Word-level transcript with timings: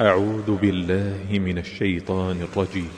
أعوذ 0.00 0.56
بالله 0.62 1.38
من 1.38 1.58
الشيطان 1.58 2.46
الرجيم. 2.52 2.90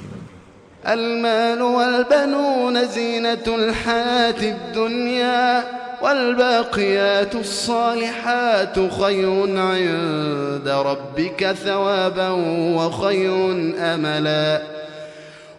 المال 0.89 1.63
والبنون 1.63 2.87
زينة 2.87 3.47
الحياة 3.47 4.43
الدنيا 4.43 5.65
والباقيات 6.03 7.35
الصالحات 7.35 8.75
خير 9.01 9.59
عند 9.59 10.69
ربك 10.69 11.53
ثوابا 11.53 12.31
وخير 12.77 13.53
أملا. 13.79 14.63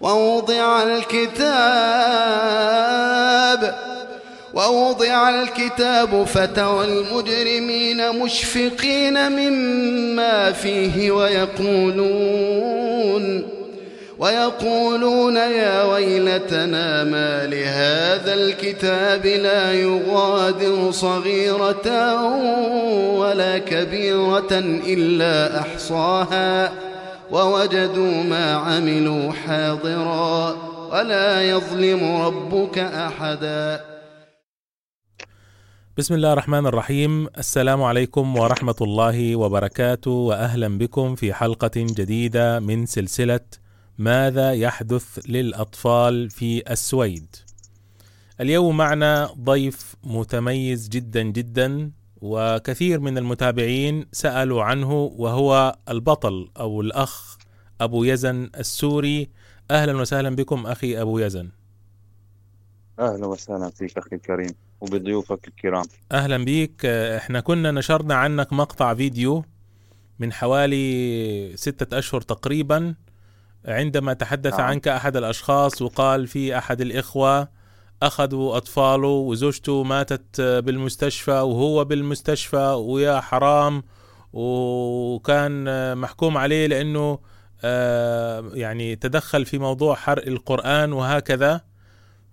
ووضع 0.00 0.82
الكتاب 0.82 1.38
ووضع 4.54 5.28
الكتاب 5.28 6.24
فترى 6.24 6.84
المجرمين 6.84 8.18
مشفقين 8.18 9.32
مما 9.32 10.52
فيه 10.52 11.10
ويقولون 11.10 12.48
ويقولون 14.18 15.36
يا 15.36 15.82
ويلتنا 15.84 17.04
ما 17.04 17.46
لهذا 17.46 18.34
الكتاب 18.34 19.26
لا 19.26 19.72
يغادر 19.72 20.90
صغيرة 20.90 22.22
ولا 23.18 23.58
كبيرة 23.58 24.48
إلا 24.86 25.60
أحصاها 25.60 26.72
ووجدوا 27.32 28.22
ما 28.22 28.52
عملوا 28.52 29.32
حاضرا 29.32 30.52
ولا 30.92 31.50
يظلم 31.50 32.16
ربك 32.16 32.78
أحدا. 32.78 33.84
بسم 35.96 36.14
الله 36.14 36.32
الرحمن 36.32 36.66
الرحيم. 36.66 37.26
السلام 37.38 37.82
عليكم 37.82 38.36
ورحمة 38.36 38.74
الله 38.80 39.36
وبركاته 39.36 40.10
وأهلا 40.10 40.78
بكم 40.78 41.14
في 41.14 41.34
حلقة 41.34 41.70
جديدة 41.76 42.60
من 42.60 42.86
سلسلة 42.86 43.40
ماذا 43.98 44.52
يحدث 44.52 45.18
للأطفال 45.28 46.30
في 46.30 46.72
السويد. 46.72 47.36
اليوم 48.40 48.76
معنا 48.76 49.30
ضيف 49.40 49.94
متميز 50.04 50.88
جدا 50.88 51.22
جدا 51.22 51.90
وكثير 52.20 53.00
من 53.00 53.18
المتابعين 53.18 54.06
سألوا 54.12 54.62
عنه 54.62 54.92
وهو 54.92 55.76
البطل 55.88 56.48
أو 56.60 56.80
الأخ 56.80 57.36
أبو 57.80 58.04
يزن 58.04 58.50
السوري. 58.58 59.30
أهلا 59.70 60.00
وسهلا 60.00 60.36
بكم 60.36 60.66
أخي 60.66 61.00
أبو 61.00 61.18
يزن. 61.18 61.50
أهلا 62.98 63.26
وسهلا 63.26 63.70
فيك 63.70 63.98
أخي 63.98 64.16
الكريم 64.16 64.54
وبضيوفك 64.80 65.48
الكرام. 65.48 65.84
أهلا 66.12 66.44
بيك. 66.44 66.84
إحنا 66.86 67.40
كنا 67.40 67.70
نشرنا 67.70 68.14
عنك 68.14 68.52
مقطع 68.52 68.94
فيديو 68.94 69.44
من 70.18 70.32
حوالي 70.32 71.52
ستة 71.56 71.98
أشهر 71.98 72.20
تقريبا 72.20 72.94
عندما 73.64 74.12
تحدث 74.12 74.54
آه. 74.54 74.62
عنك 74.62 74.88
أحد 74.88 75.16
الأشخاص 75.16 75.82
وقال 75.82 76.26
في 76.26 76.58
أحد 76.58 76.80
الإخوة 76.80 77.48
أخذوا 78.02 78.56
أطفاله 78.56 79.08
وزوجته 79.08 79.82
ماتت 79.82 80.40
بالمستشفى 80.40 81.30
وهو 81.30 81.84
بالمستشفى 81.84 82.82
ويا 82.86 83.20
حرام 83.20 83.82
وكان 84.32 85.98
محكوم 85.98 86.36
عليه 86.36 86.66
لأنه 86.66 87.18
آه، 87.64 88.50
يعني 88.54 88.96
تدخل 88.96 89.44
في 89.44 89.58
موضوع 89.58 89.94
حرق 89.94 90.26
القرآن 90.26 90.92
وهكذا. 90.92 91.60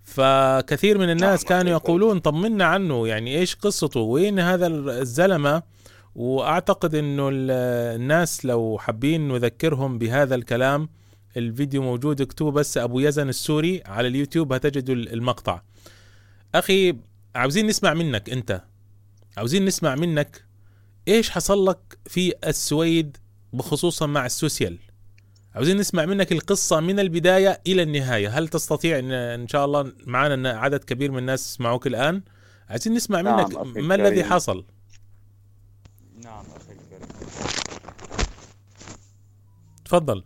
فكثير 0.02 0.98
من 0.98 1.10
الناس 1.10 1.44
نعم، 1.44 1.48
كانوا 1.48 1.72
يقولون 1.72 2.18
طمنا 2.18 2.64
عنه 2.64 3.08
يعني 3.08 3.38
إيش 3.38 3.54
قصته؟ 3.54 4.00
وين 4.00 4.38
هذا 4.38 4.66
الزلمة؟ 4.66 5.62
وأعتقد 6.14 6.94
إنه 6.94 7.28
الناس 7.32 8.44
لو 8.44 8.78
حابين 8.80 9.28
نذكرهم 9.28 9.98
بهذا 9.98 10.34
الكلام 10.34 10.88
الفيديو 11.36 11.82
موجود 11.82 12.20
اكتبوا 12.20 12.50
بس 12.50 12.78
أبو 12.78 13.00
يزن 13.00 13.28
السوري 13.28 13.82
على 13.86 14.08
اليوتيوب 14.08 14.52
هتجدوا 14.52 14.94
المقطع. 14.94 15.62
أخي 16.54 16.96
عاوزين 17.34 17.66
نسمع 17.66 17.94
منك 17.94 18.30
أنت. 18.30 18.62
عاوزين 19.36 19.64
نسمع 19.64 19.94
منك 19.94 20.44
إيش 21.08 21.30
حصل 21.30 21.66
لك 21.66 21.98
في 22.06 22.34
السويد 22.46 23.16
بخصوصا 23.52 24.06
مع 24.06 24.26
السوسيال. 24.26 24.78
عاوزين 25.54 25.76
نسمع 25.76 26.06
منك 26.06 26.32
القصة 26.32 26.80
من 26.80 27.00
البداية 27.00 27.60
إلى 27.66 27.82
النهاية. 27.82 28.38
هل 28.38 28.48
تستطيع 28.48 28.98
إن, 28.98 29.12
إن 29.12 29.48
شاء 29.48 29.64
الله 29.64 29.92
معنا 30.06 30.50
عدد 30.50 30.84
كبير 30.84 31.10
من 31.12 31.18
الناس 31.18 31.52
يسمعوك 31.52 31.86
الآن؟ 31.86 32.22
عايزين 32.68 32.94
نسمع 32.94 33.20
نعم 33.20 33.50
منك 33.50 33.76
ما 33.76 33.94
الذي 33.94 34.24
حصل؟ 34.24 34.64
نعم 36.24 36.44
أخي 36.56 36.72
الكريم. 36.72 37.08
تفضل. 39.84 40.24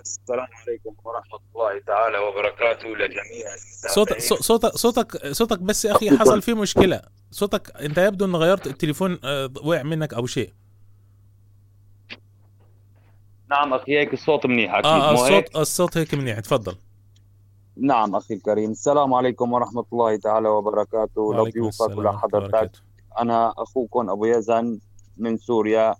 السلام 0.00 0.46
عليكم 0.66 0.94
ورحمة 1.04 1.38
الله 1.54 1.80
تعالى 1.86 2.18
وبركاته 2.18 2.88
لجميع 2.88 3.46
صوتك 3.94 4.18
صوتك 4.20 4.76
صوتك 4.76 5.26
صوتك 5.32 5.58
بس 5.58 5.84
يا 5.84 5.92
أخي 5.92 6.18
حصل 6.18 6.42
فيه 6.42 6.54
مشكلة. 6.54 7.02
صوتك 7.30 7.76
أنت 7.80 7.98
يبدو 7.98 8.24
أن 8.24 8.36
غيرت 8.36 8.66
التليفون 8.66 9.18
آه، 9.24 9.50
وقع 9.64 9.82
منك 9.82 10.14
أو 10.14 10.26
شيء. 10.26 10.52
نعم 13.50 13.74
أخي 13.74 13.98
هيك 13.98 14.12
الصوت 14.12 14.46
منيح 14.46 14.74
أكيد 14.74 14.86
آه 14.90 15.12
الصوت 15.12 15.56
الصوت 15.56 15.96
هيك 15.98 16.14
منيح. 16.14 16.40
تفضل. 16.40 16.76
نعم 17.76 18.16
أخي 18.16 18.34
الكريم 18.34 18.70
السلام 18.70 19.14
عليكم 19.14 19.52
ورحمة 19.52 19.84
الله 19.92 20.16
تعالى 20.16 20.48
وبركاته. 20.48 21.34
لضيوفك 21.34 21.96
ولحضرتك 21.96 22.70
أنا 23.18 23.54
أخوكم 23.58 24.10
أبو 24.10 24.24
يزن 24.26 24.78
من 25.16 25.36
سوريا 25.36 25.94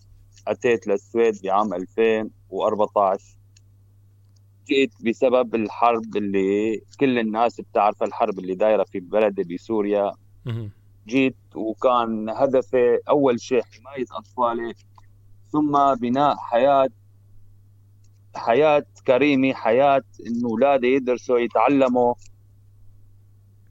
أتيت 0.48 0.86
للسويد 0.86 1.42
بعام 1.42 1.74
2014 1.74 3.37
جيت 4.68 4.92
بسبب 5.00 5.54
الحرب 5.54 6.16
اللي 6.16 6.80
كل 7.00 7.18
الناس 7.18 7.60
بتعرف 7.60 8.02
الحرب 8.02 8.38
اللي 8.38 8.54
دايرة 8.54 8.84
في 8.84 9.00
بلدي 9.00 9.54
بسوريا 9.54 10.12
جيت 11.06 11.36
وكان 11.54 12.28
هدفي 12.28 12.98
أول 13.08 13.40
شيء 13.40 13.62
حماية 13.62 14.04
أطفالي 14.12 14.74
ثم 15.52 15.94
بناء 15.94 16.36
حياة 16.36 16.88
حياة 18.34 18.84
كريمة 19.06 19.52
حياة 19.54 20.02
انه 20.26 20.48
أولادي 20.48 20.86
يدرسوا 20.86 21.38
يتعلموا. 21.38 22.14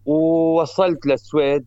ووصلت 0.06 1.06
للسويد 1.06 1.66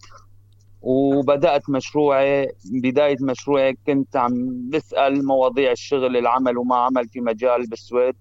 وبدأت 0.82 1.70
مشروعي. 1.70 2.48
بداية 2.64 3.16
مشروعي 3.20 3.78
كنت 3.86 4.16
عم 4.16 4.70
بسأل 4.70 5.26
مواضيع 5.26 5.72
الشغل 5.72 6.16
العمل 6.16 6.58
وما 6.58 6.76
عمل 6.76 7.08
في 7.08 7.20
مجال 7.20 7.66
بالسويد. 7.66 8.16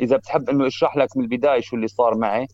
إذا 0.00 0.16
بتحب 0.16 0.50
إنه 0.50 0.66
اشرح 0.66 0.96
لك 0.96 1.16
من 1.16 1.24
البداية 1.24 1.60
شو 1.60 1.76
اللي 1.76 1.88
صار 1.88 2.18
معي. 2.18 2.46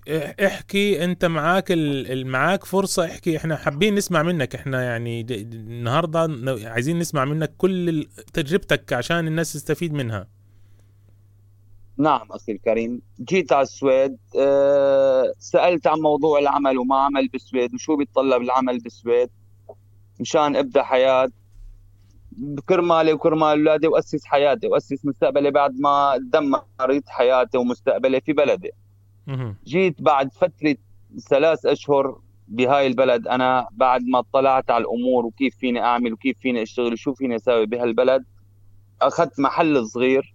احكي 0.46 1.04
أنت 1.04 1.24
معاك 1.24 1.72
معاك 2.10 2.64
فرصة 2.64 3.04
احكي 3.04 3.36
إحنا 3.36 3.56
حابين 3.56 3.94
نسمع 3.94 4.22
منك 4.22 4.54
إحنا 4.54 4.82
يعني 4.82 5.20
النهارده 5.30 6.28
عايزين 6.64 6.98
نسمع 6.98 7.24
منك 7.24 7.54
كل 7.56 8.06
تجربتك 8.32 8.92
عشان 8.92 9.26
الناس 9.26 9.52
تستفيد 9.52 9.92
منها. 9.92 10.28
نعم 11.98 12.26
أخي 12.30 12.52
الكريم. 12.52 13.02
جيت 13.20 13.52
على 13.52 13.62
السويد 13.62 14.16
أه 14.38 15.32
سألت 15.38 15.86
عن 15.86 15.98
موضوع 15.98 16.38
العمل 16.38 16.78
وما 16.78 16.96
عمل 16.96 17.28
بالسويد 17.28 17.74
وشو 17.74 17.96
بيتطلب 17.96 18.42
العمل 18.42 18.78
بالسويد. 18.78 19.30
مشان 20.20 20.56
أبدأ 20.56 20.82
حياة 20.82 21.28
كرمالي 22.68 23.12
وكرمال 23.12 23.48
اولادي 23.48 23.88
وأسس 23.88 24.24
حياتي 24.24 24.66
وأسس 24.66 25.04
مستقبلي 25.04 25.50
بعد 25.50 25.80
ما 25.80 26.16
دمرت 26.32 27.08
حياتي 27.08 27.58
ومستقبلي 27.58 28.20
في 28.20 28.32
بلدي. 28.32 28.70
جيت 29.64 30.02
بعد 30.02 30.32
فترة 30.32 30.76
ثلاث 31.28 31.66
أشهر 31.66 32.20
بهاي 32.48 32.86
البلد 32.86 33.28
أنا 33.28 33.68
بعد 33.72 34.02
ما 34.04 34.18
اطلعت 34.18 34.70
على 34.70 34.84
الأمور 34.84 35.26
وكيف 35.26 35.56
فيني 35.56 35.80
أعمل 35.80 36.12
وكيف 36.12 36.38
فيني 36.38 36.62
أشتغل 36.62 36.92
وشو 36.92 37.14
فيني 37.14 37.36
أسوي 37.36 37.66
بهالبلد 37.66 38.24
أخذت 39.02 39.40
محل 39.40 39.86
صغير 39.86 40.34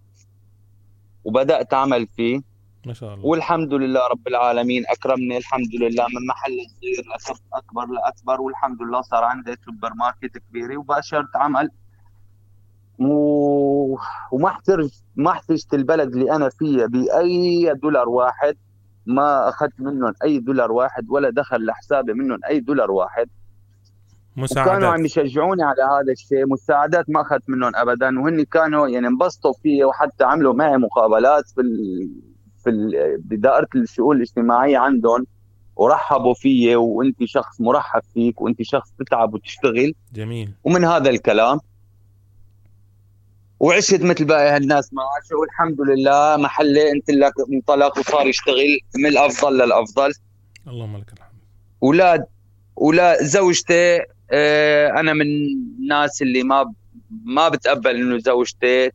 وبدأت 1.24 1.74
أعمل 1.74 2.08
فيه. 2.08 2.42
ما 2.86 2.94
شاء 2.94 3.14
الله. 3.14 3.26
والحمد 3.26 3.74
لله 3.74 4.08
رب 4.08 4.28
العالمين 4.28 4.84
أكرمني 4.88 5.38
الحمد 5.38 5.76
لله. 5.76 6.06
من 6.06 6.28
محل 6.28 6.58
صغير 6.82 7.06
لأكبر 7.10 7.40
اكبر 7.54 7.86
لأكبر 7.86 8.42
والحمد 8.42 8.82
لله 8.82 9.02
صار 9.02 9.24
عندي 9.24 9.56
سوبر 9.66 9.94
ماركت 9.94 10.38
كبيره 10.38 10.78
وباشرت 10.78 11.36
عمل 11.36 11.70
و... 13.00 13.98
وما 14.32 14.48
احترج 14.48 14.90
ما 15.16 15.32
احتجت 15.32 15.74
البلد 15.74 16.14
اللي 16.14 16.32
أنا 16.32 16.50
فيها 16.50 16.86
بأي 16.86 17.74
دولار 17.74 18.10
واحد. 18.10 18.56
ما 19.06 19.50
أخذت 19.50 19.80
منهم 19.80 20.14
أي 20.24 20.40
دولار 20.40 20.72
واحد 20.72 21.06
ولا 21.10 21.30
دخل 21.30 21.66
لحسابي 21.66 22.14
منهم 22.14 22.40
أي 22.50 22.60
دولار 22.60 22.92
واحد. 22.92 23.30
مساعدات. 24.38 24.74
وكانوا 24.74 24.90
عم 24.94 25.06
يشجعوني 25.06 25.64
على 25.64 25.84
هذا 25.84 26.12
الشيء. 26.12 26.48
مساعدات 26.48 27.06
ما 27.10 27.22
أخذت 27.22 27.50
منهم 27.50 27.72
ابدا. 27.76 28.20
وهن 28.20 28.44
كانوا 28.44 28.88
يعني 28.88 29.08
انبسطوا 29.08 29.54
فيي 29.54 29.84
وحتى 29.84 30.24
عملوا 30.24 30.54
معي 30.54 30.78
مقابلات 30.78 31.44
في 31.56 31.62
ال... 31.62 32.10
في 32.64 32.70
ال... 32.70 33.18
بدائرة 33.22 33.68
الشؤون 33.76 34.16
الاجتماعية 34.16 34.78
عندهم. 34.78 35.26
ورحبوا 35.76 36.34
فيي 36.34 36.76
وانت 36.76 37.24
شخص 37.24 37.62
مرحب 37.62 38.02
فيك 38.14 38.42
وانت 38.42 38.62
شخص 38.62 38.92
تتعب 39.00 39.34
وتشتغل. 39.34 39.94
جميل. 40.14 40.54
ومن 40.64 40.84
هذا 40.84 41.10
الكلام 41.10 41.60
وعشت 43.60 44.02
مثل 44.02 44.26
باقي 44.26 44.50
هالناس 44.56 44.94
معاشه 44.94 45.36
والحمد 45.36 45.82
لله 45.82 46.38
محلي 46.38 46.92
انت 46.92 47.10
لك 47.10 47.34
انطلق 47.54 47.98
وصار 47.98 48.28
يشتغل 48.28 48.80
من 48.96 49.06
الأفضل 49.06 49.58
للأفضل. 49.58 50.14
اللهم 50.68 50.98
لك 50.98 51.14
الحمد. 51.14 51.40
أولاد 51.84 52.26
ولا 52.76 53.24
زوجتي 53.24 54.00
آه 54.32 54.90
أنا 54.90 55.14
من 55.14 55.26
الناس 55.26 56.22
اللي 56.22 56.44
ما 56.44 56.74
ما 57.26 57.50
بتقبل 57.50 57.96
إنه 57.96 58.18
زوجتي 58.18 58.92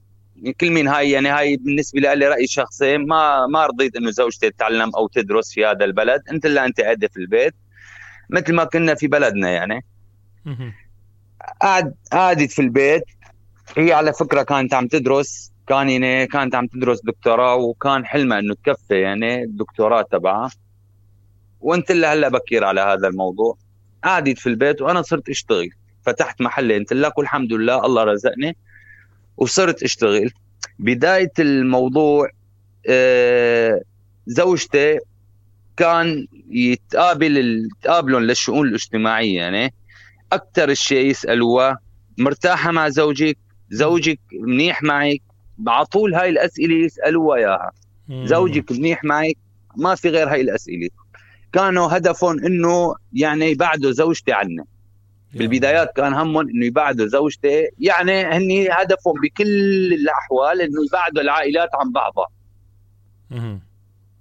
كل 0.60 0.70
مين 0.70 0.88
هاي 0.88 1.10
يعني 1.10 1.28
هاي 1.28 1.56
بالنسبة 1.56 2.00
لي 2.00 2.28
رأي 2.28 2.46
شخصي 2.46 2.98
ما 2.98 3.46
ما 3.46 3.66
رضيت 3.66 3.96
إنه 3.96 4.10
زوجتي 4.10 4.50
تتعلم 4.50 4.90
أو 4.96 5.08
تدرس 5.08 5.52
في 5.52 5.66
هذا 5.66 5.84
البلد. 5.84 6.22
أنت 6.30 6.46
اللي 6.46 6.64
أنت 6.64 6.80
قاعدة 6.80 7.08
في 7.08 7.16
البيت 7.16 7.54
مثل 8.30 8.54
ما 8.54 8.64
كنا 8.64 8.94
في 8.94 9.06
بلدنا 9.06 9.50
يعني. 9.50 9.84
قعد 11.60 11.94
قعدت 12.12 12.50
في 12.50 12.62
البيت. 12.62 13.04
هي 13.76 13.92
على 13.92 14.12
فكرة 14.12 14.42
كانت 14.42 14.74
عم 14.74 14.86
تدرس 14.86 15.52
كان 15.68 15.88
يعني 15.88 16.26
كانت 16.26 16.54
عم 16.54 16.66
تدرس 16.66 17.00
دكتوراه 17.04 17.54
وكان 17.54 18.06
حلمها 18.06 18.38
إنه 18.38 18.54
تكفي 18.54 19.00
يعني 19.00 19.42
الدكتوراه 19.42 20.02
تبعها. 20.02 20.50
وأنت 21.60 21.90
اللي 21.90 22.06
هلأ 22.06 22.28
بكير 22.28 22.64
على 22.64 22.80
هذا 22.80 23.08
الموضوع. 23.08 23.56
قعدت 24.04 24.38
في 24.38 24.48
البيت 24.48 24.82
وأنا 24.82 25.02
صرت 25.02 25.28
أشتغل. 25.28 25.70
فتحت 26.06 26.40
محل 26.40 26.72
انت 26.72 26.92
لك 26.92 27.18
والحمد 27.18 27.52
لله 27.52 27.86
الله 27.86 28.04
رزقني. 28.04 28.56
وصرت 29.36 29.82
أشتغل. 29.82 30.30
بداية 30.78 31.32
الموضوع 31.38 32.28
آه، 32.88 33.80
زوجتي 34.26 34.98
كان 35.76 36.26
يتقابل 36.50 37.68
تقابلهم 37.82 38.22
للشؤون 38.22 38.68
الاجتماعية 38.68 39.36
يعني. 39.36 39.74
أكثر 40.32 40.68
الشيء 40.68 41.06
يسالوها 41.06 41.78
مرتاحة 42.18 42.70
مع 42.70 42.88
زوجك؟ 42.88 43.38
زوجك 43.72 44.20
منيح 44.32 44.82
معك 44.82 45.22
على 45.68 45.86
طول 45.86 46.14
هاي 46.14 46.28
الأسئلة 46.28 46.74
يسألوها 46.84 47.38
إياها. 47.38 47.70
زوجك 48.26 48.72
منيح 48.72 49.04
معك 49.04 49.36
ما 49.76 49.94
في 49.94 50.08
غير 50.08 50.28
هاي 50.28 50.40
الأسئلة. 50.40 50.88
كانوا 51.52 51.96
هدفهم 51.96 52.44
إنه 52.44 52.94
يعني 53.12 53.50
يبعدوا 53.50 53.90
زوجتي 53.90 54.32
عنا 54.32 54.64
بالبدايات 55.34 55.92
كان 55.96 56.14
همهم 56.14 56.48
إنه 56.48 56.66
يبعدوا 56.66 57.06
زوجتي. 57.06 57.68
يعني 57.78 58.22
هني 58.22 58.68
هدفهم 58.68 59.14
بكل 59.22 59.92
الأحوال 59.94 60.60
إنه 60.60 60.84
يبعدوا 60.86 61.22
العائلات 61.22 61.68
عن 61.74 61.92
بعضها. 61.92 62.28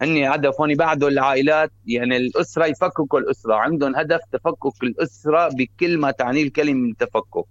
هني 0.01 0.35
هدفهم 0.35 0.69
يبعدوا 0.69 1.09
العائلات 1.09 1.71
يعني 1.87 2.17
الأسرة 2.17 2.65
يفككوا 2.65 3.19
الأسرة. 3.19 3.55
عندهم 3.55 3.95
هدف 3.95 4.19
تفكك 4.31 4.83
الأسرة 4.83 5.49
بكل 5.49 5.97
ما 5.97 6.11
تعنيه 6.11 6.43
الكلمة 6.43 6.73
من 6.73 6.97
تفكك. 6.97 7.45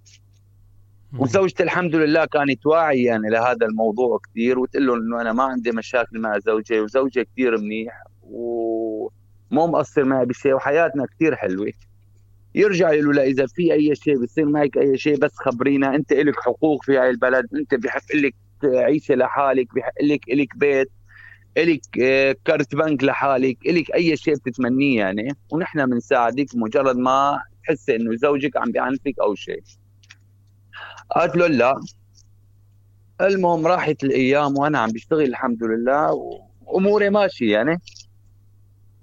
وزوجتي 1.18 1.62
الحمد 1.62 1.96
لله 1.96 2.24
كانت 2.24 2.66
واعية 2.66 3.06
يعني 3.06 3.30
لهذا 3.30 3.66
الموضوع 3.66 4.18
كثير 4.30 4.58
وتقول 4.58 4.86
لهم 4.86 4.96
إنه 4.96 5.20
أنا 5.20 5.32
ما 5.32 5.42
عندي 5.42 5.72
مشاكل 5.72 6.20
مع 6.20 6.38
زوجي 6.38 6.80
وزوجي 6.80 7.24
كثير 7.24 7.58
منيح 7.58 8.02
ومو 8.22 9.10
مقصر 9.52 10.04
معي 10.04 10.26
بشيء 10.26 10.54
وحياتنا 10.54 11.06
كثير 11.06 11.36
حلوة. 11.36 11.72
يرجع 12.54 12.90
له 12.90 13.22
إذا 13.22 13.46
في 13.46 13.72
أي 13.72 13.94
شيء 13.94 14.22
بصير 14.22 14.44
معك 14.46 14.76
أي 14.76 14.98
شيء 14.98 15.18
بس 15.18 15.32
خبرينا 15.34 15.94
أنت 15.94 16.12
لك 16.12 16.40
حقوق 16.40 16.84
في 16.84 16.98
هاي 16.98 17.10
البلد 17.10 17.46
أنت 17.54 17.74
بحق 17.74 18.14
لك 18.14 18.34
تعيشي 18.62 19.14
لحالك 19.14 19.74
بحق 19.74 20.02
لك 20.02 20.20
لك 20.28 20.56
بيت 20.56 20.90
لك 21.58 21.98
آه، 22.02 22.36
كارت 22.44 22.74
بنك 22.74 23.04
لحالك 23.04 23.58
لك 23.66 23.90
أي 23.94 24.16
شيء 24.16 24.34
بتتمنيه 24.34 24.98
يعني. 24.98 25.36
ونحن 25.52 25.86
بنساعدك 25.86 26.46
مجرد 26.54 26.96
ما 26.96 27.42
تحسي 27.64 27.96
إنه 27.96 28.16
زوجك 28.16 28.56
عم 28.56 28.72
بيعنفك 28.72 29.14
أو 29.22 29.34
شيء. 29.34 29.62
قالت 31.16 31.36
له 31.36 31.46
لا. 31.46 31.80
المهم 33.20 33.66
راحت 33.66 34.04
الأيام 34.04 34.58
وأنا 34.58 34.78
عم 34.78 34.90
بشتغل 34.90 35.22
الحمد 35.22 35.64
لله 35.64 36.12
وأموري 36.66 37.10
ماشية 37.10 37.52
يعني. 37.52 37.80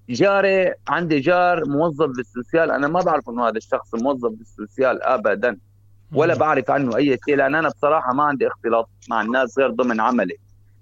جاري 0.09 0.73
عندي 0.87 1.19
جار 1.19 1.65
موظف 1.65 2.07
بالسوسيال 2.07 2.71
أنا 2.71 2.87
ما 2.87 3.01
بعرف 3.01 3.29
إنه 3.29 3.47
هذا 3.47 3.57
الشخص 3.57 3.95
موظف 3.95 4.31
بالسوسيال 4.31 5.03
ابدا 5.03 5.57
ولا 6.13 6.35
بعرف 6.35 6.71
عنه 6.71 6.97
أي 6.97 7.17
شيء 7.25 7.35
لأن 7.35 7.55
أنا 7.55 7.69
بصراحة 7.69 8.13
ما 8.13 8.23
عندي 8.23 8.47
اختلاط 8.47 8.89
مع 9.09 9.21
الناس 9.21 9.59
غير 9.59 9.69
ضمن 9.69 10.01
عملي 10.01 10.37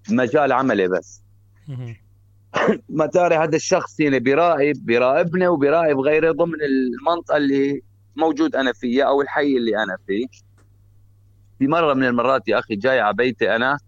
مجال 0.09 0.51
عملي 0.51 0.87
بس. 0.87 1.21
متاري 2.89 3.35
هذا 3.35 3.55
الشخص 3.55 3.99
يعني 3.99 4.19
بيراقب 4.19 4.85
بيراقبني 4.85 5.47
وبيراقب 5.47 5.99
غيري 5.99 6.29
ضمن 6.29 6.57
المنطقة 6.61 7.37
اللي 7.37 7.81
موجود 8.15 8.55
أنا 8.55 8.73
فيها 8.73 9.05
أو 9.05 9.21
الحي 9.21 9.57
اللي 9.57 9.83
أنا 9.83 9.97
فيه. 10.07 10.27
في 11.59 11.67
مرة 11.67 11.93
من 11.93 12.03
المرات 12.05 12.47
يا 12.47 12.59
أخي 12.59 12.75
جاي 12.75 12.99
على 12.99 13.13
بيتي 13.13 13.55
أنا 13.55 13.79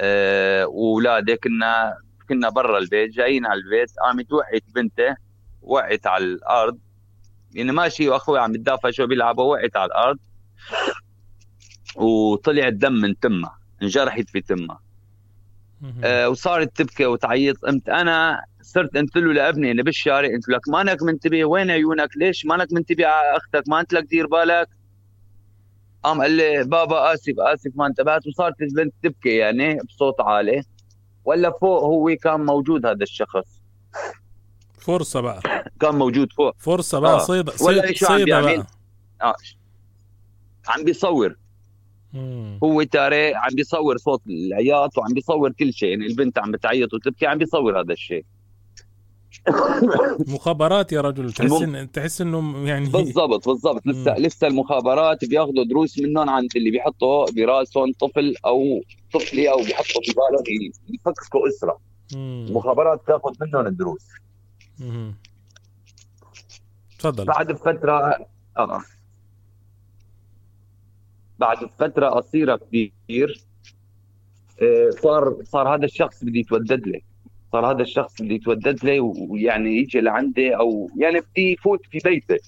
أه 0.00 0.66
واولادي 0.66 1.36
كنا 1.36 1.96
كنا 2.28 2.48
برا 2.48 2.78
البيت 2.78 3.10
جايين 3.10 3.46
على 3.46 3.60
البيت 3.60 3.90
قامت 4.04 4.32
وقعت 4.32 4.62
بنته 4.74 5.16
وقعت 5.62 6.06
على 6.06 6.24
الأرض. 6.24 6.78
يعني 7.54 7.72
ماشي 7.72 8.08
وأخوي 8.08 8.38
عم 8.38 8.54
يتدافع 8.54 8.90
شو 8.90 9.06
بيلعبوا 9.06 9.44
وقعت 9.44 9.76
على 9.76 9.86
الأرض. 9.86 10.18
وطلع 11.96 12.68
الدم 12.68 12.92
من 12.92 13.18
تمها 13.18 13.58
انجرحت 13.82 14.30
في 14.30 14.40
تمها. 14.40 14.80
آه 16.04 16.28
وصارت 16.28 16.76
تبكي 16.76 17.06
وتعيط. 17.06 17.56
قمت 17.64 17.88
أنا 17.88 18.44
صرت 18.62 18.96
قلت 18.96 19.16
له 19.16 19.32
لأبني 19.32 19.70
أنا 19.70 19.82
بالشارع 19.82 20.28
قلت 20.28 20.48
لك 20.48 20.68
مانك 20.68 21.02
منتبه 21.02 21.44
وين 21.44 21.70
عيونك؟ 21.70 22.08
ليش 22.16 22.46
مانك 22.46 22.72
منتبه 22.72 23.06
على 23.06 23.36
أختك؟ 23.36 23.68
ما 23.68 23.80
أنت 23.80 23.92
لك 23.92 24.04
دير 24.04 24.26
بالك. 24.26 24.68
قام 26.02 26.20
قال 26.20 26.30
لي 26.30 26.64
بابا 26.64 27.14
آسف 27.14 27.34
آسف 27.38 27.70
ما 27.74 27.86
انتبهت. 27.86 28.26
وصارت 28.26 28.62
البنت 28.62 28.94
تبكي 29.02 29.36
يعني 29.36 29.78
بصوت 29.88 30.20
عالي. 30.20 30.62
ولا 31.24 31.50
فوق 31.50 31.82
هو 31.82 32.16
كان 32.22 32.40
موجود 32.40 32.86
هذا 32.86 33.02
الشخص. 33.02 33.62
فرصة 34.78 35.20
بقى. 35.20 35.40
كان 35.80 35.94
موجود 35.94 36.32
فوق. 36.32 36.54
فرصة 36.58 36.98
بقى 36.98 37.14
آه. 37.14 37.18
صيدة 37.18 37.52
صيدة, 37.52 37.92
صيدة 37.94 38.40
بقى. 38.40 38.66
آه. 39.22 39.34
عم 40.68 40.84
بيصور. 40.84 41.36
مم. 42.12 42.58
هو 42.64 42.82
تاري 42.82 43.34
عم 43.34 43.54
بيصور 43.54 43.96
صوت 43.96 44.22
العياط 44.26 44.98
وعم 44.98 45.14
بيصور 45.14 45.52
كل 45.52 45.72
شيء. 45.72 45.88
يعني 45.88 46.06
البنت 46.06 46.38
عم 46.38 46.52
بتعيط 46.52 46.94
وتبكي 46.94 47.26
عم 47.26 47.38
بيصور 47.38 47.80
هذا 47.80 47.92
الشيء. 47.92 48.24
مخابرات 50.28 50.92
يا 50.92 51.00
رجل 51.00 51.32
تحس 51.32 51.52
إن 51.62 51.92
تحس 51.92 52.20
انه 52.20 52.68
يعني 52.68 52.88
بالضبط 52.88 53.48
بالضبط. 53.48 53.86
لسه 53.86 54.18
لسه 54.18 54.46
المخابرات 54.46 55.24
بياخذوا 55.24 55.64
دروس 55.64 55.98
منهم 55.98 56.30
عن 56.30 56.48
اللي 56.56 56.70
بيحطوا 56.70 57.26
براسهم 57.36 57.92
طفل 58.00 58.34
أو 58.46 58.80
طفلة 59.12 59.52
أو 59.52 59.56
بيحطوا 59.56 60.00
في 60.04 60.12
بالهم 60.12 60.72
يفككوا 60.88 61.48
أسرة. 61.48 61.78
المخابرات 62.14 63.00
تاخذ 63.06 63.32
منهم 63.40 63.66
الدروس. 63.66 64.06
تفضل. 66.98 67.24
بعد 67.24 67.52
فتره 67.52 68.26
آه. 68.58 68.80
بعد 71.38 71.56
فترة 71.78 72.08
قصيرة 72.08 72.56
كثير 72.72 73.40
آه، 74.62 74.90
صار 75.02 75.36
صار 75.44 75.74
هذا 75.74 75.84
الشخص 75.84 76.24
بده 76.24 76.38
يتودد 76.38 76.86
لي 76.86 77.02
صار 77.52 77.70
هذا 77.70 77.82
الشخص 77.82 78.22
بده 78.22 78.34
يتودد 78.34 78.84
لي 78.84 79.00
ويعني 79.00 79.76
يجي 79.78 80.00
لعندي 80.00 80.56
أو 80.56 80.90
يعني 80.96 81.20
بدي 81.20 81.52
يفوت 81.52 81.80
في 81.90 81.98
بيتي. 82.04 82.38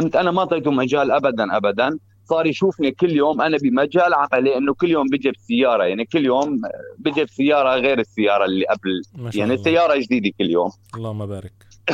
انت 0.00 0.16
أنا 0.16 0.30
ما 0.30 0.40
اعطيته 0.40 0.70
مجال 0.70 1.10
ابدا 1.10 1.56
ابدا. 1.56 1.98
صار 2.24 2.46
يشوفني 2.46 2.90
كل 2.90 3.10
يوم 3.10 3.40
أنا 3.40 3.56
بمجال 3.62 4.14
عملي 4.14 4.56
إنه 4.56 4.74
كل 4.74 4.90
يوم 4.90 5.06
بيجي 5.06 5.30
بسيارة. 5.30 5.84
يعني 5.84 6.04
كل 6.04 6.24
يوم 6.24 6.60
بيجي 6.98 7.24
بسيارة 7.24 7.76
غير 7.76 7.98
السيارة 7.98 8.44
اللي 8.44 8.64
قبل. 8.66 9.02
يعني 9.38 9.52
الله. 9.52 9.64
سيارة 9.64 9.96
جديدة 9.96 10.30
كل 10.38 10.50
يوم. 10.50 10.70
اللهم 10.94 11.26
بارك. 11.26 11.52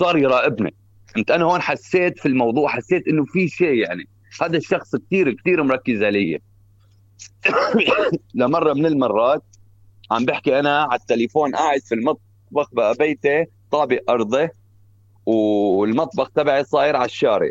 صار 0.00 0.18
يراقبني. 0.18 0.74
انت 1.16 1.30
أنا 1.30 1.44
هون 1.44 1.60
حسيت 1.60 2.18
في 2.18 2.26
الموضوع 2.26 2.68
حسيت 2.68 3.08
إنه 3.08 3.24
في 3.24 3.48
شيء 3.48 3.74
يعني. 3.74 4.08
هذا 4.40 4.56
الشخص 4.56 4.96
كثير 4.96 5.32
كثير 5.32 5.62
مركز 5.62 6.02
علي. 6.02 6.40
لمرة 8.34 8.72
من 8.72 8.86
المرات 8.86 9.42
عم 10.10 10.24
بحكي 10.24 10.58
أنا 10.58 10.82
على 10.82 11.00
التليفون 11.00 11.54
قاعد 11.56 11.80
في 11.80 11.94
المطبخ 11.94 12.74
بقى 12.74 12.94
بيتي 12.94 13.44
طابق 13.70 14.10
أرضي 14.10 14.48
والمطبخ 15.26 16.30
تبعي 16.30 16.64
صاير 16.64 16.96
على 16.96 17.04
الشارع. 17.04 17.50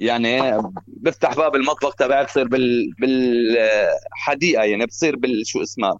يعني 0.00 0.62
بفتح 0.86 1.34
باب 1.36 1.54
المطبخ 1.54 1.94
تبعي 1.94 2.24
بصير 2.24 2.48
بال 2.48 2.90
بالحديقة 3.00 4.64
يعني 4.64 4.86
بصير 4.86 5.16
بال 5.16 5.46
شو 5.46 5.62
اسمها 5.62 5.98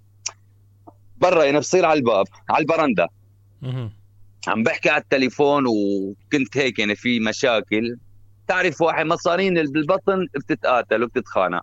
برا 1.19 1.45
يعني 1.45 1.59
بصير 1.59 1.85
على 1.87 1.99
الباب 1.99 2.27
على 2.51 2.63
البرندة. 2.63 3.09
عم 4.49 4.63
بحكي 4.63 4.91
على 4.91 5.03
التليفون 5.03 5.65
وكنت 5.67 6.57
هيك 6.57 6.79
يعني 6.79 6.95
في 6.97 7.21
مشاكل. 7.21 7.97
تعرف 8.49 8.81
واحد 8.81 9.07
مصارين 9.07 9.55
بالبطن 9.55 10.27
بتتقاتل 10.35 11.03
وبتتخانق. 11.03 11.63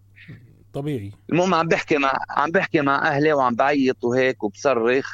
طبيعي. 0.73 1.11
المهم 1.29 1.53
عم 1.53 1.67
بحكي 1.67 1.97
مع 1.97 2.13
عم 2.29 2.51
بحكي 2.51 2.81
مع 2.81 3.07
أهلي 3.07 3.33
وعم 3.33 3.55
بعيط 3.55 4.03
وهيك 4.03 4.43
وبصرخ 4.43 5.13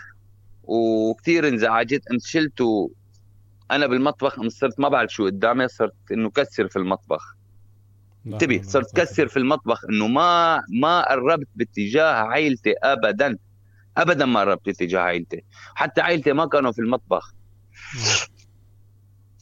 وكثير 0.63 1.47
انزعجت. 1.47 2.07
قمت 2.09 2.23
شلت 2.23 2.63
أنا 3.71 3.87
بالمطبخ 3.87 4.47
صرت 4.47 4.79
ما 4.79 4.89
بعرف 4.89 5.11
شو 5.11 5.25
قدامي 5.25 5.67
صرت 5.67 5.93
إنه 6.11 6.29
كسر 6.29 6.67
في 6.67 6.75
المطبخ. 6.75 7.35
انتبه 8.27 8.61
صرت 8.63 8.95
كسر 8.95 9.27
في 9.27 9.37
المطبخ 9.37 9.85
إنه 9.85 10.07
ما 10.07 10.61
ما 10.81 11.09
قربت 11.09 11.47
باتجاه 11.55 12.13
عائلتي 12.13 12.73
ابدا. 12.83 13.37
ابدا 13.97 14.25
ما 14.25 14.39
قربت 14.39 14.65
باتجاه 14.65 14.99
عائلتي. 14.99 15.43
حتى 15.75 16.01
عائلتي 16.01 16.33
ما 16.33 16.45
كانوا 16.45 16.71
في 16.71 16.79
المطبخ. 16.79 17.33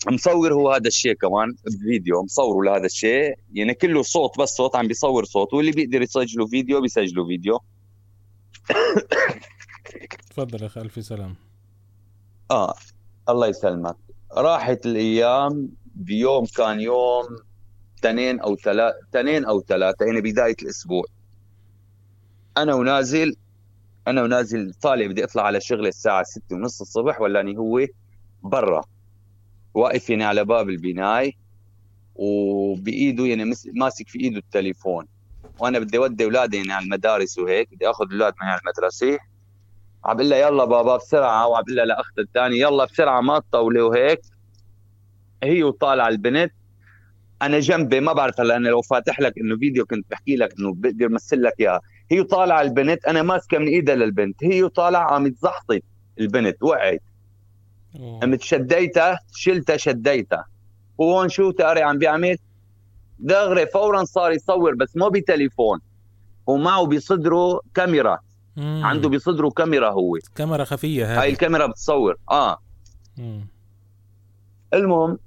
مصور 0.08 0.54
هو 0.54 0.72
هذا 0.72 0.88
الشيء 0.88 1.14
كمان 1.14 1.56
بفيديو 1.66 2.24
مصوره 2.24 2.66
لهذا 2.66 2.86
الشيء. 2.86 3.34
يعني 3.54 3.74
كله 3.74 4.04
صوت 4.04 4.40
بس 4.40 4.50
صوت 4.50 4.76
عم 4.76 4.88
بيصور 4.88 5.26
صوت 5.26 5.54
واللي 5.54 5.72
بيقدر 5.72 6.02
يسجله 6.02 6.48
فيديو 6.48 6.82
بيسجله 6.82 7.28
فيديو. 7.28 7.60
تفضل 10.30 10.62
يا 10.62 10.68
أخي 10.68 10.82
ألف 10.82 11.06
سلام. 11.06 11.36
آه 12.52 12.74
الله 13.30 13.48
يسلمك. 13.48 13.96
راحت 14.34 14.86
الأيام 14.86 15.70
بيوم 15.96 16.46
كان 16.46 16.80
يوم 16.80 17.26
اثنين 18.00 18.40
أو 18.40 18.56
ثلاث 18.56 18.94
اثنين 19.10 19.46
أو 19.46 19.62
ثلاثة 19.62 20.06
يعني 20.06 20.22
بداية 20.22 20.56
الأسبوع. 20.62 21.04
أنا 22.58 22.74
ونازل 22.74 23.36
أنا 24.08 24.24
ونازل 24.24 24.74
طالع 24.74 25.08
بدي 25.08 25.24
أطلع 25.24 25.44
على 25.44 25.62
شغله 25.62 25.88
الساعة 25.88 26.24
ستة 26.24 26.56
ونص 26.56 26.82
الصبح 26.82 27.22
ولاني 27.22 27.58
هو 27.58 27.86
برا. 28.44 28.82
واقف 29.78 30.10
يعني 30.10 30.24
على 30.24 30.46
باب 30.46 30.70
البناي 30.70 31.38
وبإيده 32.16 33.26
يعني 33.26 33.54
ماسك 33.74 34.08
في 34.10 34.20
إيده 34.20 34.38
التليفون. 34.38 35.06
وأنا 35.60 35.80
بدي 35.80 35.98
أودي 35.98 36.26
أولادي 36.26 36.58
يعني 36.58 36.74
على 36.74 36.84
المدارس 36.86 37.40
وهيك 37.40 37.70
بدي 37.72 37.90
أخذ 37.90 38.06
الاولاد 38.06 38.34
معي 38.42 38.52
على 38.52 38.62
المدرسة. 38.62 39.18
عم 40.06 40.16
بقول 40.16 40.30
لها 40.30 40.38
يلا 40.38 40.66
بابا 40.66 40.98
بسرعة 40.98 41.48
وعم 41.48 41.64
بقول 41.64 41.76
لها 41.76 41.86
لاختها 41.86 42.22
الثانية 42.22 42.62
يلا 42.62 42.86
بسرعة 42.86 43.22
ما 43.22 43.40
تطولي 43.40 43.82
وهيك. 43.82 44.22
هي 45.44 45.64
وطالعة 45.64 46.08
البنت. 46.08 46.52
أنا 47.42 47.60
جنبي 47.60 48.00
ما 48.00 48.14
بعرف 48.14 48.42
هلأ 48.42 48.56
أنا 48.56 48.70
لو 48.70 48.82
فاتح 48.82 49.20
لك 49.20 49.38
إنه 49.38 49.58
فيديو 49.58 49.86
كنت 49.86 50.06
بحكي 50.12 50.36
لك 50.36 50.54
إنه 50.60 50.74
بقدر 50.74 51.06
امثل 51.06 51.44
لك 51.44 51.54
إياها. 51.60 51.82
هي 52.12 52.24
طالعه 52.24 52.62
البنت 52.62 53.06
أنا 53.06 53.22
ماسكة 53.22 53.58
من 53.58 53.68
إيدها 53.68 53.96
للبنت. 53.96 54.44
هي 54.44 54.70
طالعه 54.70 55.14
عم 55.14 55.28
تزحطي 55.28 55.82
البنت 56.20 56.64
وقعت. 56.64 57.02
قمت 58.22 58.42
شديتها 58.42 59.20
شلتها 59.36 59.78
شديتها 59.78 60.46
وهون 60.98 61.30
شو 61.30 61.52
تاري 61.52 61.82
عم 61.82 61.98
بيعمل 61.98 62.38
دغري 63.20 63.66
فورا 63.66 64.04
صار 64.04 64.32
يصور 64.32 64.76
بس 64.76 64.98
مو 64.98 65.10
بتليفون. 65.10 65.80
ومعه 66.48 66.86
بصدره 66.86 67.62
كاميرا. 67.74 68.20
مم. 68.58 68.82
عنده 68.86 69.10
بصدره 69.10 69.50
كاميرا 69.50 69.90
هو. 69.90 70.18
كاميرا 70.36 70.64
خفية 70.64 71.12
هاي 71.12 71.18
هاي 71.18 71.30
الكاميرا 71.30 71.66
بتصور. 71.66 72.16
آه. 72.32 72.58
مم. 73.18 73.48
المهم 74.74 75.18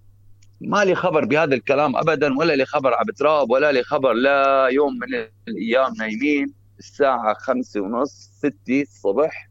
ما 0.61 0.85
لي 0.85 0.95
خبر 0.95 1.25
بهذا 1.25 1.55
الكلام 1.55 1.97
ابدا 1.97 2.39
ولا 2.39 2.57
لي 2.57 2.65
خبر 2.65 2.95
على 2.95 3.07
بتراب 3.09 3.51
ولا 3.51 3.73
لي 3.73 3.83
خبر 3.83 4.13
لا 4.13 4.69
يوم 4.73 4.95
من 4.95 5.27
الأيام 5.49 5.95
نايمين 5.99 6.53
الساعة 6.79 7.35
خمسة 7.35 7.81
ونص 7.81 8.31
ستة 8.39 8.83
الصبح. 8.83 9.50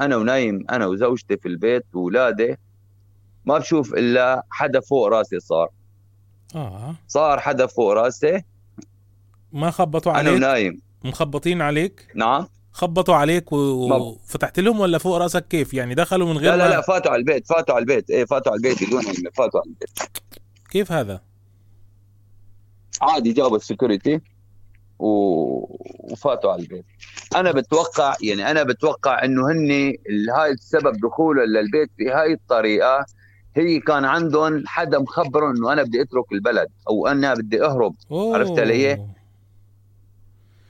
أنا 0.00 0.16
ونايم 0.16 0.64
أنا 0.70 0.86
وزوجتي 0.86 1.36
في 1.36 1.48
البيت 1.48 1.84
واولادي 1.94 2.56
ما 3.44 3.58
بشوف 3.58 3.94
إلا 3.94 4.42
حدا 4.50 4.80
فوق 4.80 5.08
راسي 5.08 5.40
صار. 5.40 5.68
آه. 6.54 6.94
صار 7.08 7.40
حدا 7.40 7.66
فوق 7.66 7.92
راسي. 7.92 8.42
ما 9.52 9.70
خبطوا 9.70 10.12
عليك؟ 10.12 10.26
أنا 10.26 10.36
ونايم. 10.36 10.80
مخبطين 11.04 11.62
عليك؟ 11.62 12.08
نعم. 12.14 12.46
خبطوا 12.72 13.14
عليك 13.14 13.52
وفتحت 13.52 14.60
لهم 14.60 14.80
ولا 14.80 14.98
فوق 14.98 15.16
راسك 15.16 15.48
كيف؟ 15.48 15.74
يعني 15.74 15.94
دخلوا 15.94 16.28
من 16.28 16.38
غير 16.38 16.50
لا 16.50 16.56
لا 16.56 16.68
لا 16.68 16.80
فاتوا 16.80 17.12
على 17.12 17.20
البيت 17.20 17.46
فاتوا 17.46 17.74
على 17.74 17.82
البيت. 17.82 18.10
إيه 18.10 18.24
فاتوا 18.24 18.52
على 18.52 18.56
البيت 18.58 18.84
بدون 18.84 19.02
فاتوا 19.36 19.60
على 19.60 19.70
البيت. 19.70 19.90
كيف 20.70 20.92
هذا؟ 20.92 21.22
عادي 23.02 23.32
جابوا 23.32 23.56
السكيورتي. 23.56 24.20
و... 24.98 25.08
وفاتوا 26.12 26.52
على 26.52 26.62
البيت. 26.62 26.84
أنا 27.36 27.52
بتوقع 27.52 28.14
يعني 28.22 28.50
أنا 28.50 28.62
بتوقع 28.62 29.24
إنه 29.24 29.50
هن 29.50 29.94
هاي 30.36 30.50
السبب 30.50 31.00
دخوله 31.00 31.44
للبيت 31.44 31.90
بهاي 31.98 32.32
الطريقة 32.32 33.06
هي 33.56 33.80
كان 33.80 34.04
عندهم 34.04 34.62
حدا 34.66 34.98
مخبره 34.98 35.50
إنه 35.50 35.72
أنا 35.72 35.82
بدي 35.82 36.02
أترك 36.02 36.32
البلد 36.32 36.68
أو 36.88 37.06
أنا 37.06 37.34
بدي 37.34 37.64
أهرب. 37.64 37.94
أوه. 38.10 38.36
عرفت 38.36 38.58
علي؟ 38.58 39.06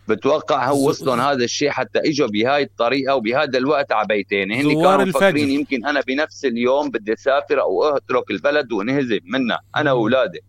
بتوقع 0.09 0.69
هو 0.69 0.89
وصلهم 0.89 1.21
هذا 1.21 1.45
الشيء 1.45 1.71
حتى 1.71 1.99
إجوا 1.99 2.29
بهاي 2.29 2.63
الطريقة 2.63 3.15
وبهذا 3.15 3.59
الوقت 3.59 3.93
على 3.93 4.07
بيتين. 4.07 4.53
هن 4.53 4.83
كانوا 4.83 5.05
مفكرين 5.05 5.51
يمكن 5.51 5.87
أنا 5.87 6.01
بنفس 6.01 6.45
اليوم 6.45 6.91
بدي 6.91 7.13
أسافر 7.13 7.61
أو 7.61 7.85
أترك 7.85 8.31
البلد 8.31 8.73
وانهزم 8.73 9.21
منها 9.25 9.61
أنا 9.77 9.93
وأولادي. 9.93 10.41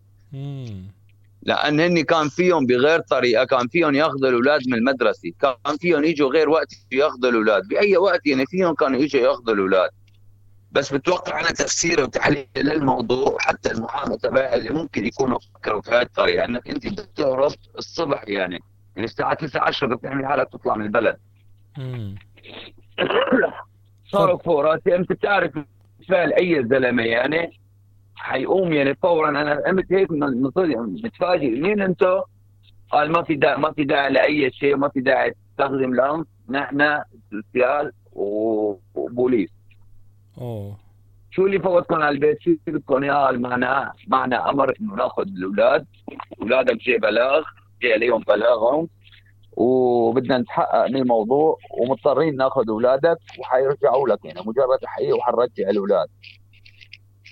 لأن 1.42 1.80
هن 1.80 2.02
كان 2.02 2.28
فيهم 2.28 2.66
بغير 2.66 3.00
طريقة 3.00 3.44
كان 3.44 3.68
فيهم 3.68 3.94
ياخذوا 3.94 4.28
الأولاد 4.28 4.60
من 4.68 4.74
المدرسة 4.74 5.32
كان 5.40 5.76
فيهم 5.80 6.04
يجوا 6.04 6.30
غير 6.30 6.48
وقت 6.48 6.68
ياخذوا 6.92 7.30
الأولاد 7.30 7.68
بأي 7.68 7.96
وقت 7.96 8.26
يعني 8.26 8.46
فيهم 8.46 8.74
كانوا 8.74 9.00
يجوا 9.00 9.22
ياخذوا 9.22 9.54
الأولاد. 9.54 9.90
بس 10.72 10.94
بتوقع 10.94 11.40
أنا 11.40 11.48
تفسير 11.48 12.02
وتحليل 12.02 12.46
للموضوع 12.56 13.36
حتى 13.40 13.70
المحامي 13.70 14.16
تبعي 14.16 14.54
اللي 14.54 14.70
ممكن 14.70 15.06
يكونوا 15.06 15.38
فكروا 15.54 15.80
في 15.80 15.90
هذه 15.90 16.02
الطريقة 16.02 16.44
إنك 16.44 16.68
أنت 16.70 17.00
بتهرب 17.00 17.52
الصبح 17.78 18.24
يعني 18.26 18.62
يعني 18.96 19.06
الساعة 19.06 19.34
9 19.34 19.62
10 19.62 19.94
بتعمل 19.94 20.26
حالك 20.26 20.48
تطلع 20.52 20.76
من 20.76 20.84
البلد. 20.84 21.16
صاروا 24.12 24.38
فوق 24.38 24.60
راسي 24.60 24.96
أنت 24.96 25.12
بتعرف 25.12 25.52
فعل 26.08 26.32
أي 26.32 26.64
زلمة 26.64 27.02
يعني 27.02 27.57
حيقوم 28.18 28.72
يعني 28.72 28.94
فورا. 28.94 29.28
أنا 29.28 29.62
قمت 29.66 29.92
هيك 29.92 30.10
متفاجئ. 30.10 31.60
مين 31.60 31.82
أنتم؟ 31.82 32.20
قال 32.90 33.12
ما 33.12 33.22
في 33.22 33.34
داعي 33.34 33.56
ما 33.56 33.72
في 33.72 33.84
داعي 33.84 34.12
لأي 34.12 34.50
شيء 34.50 34.76
ما 34.76 34.88
في 34.88 35.00
داعي 35.00 35.34
تستخدم 35.50 35.92
العنف 35.92 36.26
نحن 36.48 37.02
سوسيال 37.30 37.92
وبوليس. 38.12 39.50
أوه. 40.40 40.76
شو 41.30 41.46
اللي 41.46 41.58
فوتكم 41.58 41.94
على 41.94 42.08
البيت؟ 42.08 42.40
شو 42.40 42.50
بدكم 42.66 43.02
اياه 43.02 43.30
معنا 43.32 43.92
معنا 44.08 44.50
أمر 44.50 44.74
إنه 44.80 44.94
نأخذ 44.94 45.22
الأولاد. 45.22 45.86
اولادك 46.42 46.76
جاي 46.76 46.98
بلاغ 46.98 47.42
جاي 47.82 47.92
عليهم 47.92 48.20
بلاغهم. 48.20 48.88
وبدنا 49.56 50.38
نتحقق 50.38 50.86
من 50.86 50.96
الموضوع 50.96 51.58
ومضطرين 51.78 52.36
نأخذ 52.36 52.68
أولادك 52.68 53.18
وحيرجعوا 53.38 54.08
لك 54.08 54.24
يعني. 54.24 54.40
مجرد 54.40 54.84
حقيقه 54.84 55.16
وحنرجع 55.16 55.70
الأولاد. 55.70 56.08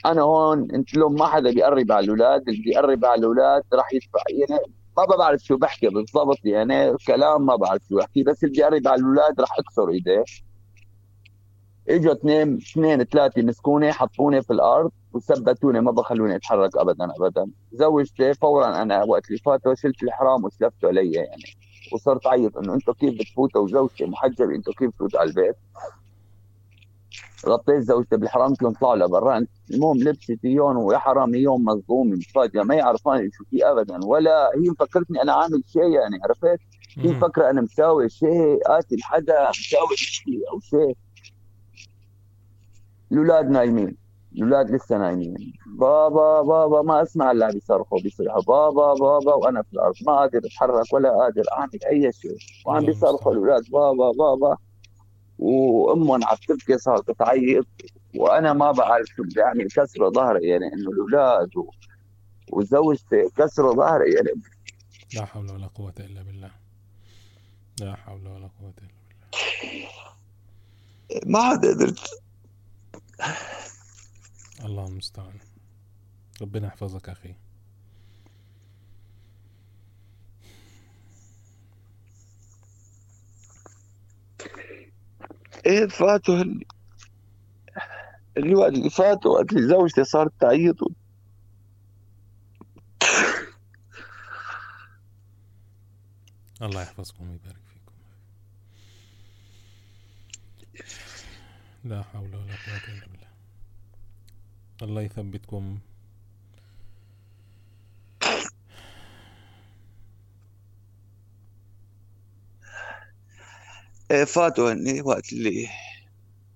أنا 0.07 0.23
هون 0.23 0.71
أنت 0.71 0.95
لو 0.95 1.09
ما 1.09 1.27
حدا 1.27 1.51
بيقرب 1.53 1.93
على 1.93 2.05
الأولاد 2.05 2.49
اللي 2.49 2.63
بيقرب 2.63 3.05
على 3.05 3.19
الأولاد 3.19 3.63
راح 3.75 3.93
يدفع. 3.93 4.21
يعني 4.31 4.63
ما 4.99 5.05
بعرف 5.05 5.41
شو 5.41 5.57
بحكي 5.57 5.89
بالضبط 5.89 6.39
يعني 6.45 6.97
كلام 7.07 7.47
ما 7.47 7.57
بعرف 7.57 7.83
شو 7.89 7.97
بحكي 7.97 8.23
بس 8.23 8.45
اللي 8.45 8.55
بيقرب 8.55 8.89
على 8.89 9.01
الأولاد 9.01 9.41
راح 9.41 9.59
اكسر 9.59 9.89
إيديه. 9.89 10.25
إجوا 11.89 12.13
اثنين 12.13 12.57
اثنين 12.57 13.05
ثلاثة 13.05 13.43
مسكوني 13.43 13.93
حطوني 13.93 14.43
في 14.43 14.53
الأرض 14.53 14.91
وثبتوني 15.13 15.81
ما 15.81 15.91
بخلوني 15.91 16.37
أتحرك 16.37 16.77
ابدا 16.77 17.05
ابدا. 17.21 17.51
زوجتي 17.73 18.35
فورا 18.35 18.83
أنا 18.83 19.05
وقت 19.05 19.27
اللي 19.29 19.39
فاتوا 19.39 19.75
شلت 19.75 20.03
الحرام 20.03 20.45
وسلفته 20.45 20.89
علي 20.89 21.13
يعني 21.13 21.43
وصرت 21.93 22.27
أعيط 22.27 22.59
إنه 22.59 22.75
أنتم 22.75 22.93
كيف 22.93 23.15
بتفوتوا؟ 23.15 23.61
وزوجتي 23.61 24.05
محجبة 24.05 24.55
أنتم 24.55 24.73
كيف 24.73 24.89
بتفوتوا 24.91 25.21
على 25.21 25.29
البيت؟ 25.31 25.57
غطيت 27.47 27.81
زوجتي 27.81 28.17
بالحرام 28.17 28.55
قلت 28.55 28.81
طلعوا 28.81 28.97
لبرا 28.97 29.47
المهم 29.71 29.97
لبست 29.97 30.45
يوم 30.45 30.77
ويا 30.77 30.99
حرامي 30.99 31.39
يوم 31.39 31.65
مصدوم 31.65 32.11
متفاجئه 32.11 32.63
ما 32.63 32.75
يعرفان 32.75 33.31
شو 33.33 33.45
في 33.51 33.71
ابدا. 33.71 34.01
ولا 34.07 34.51
هي 34.55 34.71
مفكرتني 34.71 35.23
أنا 35.23 35.33
عامل 35.33 35.63
شيء 35.67 35.83
يعني 35.83 36.19
عرفت؟ 36.25 36.61
هي 36.99 37.11
مفكرة 37.11 37.51
أنا 37.51 37.61
مساوي 37.61 38.09
شيء 38.09 38.59
قاتل 38.67 39.03
حدا 39.03 39.49
مساوي 39.49 39.97
شيء 39.97 40.51
أو 40.53 40.61
شيء. 40.61 40.97
الأولاد 43.13 43.51
نايمين 43.51 43.97
الأولاد 44.37 44.71
لسه 44.71 44.99
نايمين. 44.99 45.53
بابا 45.79 46.43
بابا 46.43 46.83
ما 46.83 47.03
أسمع 47.03 47.31
إلا 47.31 47.53
بيصرخوا 47.53 47.99
بيصيحوا 48.01 48.43
بابا 48.43 48.95
بابا 48.95 49.35
وأنا 49.35 49.63
في 49.63 49.73
الأرض 49.73 49.95
ما 50.07 50.13
قادر 50.19 50.39
أتحرك 50.39 50.93
ولا 50.93 51.11
قادر 51.11 51.43
أعمل 51.53 51.79
أي 51.91 52.13
شيء. 52.13 52.37
وعم 52.67 52.87
بيصرخوا 52.87 53.33
الأولاد 53.33 53.63
بابا 53.73 54.13
بابا. 54.19 54.57
وامهم 55.39 56.25
عم 56.25 56.37
تبكي 56.49 56.79
صارت 56.79 57.11
تعيط 57.11 57.67
وأنا 58.15 58.53
ما 58.53 58.73
بعرف 58.73 59.07
شو 59.07 59.23
بدي 59.23 59.43
أعمل 59.43 59.67
كسر 59.67 60.11
ظهري 60.11 60.49
يعني 60.49 60.67
إنه 60.67 60.91
الأولاد 60.91 61.57
و... 61.57 61.71
وزوجتي 62.53 63.29
كسروا 63.37 63.75
ظهري 63.75 64.13
يعني. 64.13 64.31
لا 65.15 65.25
حول 65.25 65.51
ولا 65.51 65.67
قوة 65.67 65.95
إلا 66.01 66.23
بالله. 66.23 66.51
لا 67.81 67.97
حول 67.97 68.27
ولا 68.27 68.51
قوة 68.61 68.75
إلا 68.79 68.91
بالله. 69.63 69.87
ما 71.27 71.39
عاد 71.39 71.67
قدرت. 71.67 72.23
الله 74.65 74.87
المستعان. 74.87 75.39
ربنا 76.43 76.67
يحفظك 76.67 77.09
أخي. 77.09 77.35
إيه 85.67 85.87
فاتوا 85.87 86.45
اللي 88.37 88.55
وقت 88.55 88.73
اللي 88.73 88.91
فاتوا 88.91 89.39
وقت 89.39 89.53
اللي 89.53 89.69
زوجتي 89.69 90.05
صارت 90.05 90.33
تعيط 90.41 90.77
الله 96.63 96.83
يحفظكم 96.83 97.31
ويبارك 97.31 97.57
فيكم. 97.73 97.93
لا 101.85 102.03
حول 102.03 102.35
ولا 102.35 102.57
قوة 102.67 102.77
إلا 102.89 103.07
بالله. 103.07 103.29
الله 104.83 105.03
يثبتكم 105.03 105.79
إيه 108.23 108.45
فاتوا 114.09 114.73
هني 114.73 115.03
وقت 115.03 115.33
اللي 115.33 115.69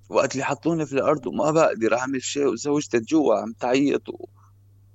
وقت 0.08 0.32
اللي 0.32 0.44
حطوني 0.44 0.86
في 0.86 0.92
الأرض 0.92 1.26
وما 1.26 1.50
بقدر 1.50 1.98
أعمل 1.98 2.22
شيء 2.22 2.46
وزوجتي 2.46 2.98
جوا 2.98 3.34
عم 3.34 3.52
تعيط 3.52 4.08
و... 4.08 4.28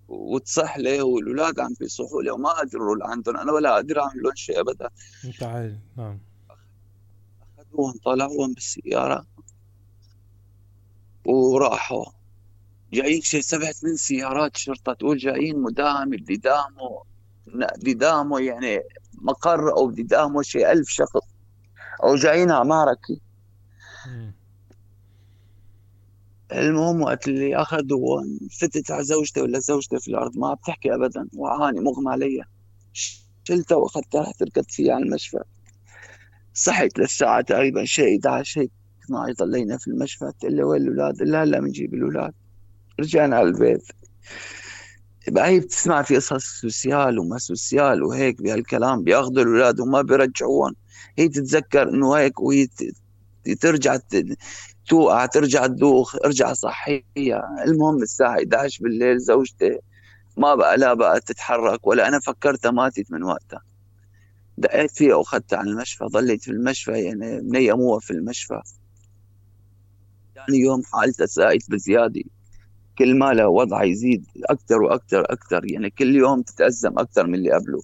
وتصح 0.07 0.77
لي 0.77 1.01
والأولاد 1.01 1.59
عم 1.59 1.73
بيصحوا 1.79 2.23
لي 2.23 2.31
وما 2.31 2.49
قادر 2.49 2.81
أروح 2.81 2.97
لعندهم 2.97 3.37
أنا 3.37 3.51
ولا 3.51 3.73
قادر 3.73 4.01
أعمل 4.01 4.23
لهم 4.23 4.35
شيء 4.35 4.59
ابدا. 4.59 4.89
أنت 5.25 5.43
نعم. 5.97 6.19
أخذوهم 7.59 7.93
طلعوهم 8.05 8.53
بالسيارة 8.53 9.25
وراحوا. 11.25 12.05
جايين 12.93 13.21
شيء 13.21 13.41
سبع 13.41 13.71
ثمان 13.71 13.95
سيارات 13.95 14.57
شرطة 14.57 14.93
تقول 14.93 15.17
جايين 15.17 15.61
مداهم 15.61 16.09
بدي 16.09 16.35
داموا 16.35 17.03
بدي 17.77 17.93
داموا 17.93 18.39
يعني 18.39 18.79
مقر 19.13 19.77
أو 19.77 19.87
بدي 19.87 20.03
داموا 20.03 20.43
شيء 20.43 20.71
ألف 20.71 20.89
شخص. 20.89 21.24
أو 22.05 22.15
جايين 22.15 22.51
على 22.51 22.65
معركه 22.65 23.17
المهم 26.51 27.01
وقت 27.01 27.27
اللي 27.27 27.55
أخذوا 27.55 28.23
فتت 28.59 28.91
على 28.91 29.03
زوجتي 29.03 29.41
ولا 29.41 29.59
زوجتي 29.59 29.99
في 29.99 30.07
الأرض 30.07 30.37
ما 30.37 30.53
بتحكي 30.53 30.95
ابدا 30.95 31.27
وعاني 31.33 31.79
مغمى 31.79 32.11
علي. 32.11 32.43
شلتها 33.43 33.75
وأخذتها 33.75 34.21
رحت 34.21 34.43
ركضت 34.43 34.71
فيها 34.71 34.93
على 34.93 35.03
المشفى. 35.03 35.39
صحيت 36.53 36.99
للساعة 36.99 37.41
تقريبا 37.41 37.85
شيء 37.85 38.19
11 38.19 38.61
هيك 38.61 38.71
12 39.05 39.33
ضلينا 39.33 39.77
في 39.77 39.87
المشفى. 39.87 40.25
قلت 40.25 40.45
لي 40.45 40.63
وين 40.63 40.81
الأولاد؟ 40.81 41.19
قال 41.19 41.35
هلا 41.35 41.59
بنجيب 41.59 41.93
الأولاد. 41.93 42.33
رجعنا 42.99 43.35
على 43.35 43.47
البيت. 43.47 43.83
بقى 45.27 45.47
هي 45.47 45.59
بتسمع 45.59 46.01
في 46.01 46.15
قصص 46.15 46.61
سوسيال 46.61 47.19
وما 47.19 47.37
سوسيال 47.37 48.03
وهيك 48.03 48.41
بهالكلام 48.41 49.03
بيأخذوا 49.03 49.43
الأولاد 49.43 49.79
وما 49.79 50.01
بيرجعوهم 50.01 50.75
هي 51.17 51.27
تتذكر 51.27 51.89
إنه 51.89 52.13
هيك 52.13 52.39
وهي 52.41 52.67
ترجع 53.61 53.97
توقع 54.87 55.25
ترجع 55.25 55.67
تدوخ 55.67 56.15
ارجع 56.25 56.53
صحيها. 56.53 57.03
المهم 57.67 58.01
الساعة 58.01 58.35
11 58.35 58.83
بالليل 58.83 59.19
زوجتي 59.19 59.79
ما 60.37 60.55
بقى 60.55 60.77
لا 60.77 60.93
بقى 60.93 61.19
تتحرك 61.19 61.87
ولا 61.87 62.07
أنا 62.07 62.19
فكرتها 62.19 62.71
ماتت 62.71 63.11
من 63.11 63.23
وقتها. 63.23 63.61
دقيت 64.57 64.91
فيها 64.91 65.15
وأخذتها 65.15 65.57
على 65.57 65.69
المشفى 65.69 66.05
ظليت 66.05 66.43
في 66.43 66.51
المشفى 66.51 66.91
يعني 66.91 67.41
منيموها 67.41 67.99
في 67.99 68.11
المشفى. 68.11 68.61
ثاني 70.35 70.59
يوم 70.59 70.81
حالتها 70.93 71.25
سائت 71.25 71.69
بزيادة. 71.71 72.21
كل 72.97 73.17
ما 73.19 73.33
لها 73.33 73.45
وضع 73.45 73.83
يزيد 73.83 74.25
أكثر 74.49 74.81
وأكثر 74.81 75.21
أكثر 75.33 75.71
يعني 75.71 75.89
كل 75.89 76.15
يوم 76.15 76.41
تتأزم 76.41 76.99
أكثر 76.99 77.27
من 77.27 77.35
اللي 77.35 77.51
قبله. 77.51 77.81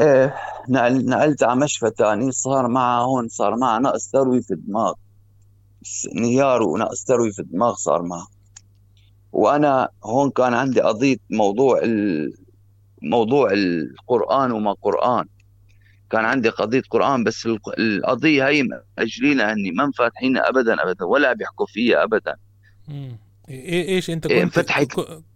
إيه 0.00 0.34
نقلت 0.68 1.42
على 1.42 1.60
مشفى 1.60 1.90
تاني 1.90 2.32
صار 2.32 2.68
معها 2.68 3.02
هون 3.02 3.28
صار 3.28 3.56
معها 3.56 3.78
نقص 3.78 4.10
ثروي 4.10 4.42
في 4.42 4.54
الدماغ. 4.54 4.92
انهيار 6.16 6.62
ونقص 6.62 7.04
ثروي 7.04 7.32
في 7.32 7.38
الدماغ 7.38 7.74
صار 7.74 8.02
معها 8.02 8.28
وأنا 9.32 9.88
هون 10.04 10.30
كان 10.30 10.54
عندي 10.54 10.80
قضية 10.80 11.16
موضوع 11.30 11.80
موضوع 13.02 13.50
القرآن 13.52 14.52
وما 14.52 14.72
قرآن. 14.72 15.24
كان 16.10 16.24
عندي 16.24 16.48
قضية 16.48 16.82
قرآن 16.90 17.24
بس 17.24 17.48
القضية 17.78 18.48
هي 18.48 18.62
مأجلينها 18.98 19.52
اني 19.52 19.70
ما 19.70 19.86
مفاتحينها 19.86 20.48
ابدا 20.48 20.82
ابدا 20.82 21.04
ولا 21.04 21.32
بيحكوا 21.32 21.66
فيها 21.66 22.02
ابدا. 22.04 22.36
إيش 23.48 24.10
أنت 24.10 24.26
كنت 24.26 24.52
فتحت 24.52 24.86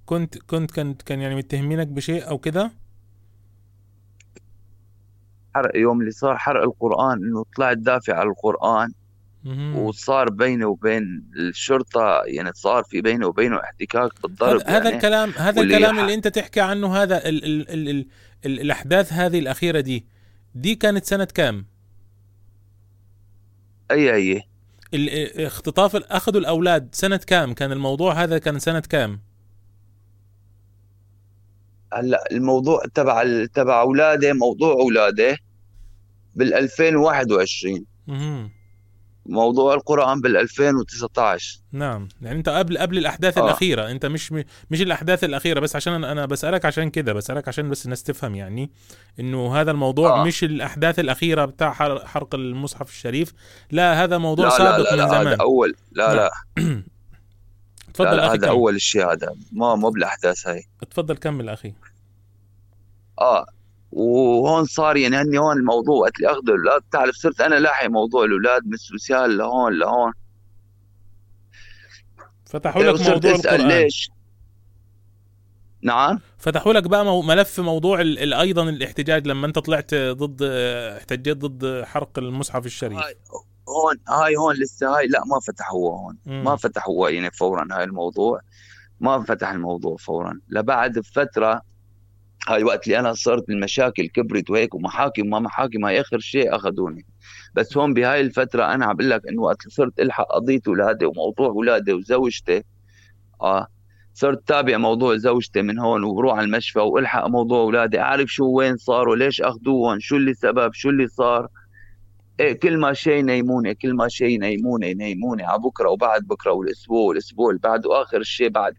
كنت 0.07 0.39
كنت 0.39 0.71
كنت 0.71 1.03
كان 1.03 1.21
يعني 1.21 1.35
متهمينك 1.35 1.87
بشيء 1.87 2.29
أو 2.29 2.39
كده؟ 2.39 2.86
حرق 5.57 5.77
يوم 5.77 6.01
اللي 6.01 6.11
صار 6.11 6.37
حرق 6.37 6.63
القرآن 6.63 7.19
إنه 7.25 7.45
طلعت 7.57 7.77
دافع 7.77 8.15
على 8.15 8.29
القرآن 8.29 8.93
وصار 9.75 10.31
بيني 10.31 10.65
وبين 10.65 11.31
الشرطة 11.37 12.23
يعني 12.25 12.51
صار 12.55 12.83
في 12.85 13.01
بيني 13.01 13.25
وبينه 13.25 13.61
احتكاك 13.61 14.23
بالضرب 14.23 14.61
هذا 14.61 14.85
يعني 14.85 14.97
الكلام 14.97 15.31
هذا 15.37 15.63
الكلام 15.63 15.99
اللي 15.99 16.15
أنت 16.15 16.29
تحكي 16.29 16.61
عنه 16.61 16.97
هذا 16.97 17.29
ال 17.29 17.45
ال 17.45 17.71
ال 17.71 17.89
ال 17.89 18.07
ال 18.47 18.61
الأحداث 18.61 19.13
هذه 19.13 19.39
الأخيرة 19.39 19.81
دي 19.81 20.07
دي 20.55 20.75
كانت 20.75 21.05
سنة 21.05 21.25
كام؟ 21.25 21.67
اي 23.91 24.15
أي 24.15 24.43
الاختطاف 24.95 25.97
اخذوا 25.97 26.41
الأولاد 26.41 26.89
سنة 26.93 27.21
كام؟ 27.27 27.55
كان 27.55 27.73
الموضوع 27.73 28.13
هذا 28.13 28.39
كان 28.39 28.59
سنة 28.59 28.81
كام؟ 28.81 29.21
هلا 31.93 32.25
الموضوع 32.33 32.83
تبع 32.95 33.25
تبع 33.55 33.81
اولاده 33.81 34.33
موضوع 34.33 34.73
اولاده 34.73 35.39
بال 36.37 36.55
2021 36.55 37.85
موضوع 39.29 39.75
القرآن 39.75 40.21
بال 40.21 40.37
2019 40.37 41.61
نعم. 41.73 42.09
يعني 42.23 42.39
أنت 42.39 42.49
قبل 42.49 42.79
قبل 42.79 42.99
الأحداث 42.99 43.39
آه. 43.39 43.45
الأخيرة. 43.45 43.91
أنت 43.91 44.07
مش 44.07 44.33
مش 44.71 44.83
الأحداث 44.83 45.25
الأخيرة 45.25 45.61
بس 45.61 45.77
عشان 45.77 46.05
أنا 46.05 46.27
بسألك 46.27 46.65
عشان 46.65 46.91
كده. 46.91 47.13
بسألك 47.13 47.49
عشان 47.49 47.71
بس 47.71 47.85
الناس 47.85 48.03
تفهم 48.03 48.35
يعني 48.35 48.71
إنه 49.21 49.61
هذا 49.61 49.71
الموضوع 49.71 50.21
آه. 50.21 50.25
مش 50.25 50.45
الأحداث 50.45 50.99
الأخيرة 50.99 51.45
بتاع 51.45 51.73
حرق 52.05 52.35
المصحف 52.35 52.89
الشريف. 52.89 53.33
لا 53.71 54.05
هذا 54.05 54.19
موضوع 54.19 54.45
لا 54.45 54.59
سابق 54.59 54.91
لا 54.93 54.97
لا 54.97 55.05
من 55.05 55.11
زمان. 55.11 55.27
هذا 55.27 55.37
أول. 55.41 55.75
لا 55.93 56.15
لا, 56.15 56.31
لا. 56.57 56.63
تفضل 57.95 58.17
لا 58.17 58.33
هذا 58.33 58.49
أول 58.49 58.81
شيء 58.81 59.13
هذا. 59.13 59.35
ما 59.53 59.75
مو 59.75 59.91
بالأحداث 59.91 60.47
هاي. 60.47 60.65
تفضل 60.91 61.17
كمل 61.17 61.49
أخي. 61.49 61.75
آه. 63.21 63.47
وهون 63.93 64.65
صار 64.65 64.97
يعني 64.97 65.17
هني 65.17 65.39
هون 65.39 65.57
الموضوع. 65.57 65.97
وقت 65.97 66.17
اللي 66.17 66.29
اخذوا 66.29 66.55
الاولاد 66.55 66.83
تعرف 66.93 67.15
صرت 67.15 67.41
أنا 67.41 67.55
لاحي 67.55 67.89
موضوع 67.89 68.25
الأولاد 68.25 68.67
من 68.67 68.77
سوسيال 68.77 69.39
لهون 69.39 69.79
لهون. 69.79 70.13
فتحوا 72.45 72.83
لك 72.83 73.01
موضوع 73.09 73.35
القرآن. 73.35 73.69
ليش؟ 73.69 74.11
نعم. 75.83 76.21
فتحوا 76.39 76.73
لك 76.73 76.83
بقى 76.83 77.23
ملف 77.23 77.61
موضوع 77.61 78.01
أيضا 78.41 78.69
الاحتجاج 78.69 79.27
لما 79.27 79.47
أنت 79.47 79.59
طلعت 79.59 79.95
ضد 79.95 80.43
احتجيت 80.99 81.37
ضد 81.37 81.85
حرق 81.85 82.19
المصحف 82.19 82.67
الشريف. 82.67 82.99
هاي 82.99 83.17
هون 83.69 83.97
هاي 84.09 84.37
هون 84.37 84.55
لسه 84.55 84.97
هاي 84.97 85.07
لا 85.07 85.21
ما 85.25 85.41
فتحوها 85.41 85.99
هون. 85.99 86.17
م. 86.27 86.45
ما 86.45 86.57
فتحوها 86.57 87.11
يعني 87.11 87.31
فورا 87.31 87.69
هاي 87.73 87.85
الموضوع. 87.85 88.41
ما 89.01 89.23
فتح 89.25 89.51
الموضوع 89.51 89.97
فورا. 89.97 90.41
لبعد 90.49 91.01
فتره 91.01 91.63
هاي 92.49 92.65
وقت 92.65 92.87
اللي 92.87 92.99
أنا 92.99 93.13
صرت 93.13 93.51
المشاكل 93.51 94.09
كبرت 94.09 94.51
وهيك 94.51 94.75
ومحاكم 94.75 95.27
ما 95.31 95.39
محاكم 95.39 95.85
هاي 95.85 96.01
آخر 96.01 96.19
شيء 96.19 96.57
أخذوني. 96.57 97.07
بس 97.55 97.77
هون 97.77 97.95
بهاي 97.95 98.21
الفترة 98.21 98.65
أنا 98.75 98.87
عم 98.87 98.97
بقول 98.97 99.11
لك 99.11 99.29
إنه 99.29 99.43
وقت 99.43 99.69
صرت 99.69 100.01
ألحق 100.01 100.25
قضيه 100.35 100.61
اولادي 100.69 101.05
وموضوع 101.07 101.47
اولادي 101.49 101.93
وزوجتي 101.93 102.65
آه 103.43 103.67
صرت 104.15 104.49
تابع 104.49 104.77
موضوع 104.77 105.17
زوجتي 105.17 105.63
من 105.63 105.79
هون 105.79 106.05
وبروح 106.05 106.37
على 106.39 106.45
المشفى 106.45 106.79
وألحق 106.81 107.27
موضوع 107.27 107.59
اولادي 107.61 108.01
أعرف 108.01 108.29
شو 108.29 108.45
وين 108.47 108.77
صاروا 108.77 109.17
ليش 109.17 109.41
اخذوهم 109.43 110.01
شو 110.01 110.17
اللي 110.17 110.35
سبب 110.35 110.73
شو 110.73 110.89
اللي 110.91 111.07
صار. 111.09 111.49
إيه 112.41 112.53
كل 112.53 112.77
ما 112.79 112.93
شيء 112.93 113.13
ينيموني 113.13 113.75
كل 113.75 113.95
ما 113.95 114.09
شيء 114.09 114.29
ينيموني 114.29 114.91
ينيموني 114.91 115.43
على 115.45 115.59
بكرة 115.59 115.89
وبعد 115.91 116.23
بكرة 116.23 116.53
والأسبوع 116.53 117.09
والأسبوع 117.09 117.51
اللي 117.51 117.61
بعده 117.61 118.03
اخر 118.03 118.23
شيء 118.23 118.49
بعد 118.49 118.75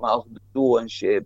ما 0.00 0.08
اخذوهم 0.16 0.88
شيء. 0.88 1.22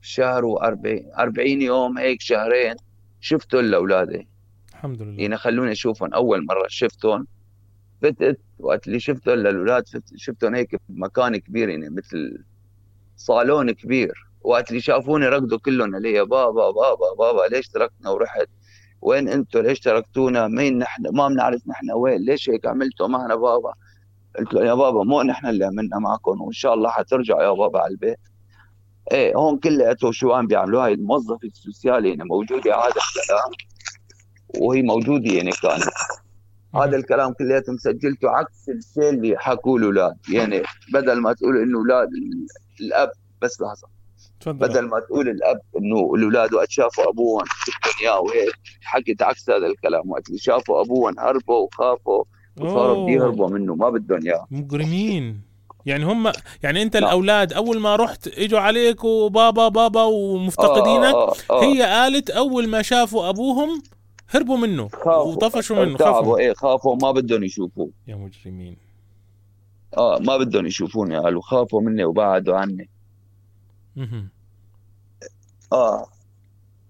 شهر 0.00 0.42
و40 0.42 1.18
40 1.18 1.62
يوم 1.62 1.98
هيك 1.98 2.20
شهرين 2.20 2.74
شفتهم 3.20 3.60
لأولادي. 3.60 4.28
الحمد 4.70 5.02
لله. 5.02 5.22
يعني 5.22 5.36
خلوني 5.36 5.72
أشوفهم 5.72 6.14
أول 6.14 6.46
مرة 6.46 6.66
شفتهم 6.68 7.26
فتت 8.02 8.40
وقت 8.58 8.86
اللي 8.86 9.00
شفتهم 9.00 9.34
للأولاد 9.34 9.84
شفتهم 10.16 10.54
هيك 10.54 10.80
بمكان 10.88 11.36
كبير 11.36 11.68
يعني 11.68 11.90
مثل 11.90 12.44
صالون 13.16 13.70
كبير. 13.70 14.30
وقت 14.42 14.70
اللي 14.70 14.80
شافوني 14.80 15.26
ركضوا 15.26 15.58
كلهم 15.58 15.94
علي 15.94 16.24
بابا 16.24 16.70
بابا 16.70 17.14
بابا 17.18 17.54
ليش 17.54 17.68
تركنا 17.68 18.10
ورحت 18.10 18.48
وين 19.02 19.28
أنتم 19.28 19.60
ليش 19.60 19.80
تركتونا؟ 19.80 20.48
مين 20.48 20.78
نحن؟ 20.78 21.02
ما 21.12 21.28
بنعرف 21.28 21.68
نحن 21.68 21.90
وين 21.92 22.24
ليش 22.24 22.50
هيك 22.50 22.66
عملتوا 22.66 23.06
معنا 23.06 23.34
بابا؟ 23.34 23.72
قلت 24.38 24.54
له 24.54 24.64
يا 24.64 24.74
بابا 24.74 25.04
مو 25.04 25.22
نحن 25.22 25.46
اللي 25.46 25.64
عملنا 25.64 25.98
معكم 25.98 26.40
وإن 26.40 26.52
شاء 26.52 26.74
الله 26.74 26.90
حترجعوا 26.90 27.42
يا 27.42 27.52
بابا 27.52 27.78
على 27.80 27.90
البيت. 27.90 28.18
إيه 29.12 29.36
هون 29.36 29.58
كلياته 29.58 30.12
شو 30.12 30.32
عم 30.32 30.46
بيعملوا؟ 30.46 30.84
هاي 30.84 30.92
الموظفه 30.92 31.38
السوسيالي 31.44 32.08
يعني 32.08 32.24
موجودة. 32.24 32.74
هذا 32.74 32.88
الكلام 32.88 33.52
وهي 34.58 34.82
موجودة 34.82 35.32
يعني 35.32 35.50
كانت 35.50 35.84
هذا 36.74 36.96
الكلام 36.96 37.32
كلياته 37.32 37.72
مسجلته 37.72 38.30
عكس 38.30 38.68
الشيء 38.68 39.10
اللي 39.10 39.38
حكوا 39.38 39.78
الأولاد. 39.78 40.16
يعني 40.28 40.62
بدل 40.92 41.20
ما 41.20 41.32
تقول 41.32 41.62
إنه 41.62 41.78
أولاد 41.78 42.08
الأب 42.80 43.10
بس 43.42 43.60
لحظة. 43.60 43.88
تفضل. 44.40 44.68
بدل 44.68 44.88
ما 44.88 45.00
تقول 45.00 45.28
الأب 45.28 45.60
إنه 45.78 46.14
الأولاد 46.14 46.54
وقت 46.54 46.70
شافوا 46.70 47.10
أبوهم 47.10 47.44
في 47.44 47.72
الدنيا 47.88 48.12
وهيك 48.12 48.54
حكيت 48.82 49.22
عكس 49.22 49.50
هذا 49.50 49.66
الكلام. 49.66 50.10
وقت 50.10 50.28
اللي 50.28 50.38
شافوا 50.38 50.80
أبوهم 50.80 51.20
هربوا 51.20 51.58
وخافوا 51.58 52.24
وصاروا 52.60 53.04
بده 53.04 53.12
يهربوا 53.12 53.48
منه 53.48 53.74
ما 53.74 53.90
بدهم 53.90 54.26
اياه 54.26 54.46
مجرمين. 54.50 55.49
يعني 55.86 56.04
هم 56.04 56.32
يعني 56.62 56.82
انت 56.82 56.94
لا. 56.96 57.00
نعم. 57.00 57.08
الأولاد 57.08 57.52
أول 57.52 57.80
ما 57.80 57.96
رحت 57.96 58.28
إجوا 58.28 58.60
عليك 58.60 59.04
وبابا 59.04 59.68
بابا 59.68 60.02
ومفتقدينك 60.02 61.14
آه 61.14 61.30
آه 61.30 61.34
آه. 61.50 61.64
هي 61.64 61.82
قالت 61.82 62.30
أول 62.30 62.68
ما 62.68 62.82
شافوا 62.82 63.28
أبوهم 63.28 63.82
هربوا 64.30 64.56
منه 64.56 64.88
وطفشوا 65.06 65.84
منه 65.84 65.98
خافوا 65.98 66.38
إيه 66.38 66.52
خافوا 66.52 66.96
ما 67.02 67.10
بدهم 67.10 67.44
يشوفوه 67.44 67.90
يا 68.08 68.16
مجرمين 68.16 68.76
آه 69.96 70.18
ما 70.18 70.36
بدهم 70.36 70.66
يشوفوني 70.66 71.18
قالوا 71.18 71.42
خافوا 71.42 71.80
مني 71.80 72.04
وبعدوا 72.04 72.56
عني 72.56 72.88
آه 75.72 76.06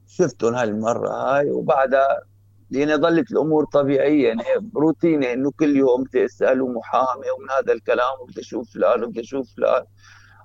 شفتهم 0.08 0.54
هاي 0.54 0.64
المرة 0.64 1.08
هاي 1.08 1.50
وبعدها 1.50 2.29
يعني 2.70 2.94
ظلت 2.94 3.32
الأمور 3.32 3.64
طبيعيه 3.64 4.28
يعني 4.28 4.42
روتيني 4.76 5.32
إنه 5.32 5.50
كل 5.50 5.76
يوم 5.76 6.04
تسال 6.04 6.62
ومحامي 6.62 7.30
ومن 7.38 7.50
هذا 7.50 7.72
الكلام 7.72 8.20
وبدي 8.22 8.40
أشوف 8.40 8.74
فلان 8.74 9.04
وبدي 9.04 9.20
أشوف 9.20 9.54
فلان 9.56 9.84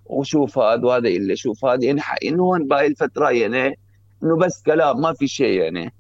وشوف 0.05 0.59
هذا 0.59 0.85
وهذا 0.85 1.07
اللي 1.07 1.35
شوف 1.35 1.65
هذا. 1.65 1.85
يعني 1.85 2.01
إنه 2.25 2.43
هون 2.43 2.67
بهاي 2.67 2.87
الفترة 2.87 3.29
يعني 3.29 3.79
إنه 4.23 4.37
بس 4.37 4.61
كلام 4.65 5.01
ما 5.01 5.13
في 5.13 5.27
شيء 5.27 5.61
يعني. 5.61 5.93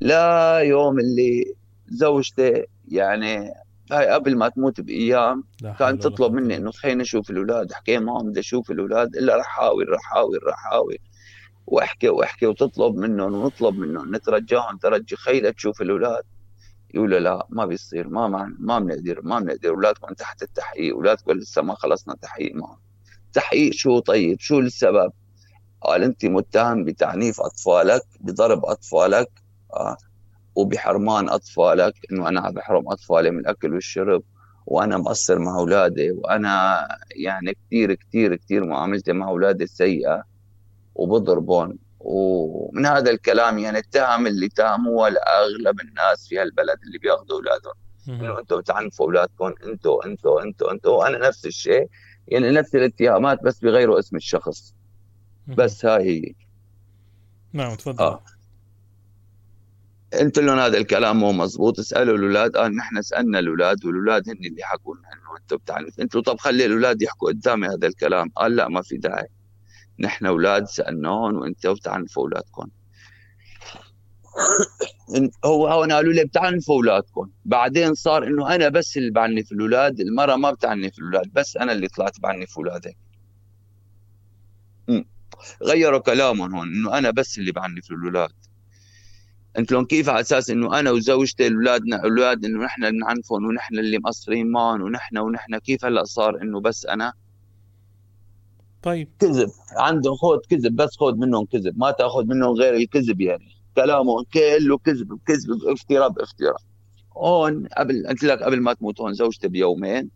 لا 0.00 0.58
يوم 0.58 0.98
اللي 0.98 1.54
زوجتي 1.88 2.64
يعني 2.88 3.50
هاي 3.92 4.06
قبل 4.08 4.36
ما 4.36 4.48
تموت 4.48 4.80
بأيام 4.80 5.44
كانت 5.78 6.02
تطلب 6.02 6.32
مني 6.32 6.56
إنه 6.56 6.70
خلينا 6.70 7.02
نشوف 7.02 7.30
الأولاد. 7.30 7.72
حكيت 7.72 8.02
معهم 8.02 8.30
بدي 8.30 8.40
أشوف 8.40 8.70
الأولاد 8.70 9.16
إلا 9.16 9.36
رح 9.36 9.46
أحاول 9.46 9.88
رح 9.88 10.00
أحاول 10.12 10.38
رح 10.46 10.66
أحاول. 10.66 10.98
واحكي 11.66 12.08
واحكي 12.08 12.46
وتطلب 12.46 12.96
منهم 12.96 13.34
ونطلب 13.34 13.76
منهم. 13.78 14.16
نترجاهم 14.16 14.76
ترجي. 14.76 15.16
خيلة 15.16 15.50
تشوف 15.50 15.82
الأولاد 15.82 16.22
يقولوا 16.94 17.18
لا 17.18 17.46
ما 17.50 17.66
بيصير 17.66 18.08
ما 18.08 18.28
ما 18.28 18.56
ما 18.58 18.78
بنقدر 18.78 19.20
ما 19.22 19.40
بنقدر. 19.40 19.68
أولادكم 19.68 20.14
تحت 20.14 20.42
التحقيق 20.42 20.94
أولادكم 20.94 21.32
لسه 21.32 21.62
ما 21.62 21.74
خلصنا 21.74 22.14
تحقيق 22.22 22.54
معهم. 22.54 22.78
تحقيق 23.32 23.72
شو 23.72 23.98
طيب؟ 23.98 24.40
شو 24.40 24.58
السبب؟ 24.58 25.12
قال 25.80 26.02
أنت 26.02 26.24
متهم 26.26 26.84
بتعنيف 26.84 27.40
أطفالك 27.40 28.02
بضرب 28.20 28.64
أطفالك 28.64 29.28
آه 29.74 29.96
وبحرمان 30.56 31.28
أطفالك 31.28 31.94
إنه 32.12 32.28
أنا 32.28 32.50
بحرم 32.50 32.88
أطفالي 32.88 33.30
من 33.30 33.38
الأكل 33.38 33.74
والشرب 33.74 34.22
وأنا 34.66 34.96
مقصر 34.96 35.38
مع 35.38 35.58
أولادي 35.58 36.10
وأنا 36.10 36.78
يعني 37.16 37.54
كثير 37.54 37.94
كثير 37.94 38.36
كثير 38.36 38.64
معاملتي 38.66 39.12
مع 39.12 39.28
أولادي 39.28 39.66
سيئة. 39.66 40.22
وبضربهم 40.94 41.78
ومن 42.00 42.86
هذا 42.86 43.10
الكلام 43.10 43.58
يعني 43.58 43.78
التهم 43.78 44.26
اللي 44.26 44.48
تهموها 44.48 45.10
لأغلب 45.10 45.80
الناس 45.80 46.28
في 46.28 46.38
هالبلد 46.38 46.78
اللي 46.86 46.98
بياخذوا 46.98 47.36
أولادهم. 47.36 47.74
إنه 48.08 48.38
أنتم 48.38 48.56
بتعنفوا 48.56 49.06
أولادكم 49.06 49.52
أنتم 49.66 49.98
أنتم 50.06 50.30
أنتم 50.44 50.66
أنتم 50.70 50.90
وأنا 50.90 51.28
نفس 51.28 51.46
الشيء. 51.46 51.88
يعني 52.28 52.50
نفس 52.50 52.74
الاتهامات 52.74 53.42
بس 53.42 53.60
بغيروا 53.60 53.98
اسم 53.98 54.16
الشخص. 54.16 54.74
بس 55.46 55.86
هاي 55.86 56.04
هي. 56.04 56.34
نعم 57.52 57.74
تفضل. 57.74 58.04
آه. 58.04 58.24
قلت 60.20 60.38
لهم 60.38 60.58
هذا 60.58 60.78
الكلام 60.78 61.16
مو 61.16 61.32
مزبوط. 61.32 61.78
اسألوا 61.78 62.16
الأولاد. 62.16 62.56
قال 62.56 62.64
آه 62.64 62.68
نحن 62.68 63.02
سألنا 63.02 63.38
الأولاد 63.38 63.84
والأولاد 63.84 64.28
هن 64.28 64.44
اللي 64.44 64.62
حكوا 64.62 64.94
لنا 64.96 65.08
إنه 65.12 65.36
أنتم 65.40 65.56
بتعنف 65.56 66.00
أنتم 66.00 66.20
طب 66.20 66.38
خلي 66.38 66.66
الأولاد 66.66 67.02
يحكوا 67.02 67.28
قدامي 67.28 67.66
هذا 67.66 67.86
الكلام. 67.86 68.28
قال 68.36 68.56
لا 68.56 68.68
ما 68.68 68.82
في 68.82 68.96
داعي. 68.96 69.28
نحن 69.98 70.26
أولاد 70.26 70.64
سألناهم 70.66 71.36
وأنتم 71.36 71.74
بتعنفوا 71.74 72.22
أولادكم. 72.22 72.68
هو 75.44 75.68
هون 75.68 75.92
قالوا 75.92 76.12
لي 76.12 76.24
بتعنفوا 76.24 76.74
أولادكم. 76.74 77.30
بعدين 77.44 77.94
صار 77.94 78.26
إنه 78.26 78.54
أنا 78.54 78.68
بس 78.68 78.96
اللي 78.96 79.10
بعنف 79.10 79.52
الأولاد 79.52 80.00
المرأة 80.00 80.36
ما 80.36 80.50
بتعنف 80.50 80.98
الأولاد 80.98 81.32
بس 81.32 81.56
أنا 81.56 81.72
اللي 81.72 81.88
طلعت 81.88 82.20
بعنف 82.20 82.58
اولادك 82.58 82.96
غيروا 85.62 85.98
كلامهم 85.98 86.54
هون 86.54 86.68
إنه 86.68 86.98
أنا 86.98 87.10
بس 87.10 87.38
اللي 87.38 87.52
بعنف 87.52 87.90
الأولاد. 87.90 88.30
أنت 89.58 89.72
لون 89.72 89.84
كيف 89.84 90.08
على 90.08 90.20
أساس 90.20 90.50
إنه 90.50 90.78
أنا 90.78 90.90
وزوجتي 90.90 91.48
أولادنا 91.48 91.96
أولاد 92.04 92.44
إنه 92.44 92.64
نحن 92.64 92.84
اللي 92.84 92.98
بنعنفهم 93.00 93.44
ونحن 93.44 93.78
اللي 93.78 93.98
مقصرين 93.98 94.50
معهم 94.50 94.82
ونحن 94.82 95.18
ونحن 95.18 95.58
كيف 95.58 95.84
هلأ 95.84 96.04
صار 96.04 96.42
إنه 96.42 96.60
بس 96.60 96.86
أنا 96.86 97.12
طيب. 98.84 99.08
كذب. 99.18 99.50
عندهم 99.76 100.14
خذ 100.16 100.38
كذب 100.50 100.76
بس 100.76 100.96
خذ 100.96 101.14
منهم 101.14 101.44
كذب. 101.44 101.78
ما 101.78 101.90
تأخذ 101.90 102.24
منهم 102.24 102.54
غير 102.54 102.74
الكذب 102.74 103.20
يعني. 103.20 103.48
كلامهم 103.76 104.24
كله 104.34 104.78
كذب 104.78 105.18
كذب 105.26 105.68
افتراء 105.68 106.08
بافتراء. 106.08 106.56
هون 107.16 107.66
قبل 107.66 108.06
قلت 108.08 108.22
لك 108.24 108.42
قبل 108.42 108.60
ما 108.60 108.72
تموت 108.72 109.00
هون 109.00 109.12
زوجتي 109.12 109.48
بيومين 109.48 110.10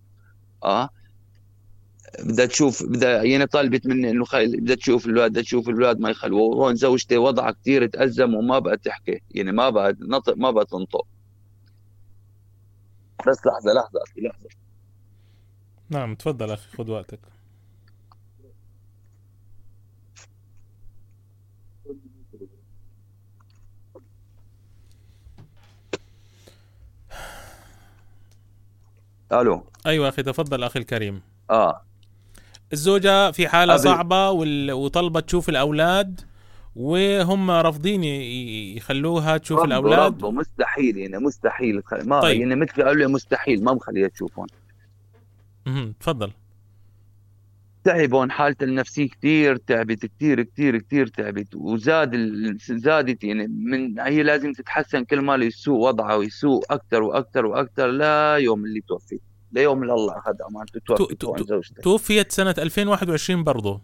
آه. 0.64 0.88
بدها 2.24 2.46
تشوف 2.46 2.82
بدها 2.82 3.22
يعني 3.22 3.46
طالبت 3.46 3.86
مني 3.86 4.10
إنه 4.10 4.24
خل... 4.24 4.60
بدها 4.60 4.76
تشوف 4.76 5.06
الاولاد 5.06 5.30
بدها 5.30 5.42
تشوف 5.42 5.68
الاولاد 5.68 6.00
ما 6.00 6.10
يخلوا 6.10 6.54
هون 6.54 6.74
زوجتي 6.74 7.16
وضعها 7.16 7.50
كثير 7.50 7.86
تأزم 7.86 8.34
وما 8.34 8.58
بقى 8.58 8.76
تحكي. 8.76 9.20
يعني 9.30 9.52
ما 9.52 9.70
بقى 9.70 9.96
نطق 10.00 10.36
ما 10.36 10.50
بقى 10.50 10.64
تنطق. 10.66 11.06
بس 13.28 13.46
لحظة 13.46 13.72
لحظة 13.72 14.00
أخي 14.08 14.20
لحظة. 14.20 14.48
نعم 15.90 16.14
تفضل 16.14 16.50
أخي 16.50 16.76
خذ 16.76 16.90
وقتك. 16.90 17.37
ألو. 29.32 29.66
أيوه 29.86 30.08
أخي 30.08 30.22
تفضل 30.22 30.64
أخي 30.64 30.78
الكريم. 30.78 31.22
آه. 31.50 31.82
الزوجة 32.72 33.30
في 33.30 33.48
حالة 33.48 33.74
أبي. 33.74 33.82
صعبة 33.82 34.30
وطلبت 34.74 35.24
تشوف 35.24 35.48
الأولاد 35.48 36.20
وهم 36.76 37.50
رافضين 37.50 38.04
يخلوها 38.76 39.36
تشوف 39.36 39.64
الأولاد. 39.64 40.12
رفضوا 40.12 40.32
مستحيل 40.32 40.96
يعني 40.96 41.18
مستحيل. 41.18 41.82
ما 42.04 42.20
طيب. 42.20 42.40
يعني 42.40 42.54
مثل 42.56 42.72
قالوا 42.82 42.94
لي 42.94 43.06
مستحيل 43.06 43.64
ما 43.64 43.72
مخليها 43.72 44.08
تشوفهم. 44.08 44.46
تفضل. 46.00 46.32
تعبون 47.84 48.30
حالته 48.30 48.64
النفسية 48.64 49.08
كثير 49.08 49.56
تعبت 49.56 50.06
كثير 50.06 50.42
كثير 50.42 50.78
كثير 50.78 51.06
تعبت. 51.06 51.54
وزاد 51.54 52.10
زادت 52.60 53.24
يعني 53.24 53.46
من 53.46 54.00
هي 54.00 54.22
لازم 54.22 54.52
تتحسن 54.52 55.04
كل 55.04 55.20
ما 55.20 55.34
يسوء 55.34 55.78
وضعها 55.78 56.14
ويسوء 56.14 56.64
أكثر 56.70 57.02
وأكثر 57.02 57.46
وأكثر 57.46 57.86
لا 57.86 58.36
يوم 58.36 58.64
اللي 58.64 58.80
توفيت 58.80 59.22
ليوم 59.52 59.82
اللي 59.82 59.94
الله 59.94 60.18
اخذ 60.18 60.34
امانته 60.50 60.80
توفيت 60.86 61.82
توفيت 61.82 62.32
سنة 62.32 62.54
2021 62.58 63.44
برضه 63.44 63.80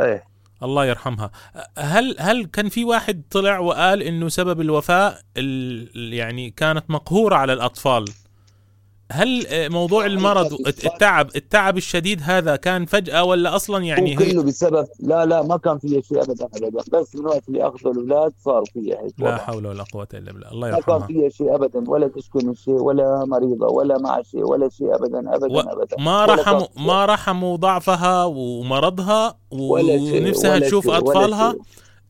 إيه. 0.00 0.24
الله 0.62 0.86
يرحمها. 0.86 1.30
هل 1.78 2.16
هل 2.18 2.44
كان 2.44 2.68
في 2.68 2.84
واحد 2.84 3.22
طلع 3.30 3.58
وقال 3.58 4.02
إنه 4.02 4.28
سبب 4.28 4.60
الوفاة 4.60 5.18
يعني 5.94 6.50
كانت 6.50 6.90
مقهورة 6.90 7.34
على 7.34 7.52
الأطفال؟ 7.52 8.04
هل 9.12 9.46
موضوع 9.70 10.06
المرض 10.06 10.52
التعب 10.66 11.30
التعب 11.36 11.76
الشديد 11.76 12.20
هذا 12.22 12.56
كان 12.56 12.86
فجأة 12.86 13.24
ولا 13.24 13.56
أصلا 13.56 13.84
يعني 13.84 14.16
كله 14.16 14.42
بسبب 14.42 14.86
لا 15.00 15.26
لا 15.26 15.42
ما 15.42 15.56
كان 15.56 15.78
فيه 15.78 16.00
شيء 16.00 16.22
أبدا 16.22 16.44
أبدا. 16.44 16.82
بس 16.92 17.16
من 17.16 17.26
وقت 17.26 17.48
اللي 17.48 17.68
أخذوا 17.68 17.92
الأولاد 17.92 18.32
صار 18.44 18.64
فيها 18.72 19.02
هيك 19.02 19.14
لا 19.18 19.36
حول 19.36 19.66
ولا 19.66 19.84
قوة 19.92 20.08
إلا 20.14 20.32
بالله. 20.32 20.50
الله 20.50 20.68
يرحمها 20.68 20.98
ما 20.98 21.06
كان 21.06 21.06
فيها 21.06 21.28
شيء 21.28 21.54
أبدا 21.54 21.90
ولا 21.90 22.08
تشكي 22.08 22.46
من 22.46 22.54
شيء 22.54 22.74
ولا 22.74 23.24
مريضة 23.24 23.66
ولا 23.66 23.98
مع 23.98 24.22
شيء 24.22 24.44
ولا 24.44 24.68
شيء 24.68 24.94
أبدا 24.94 25.34
أبدا 25.36 25.56
و... 25.56 25.60
أبدا. 25.60 25.96
ما 25.98 26.24
رحموا 26.24 26.66
ما 26.76 27.04
رحموا 27.04 27.56
ضعفها 27.56 28.24
ومرضها 28.24 29.38
ونفسها 29.50 30.58
تشوف 30.58 30.90
أطفالها. 30.90 31.54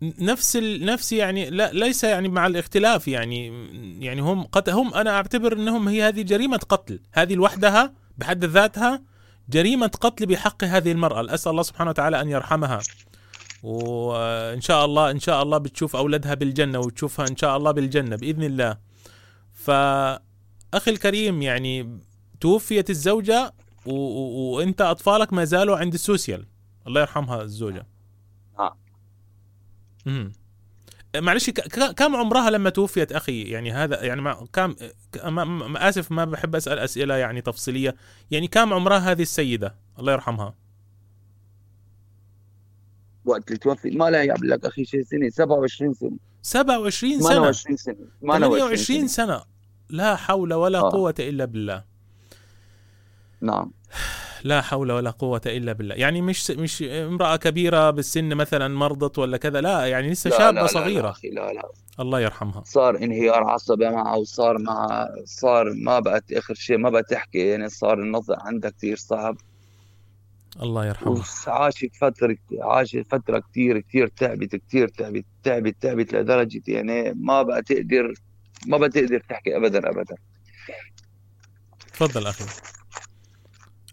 نفس 0.02 0.56
ال... 0.56 0.84
نفس 0.84 1.12
يعني 1.12 1.50
لا 1.50 1.72
ليس 1.72 2.04
يعني 2.04 2.28
مع 2.28 2.46
الاختلاف 2.46 3.08
يعني 3.08 3.46
يعني 4.04 4.20
هم 4.20 4.42
قد 4.42 4.68
هم 4.68 4.94
أنا 4.94 5.10
أعتبر 5.10 5.52
إنهم 5.52 5.88
هي 5.88 6.02
هذه 6.02 6.22
جريمة 6.22 6.56
قتل. 6.56 7.00
هذه 7.12 7.34
لوحدها 7.34 7.92
بحد 8.18 8.44
ذاتها 8.44 9.02
جريمة 9.48 9.86
قتل 9.86 10.26
بحق 10.26 10.64
هذه 10.64 10.92
المرأة. 10.92 11.34
أسأل 11.34 11.50
الله 11.50 11.62
سبحانه 11.62 11.90
وتعالى 11.90 12.20
أن 12.20 12.28
يرحمها. 12.28 12.80
وإن 13.62 14.60
شاء 14.60 14.84
الله 14.84 15.10
إن 15.10 15.20
شاء 15.20 15.42
الله 15.42 15.58
بتشوف 15.58 15.96
أولادها 15.96 16.34
بالجنة 16.34 16.78
وتشوفها 16.78 17.26
إن 17.30 17.36
شاء 17.36 17.56
الله 17.56 17.70
بالجنة 17.70 18.16
بإذن 18.16 18.42
الله. 18.42 18.78
فاخي 19.52 20.90
الكريم 20.90 21.42
يعني 21.42 21.98
توفيت 22.40 22.90
الزوجة 22.90 23.54
و... 23.86 23.92
و... 23.92 24.56
وأنت 24.56 24.80
أطفالك 24.80 25.32
ما 25.32 25.44
زالوا 25.44 25.76
عند 25.76 25.94
السوسيال. 25.94 26.46
الله 26.86 27.00
يرحمها 27.00 27.42
الزوجة. 27.42 27.86
امم 30.06 30.32
معلش 31.16 31.50
كم 31.96 32.16
عمرها 32.16 32.50
لما 32.50 32.70
توفيت 32.70 33.12
أخي؟ 33.12 33.42
يعني 33.42 33.72
هذا 33.72 34.04
يعني 34.04 34.20
ما 34.20 34.46
كم 34.52 34.74
ما 35.24 35.88
آسف 35.88 36.12
ما 36.12 36.24
بحب 36.24 36.56
أسأل 36.56 36.78
أسئلة 36.78 37.14
يعني 37.14 37.40
تفصيلية. 37.40 37.96
يعني 38.30 38.48
كم 38.48 38.72
عمرها 38.72 38.98
هذه 38.98 39.22
السيدة؟ 39.22 39.74
الله 39.98 40.12
يرحمها. 40.12 40.54
وقت 43.24 43.48
اللي 43.48 43.58
توفي 43.58 43.90
ما 43.90 44.10
لا 44.10 44.22
يعمل 44.22 44.50
لك 44.50 44.64
أخي 44.64 44.84
شيء 44.84 45.02
سنة 45.02 45.28
27 45.28 45.94
سنة. 45.94 46.16
27 46.42 47.20
سنة؟ 47.20 47.28
28 47.28 47.76
سنة 47.76 47.96
28 48.22 49.08
سنة. 49.08 49.42
لا 49.88 50.16
حول 50.16 50.54
ولا 50.54 50.78
آه. 50.78 50.90
قوة 50.90 51.14
إلا 51.18 51.44
بالله. 51.44 51.84
نعم. 53.40 53.72
لا 54.44 54.60
حول 54.62 54.92
ولا 54.92 55.10
قوة 55.10 55.40
إلا 55.46 55.72
بالله. 55.72 55.94
يعني 55.94 56.22
مش 56.22 56.50
مش 56.50 56.82
امرأة 56.82 57.36
كبيرة 57.36 57.90
بالسن 57.90 58.34
مثلا 58.34 58.68
مرضت 58.68 59.18
ولا 59.18 59.36
كذا 59.36 59.60
لا 59.60 59.86
يعني 59.86 60.10
لسه 60.10 60.30
شابة 60.30 60.50
لا 60.50 60.60
لا 60.60 60.66
صغيرة. 60.66 61.02
لا 61.02 61.10
أخي 61.10 61.28
لا 61.30 61.52
لا. 61.52 61.62
الله 62.00 62.20
يرحمها. 62.20 62.62
صار 62.66 62.96
انهيار 62.96 63.44
عصبي 63.44 63.90
معها 63.90 64.16
وصار 64.16 64.58
مع 64.58 65.08
صار 65.24 65.72
ما 65.72 65.98
بقت 66.00 66.32
آخر 66.32 66.54
شيء 66.54 66.78
ما 66.78 66.90
بقت 66.90 67.10
تحكي 67.10 67.38
يعني 67.38 67.68
صار 67.68 67.98
النطق 67.98 68.36
عندها 68.40 68.70
كثير 68.70 68.96
صعب. 68.96 69.36
الله 70.62 70.86
يرحمها. 70.86 71.24
عاشت 71.46 71.96
فترة 72.00 72.36
عاشت 72.60 73.04
فترة 73.10 73.42
كثير 73.50 73.80
كثير 73.80 74.06
تعبت 74.08 74.56
كثير 74.56 74.88
تعبت 74.88 75.24
تعبت 75.42 75.76
تعبت 75.80 76.14
لدرجة 76.14 76.62
يعني 76.66 77.12
ما 77.16 77.42
بقى 77.42 77.62
تقدر 77.62 78.14
ما 78.66 78.76
بقى 78.78 78.88
تقدر 78.88 79.20
تحكي 79.28 79.56
أبدا 79.56 79.90
أبدا. 79.90 80.16
تفضل 81.92 82.26
أخي. 82.26 82.44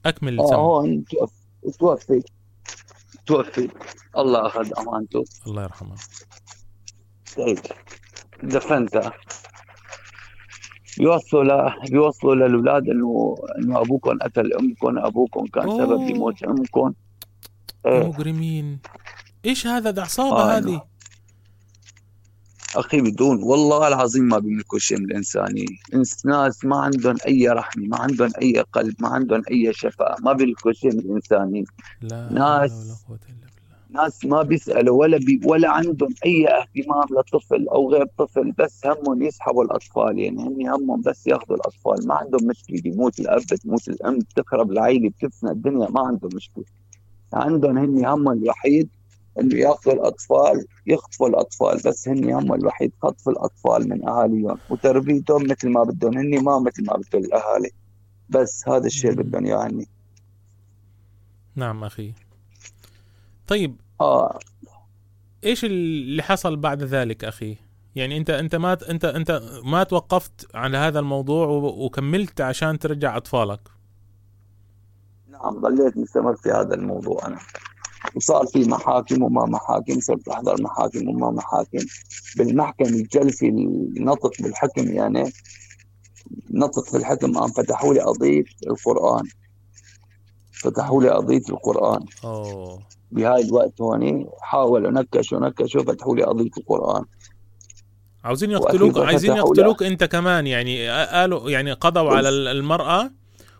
أكمل 0.05 0.39
آه 0.39 0.55
هون 0.55 1.03
توفي 1.79 2.21
توفي 3.25 3.69
الله 4.17 4.47
أخذ 4.47 4.69
أمانته. 4.79 5.23
الله 5.47 5.63
يرحمه. 5.63 5.95
سعيد 7.25 7.59
دفنته 8.43 9.11
بيوصلوا 10.97 11.43
ل... 11.43 11.73
بيوصلوا 11.91 12.35
للاولاد 12.35 12.89
انه 12.89 13.35
إنه 13.57 13.81
ابوكم 13.81 14.17
قتل 14.17 14.53
امكم 14.53 14.97
ابوكم 14.97 15.45
كان 15.45 15.63
أوه. 15.63 15.77
سبب 15.77 15.99
بموت 16.07 16.43
امكم 16.43 16.93
إيه. 17.85 18.07
مجرمين. 18.07 18.79
إيش 19.45 19.67
هذا؟ 19.67 19.91
ده 19.91 20.01
عصابة 20.01 20.37
آه 20.37 20.57
هذه. 20.57 20.81
أخي 22.75 23.01
بدون 23.01 23.43
والله 23.43 23.87
العظيم 23.87 24.23
ما 24.23 24.39
بيملكوا 24.39 24.79
شيء 24.79 24.97
من 24.99 25.05
الانسانيه 25.05 25.65
ناس 26.25 26.65
ما 26.65 26.77
عندهم 26.77 27.15
أي 27.27 27.49
رحمة 27.49 27.87
ما 27.87 27.97
عندهم 27.97 28.31
أي 28.41 28.63
قلب 28.73 28.95
ما 28.99 29.07
عندهم 29.07 29.43
أي 29.51 29.73
شفاء 29.73 30.21
ما 30.21 30.33
بيملكوا 30.33 30.71
شيء 30.71 30.93
من 30.93 30.99
الانسانيه 30.99 31.63
لا 32.01 32.29
ناس 32.31 32.71
ولا 32.71 32.95
قوة 33.07 33.19
إلا 33.29 33.49
بالله. 33.55 34.03
ناس 34.03 34.25
ما 34.25 34.41
بيسألوا 34.41 34.99
ولا 34.99 35.17
بي 35.17 35.41
ولا 35.45 35.69
عندهم 35.69 36.09
أي 36.25 36.47
اهتمام 36.47 37.05
لطفل 37.19 37.67
أو 37.67 37.91
غير 37.91 38.05
طفل 38.17 38.51
بس 38.51 38.85
همهم 38.85 39.21
يسحبوا 39.21 39.63
الأطفال. 39.63 40.19
يعني 40.19 40.43
هن 40.43 40.69
همهم 40.69 41.01
بس 41.01 41.27
ياخذوا 41.27 41.57
الأطفال. 41.57 42.07
ما 42.07 42.15
عندهم 42.15 42.47
مشكلة 42.47 42.81
بيموت 42.81 43.19
الأب 43.19 43.41
بتموت 43.41 43.87
الأم 43.87 44.19
بتخرب 44.19 44.71
العائله 44.71 45.09
بتفنى 45.09 45.51
الدنيا 45.51 45.87
ما 45.89 46.01
عندهم 46.01 46.31
مشكلة. 46.35 46.65
عندهم 47.33 47.77
هن 47.77 48.05
همهم 48.05 48.43
الوحيد 48.43 48.89
إنه 49.39 49.55
يأخذوا 49.55 49.93
الأطفال 49.93 50.65
يخطفوا 50.87 51.27
الأطفال 51.29 51.81
بس 51.85 52.07
هن 52.07 52.33
هم 52.33 52.53
الوحيد 52.53 52.91
خطف 53.01 53.29
الأطفال 53.29 53.89
من 53.89 54.07
أهاليهم. 54.09 54.57
وتربيتهم 54.69 55.43
مثل 55.43 55.69
ما 55.69 55.83
بدهم 55.83 56.17
هن 56.17 56.43
ما 56.43 56.59
مثل 56.59 56.85
ما 56.85 56.93
بدهم 56.93 57.23
الأهالي. 57.25 57.71
بس 58.29 58.63
هذا 58.67 58.85
الشيء 58.85 59.11
اللي 59.11 59.23
بدهم 59.23 59.45
اياه 59.45 59.57
عني 59.57 59.87
نعم 61.55 61.83
أخي. 61.83 62.13
طيب. 63.47 63.75
آه. 64.01 64.39
إيش 65.43 65.65
اللي 65.65 66.23
حصل 66.23 66.55
بعد 66.55 66.83
ذلك 66.83 67.23
أخي؟ 67.23 67.57
يعني 67.95 68.17
أنت 68.17 68.29
أنت 68.29 68.55
ما 68.55 68.77
أنت 68.89 69.05
أنت 69.05 69.41
ما 69.63 69.83
توقفت 69.83 70.55
على 70.55 70.77
هذا 70.77 70.99
الموضوع 70.99 71.47
وكملت 71.47 72.41
عشان 72.41 72.79
ترجع 72.79 73.17
أطفالك؟ 73.17 73.59
نعم 75.31 75.61
ضليت 75.61 75.97
مستمر 75.97 76.35
في 76.35 76.49
هذا 76.49 76.75
الموضوع 76.75 77.27
أنا. 77.27 77.39
وصار 78.15 78.45
في 78.45 78.59
محاكم 78.59 79.23
وما 79.23 79.45
محاكم 79.45 79.99
صرت 79.99 80.27
أحضر 80.27 80.61
محاكم 80.61 81.09
وما 81.09 81.31
محاكم. 81.31 81.85
بالمحكمة 82.37 82.87
الجلسة 82.87 83.47
النطق 83.47 84.31
بالحكم 84.41 84.91
يعني 84.91 85.31
نطق 86.51 86.85
في 86.85 86.97
الحكم 86.97 87.37
قام 87.37 87.51
فتحوا 87.51 87.93
لي 87.93 87.99
قضية 87.99 88.43
القرآن. 88.67 89.23
فتحوا 90.51 91.03
لي 91.03 91.09
قضية 91.09 91.43
القرآن. 91.49 92.05
أوه. 92.23 92.79
بهاي 93.11 93.41
الوقت 93.41 93.81
هون 93.81 94.25
حاولوا 94.41 94.91
نكشوا 94.91 95.39
نكشوا 95.39 95.83
فتحوا 95.83 96.15
لي 96.15 96.23
قضية 96.23 96.51
القرآن. 96.57 97.03
عاوزين 98.23 98.51
يقتلوك 98.51 98.97
عايزين 98.97 99.35
يقتلوك 99.35 99.83
أنت 99.83 100.03
كمان 100.03 100.47
يعني 100.47 100.89
قالوا 100.89 101.49
يعني 101.49 101.73
قضوا 101.73 102.11
على 102.11 102.29
المرأة 102.29 103.11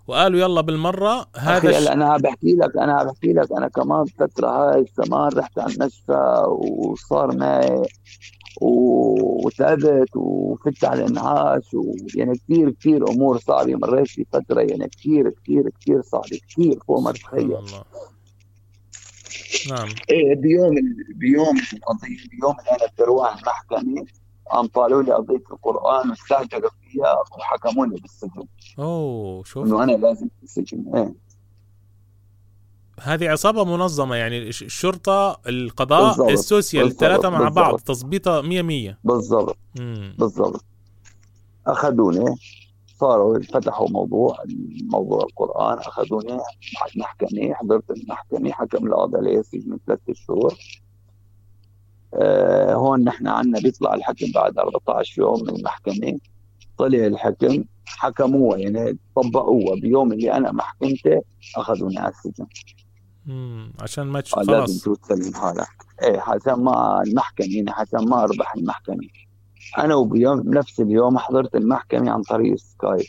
وقالوا 0.10 0.40
يلا 0.40 0.62
بالمرة 0.62 1.28
هذا 1.36 1.70
أخي 1.70 1.88
أنا 1.88 2.18
بحكي 2.18 2.54
لك 2.54 2.78
أنا 2.78 3.04
بحكي 3.04 3.34
لك 3.34 3.52
أنا 3.52 3.68
كمان 3.68 4.06
فترة 4.06 4.48
هاي 4.48 4.86
كمان 4.98 5.30
رحت 5.30 5.60
على 5.60 5.74
المشفى 5.74 6.44
وصار 6.48 7.38
معي 7.38 7.82
وتعبت 8.62 10.16
وفت 10.16 10.86
على 10.86 11.06
الانعاش 11.06 11.74
ويعني 11.74 12.38
كثير 12.38 12.70
كثير 12.70 13.10
أمور 13.10 13.38
صعبة. 13.38 13.76
مريت 13.76 14.08
في 14.08 14.26
فترة 14.34 14.62
يعني 14.62 14.88
كثير 14.88 15.30
كثير 15.30 15.70
كثير 15.82 16.02
صعبة 16.02 16.40
كثير 16.50 16.80
فوق 16.88 17.00
ما 17.00 17.12
تتخيل. 17.12 17.58
نعم. 19.70 19.90
إيه 20.12 20.36
بيوم 20.36 20.76
بيوم 21.16 21.56
بيوم 22.32 22.56
اللي 22.60 22.72
أنا 22.72 22.90
بروح 23.00 23.38
المحكمة 23.38 24.06
قام 24.50 24.68
طالوا 24.68 25.04
لي 25.04 25.14
قضية 25.14 25.44
القرآن 25.52 26.10
واستعجلوا 26.10 26.70
فيها 26.82 27.24
وحكموني 27.38 27.96
بالسجن. 28.00 28.44
أوه 28.80 29.44
شوف. 29.44 29.68
إنه 29.68 29.84
أنا 29.84 29.92
لازم 29.92 30.28
السجن 30.44 30.96
إيه. 30.96 31.16
هذه 33.02 33.30
عصابة 33.30 33.64
منظمة 33.64 34.16
يعني 34.16 34.50
الشرطة 34.50 35.40
القضاء 35.48 36.08
بالزبط. 36.08 36.30
السوسيال 36.30 36.88
الثلاثة 36.88 37.30
مع 37.30 37.38
بالزبط. 37.38 37.56
بعض 37.56 37.80
تظبيطة 37.80 38.42
مية 38.42 38.62
مية. 38.62 39.00
بالضبط 39.04 39.58
بالضبط. 40.20 40.66
أخذوني 41.68 42.36
صاروا 43.00 43.40
فتحوا 43.40 43.90
موضوع 43.90 44.38
موضوع 44.92 45.24
القرآن 45.24 45.78
أخذوني 45.78 46.38
محكمة 46.96 47.54
حضرت 47.54 47.92
المحكمة 47.92 48.52
حكم 48.52 48.88
القاضي 48.88 49.18
علي 49.18 49.44
سجن 49.44 49.80
ثلاثة 49.88 50.14
شهور. 50.14 50.54
هون 52.74 53.04
نحن 53.04 53.28
عنا 53.28 53.60
بيطلع 53.60 53.94
الحكم 53.94 54.26
بعد 54.36 54.58
14 54.58 55.22
يوم 55.22 55.44
من 55.44 55.50
المحكمة 55.50 56.20
طلع 56.78 57.06
الحكم 57.06 57.64
حكموه 57.86 58.58
يعني 58.58 58.98
طبقوه 59.16 59.80
بيوم 59.82 60.14
اللي 60.14 60.34
أنا 60.34 60.52
محكمته 60.52 61.22
أخذوني 61.58 61.98
على 61.98 62.10
السجن. 62.10 62.46
امم 63.28 63.74
عشان 63.82 64.04
ما 64.04 64.24
خلاص. 64.32 64.50
لازم 64.50 64.94
تسلم 64.94 65.34
حالك. 65.34 65.68
إيه 66.04 66.20
عشان 66.20 66.54
ما 66.54 67.04
المحكمة 67.08 67.48
يعني 67.48 67.72
عشان 67.72 68.10
ما 68.10 68.24
أربح 68.24 68.56
المحكمة. 68.56 69.08
أنا 69.78 69.96
وبيوم 69.96 70.40
نفس 70.54 70.80
اليوم 70.80 71.18
حضرت 71.18 71.56
المحكمة 71.56 72.12
عن 72.12 72.22
طريق 72.22 72.56
سكايب 72.56 73.06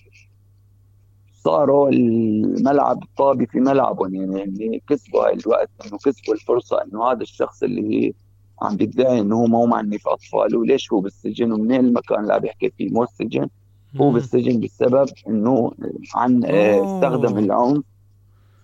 صاروا 1.44 1.88
الملعب 1.88 3.02
الطابي 3.02 3.46
في 3.46 3.60
ملعبهم 3.60 4.14
يعني, 4.14 4.38
يعني 4.38 4.82
كسبوا 4.88 5.26
هاي 5.26 5.34
الوقت 5.34 5.70
إنه 5.86 5.98
كسبوا 5.98 6.34
الفرصة 6.34 6.82
إنه 6.82 7.04
هذا 7.12 7.22
الشخص 7.22 7.62
اللي 7.62 8.06
هي 8.06 8.12
عم 8.62 8.76
بيدعي 8.76 9.20
إنه 9.20 9.36
هو 9.36 9.46
مو 9.46 9.66
معنف 9.66 10.08
أطفال. 10.08 10.56
وليش 10.56 10.92
هو 10.92 11.00
بالسجن؟ 11.00 11.52
ومنين 11.52 11.84
المكان 11.84 12.20
اللي 12.20 12.34
عم 12.34 12.44
يحكي 12.44 12.72
فيه؟ 12.78 12.90
مو 12.90 13.02
السجن. 13.02 13.48
هو 13.96 14.10
بالسجن 14.10 14.60
بسبب 14.60 15.08
إنه 15.28 15.72
عن 16.14 16.44
استخدم 16.44 17.38
العنف. 17.38 17.84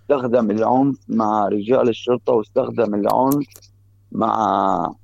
استخدم 0.02 0.50
العنف 0.50 0.96
مع 1.08 1.48
رجال 1.48 1.88
الشرطة 1.88 2.32
واستخدم 2.32 2.94
العنف 2.94 3.46
مع 4.12 4.94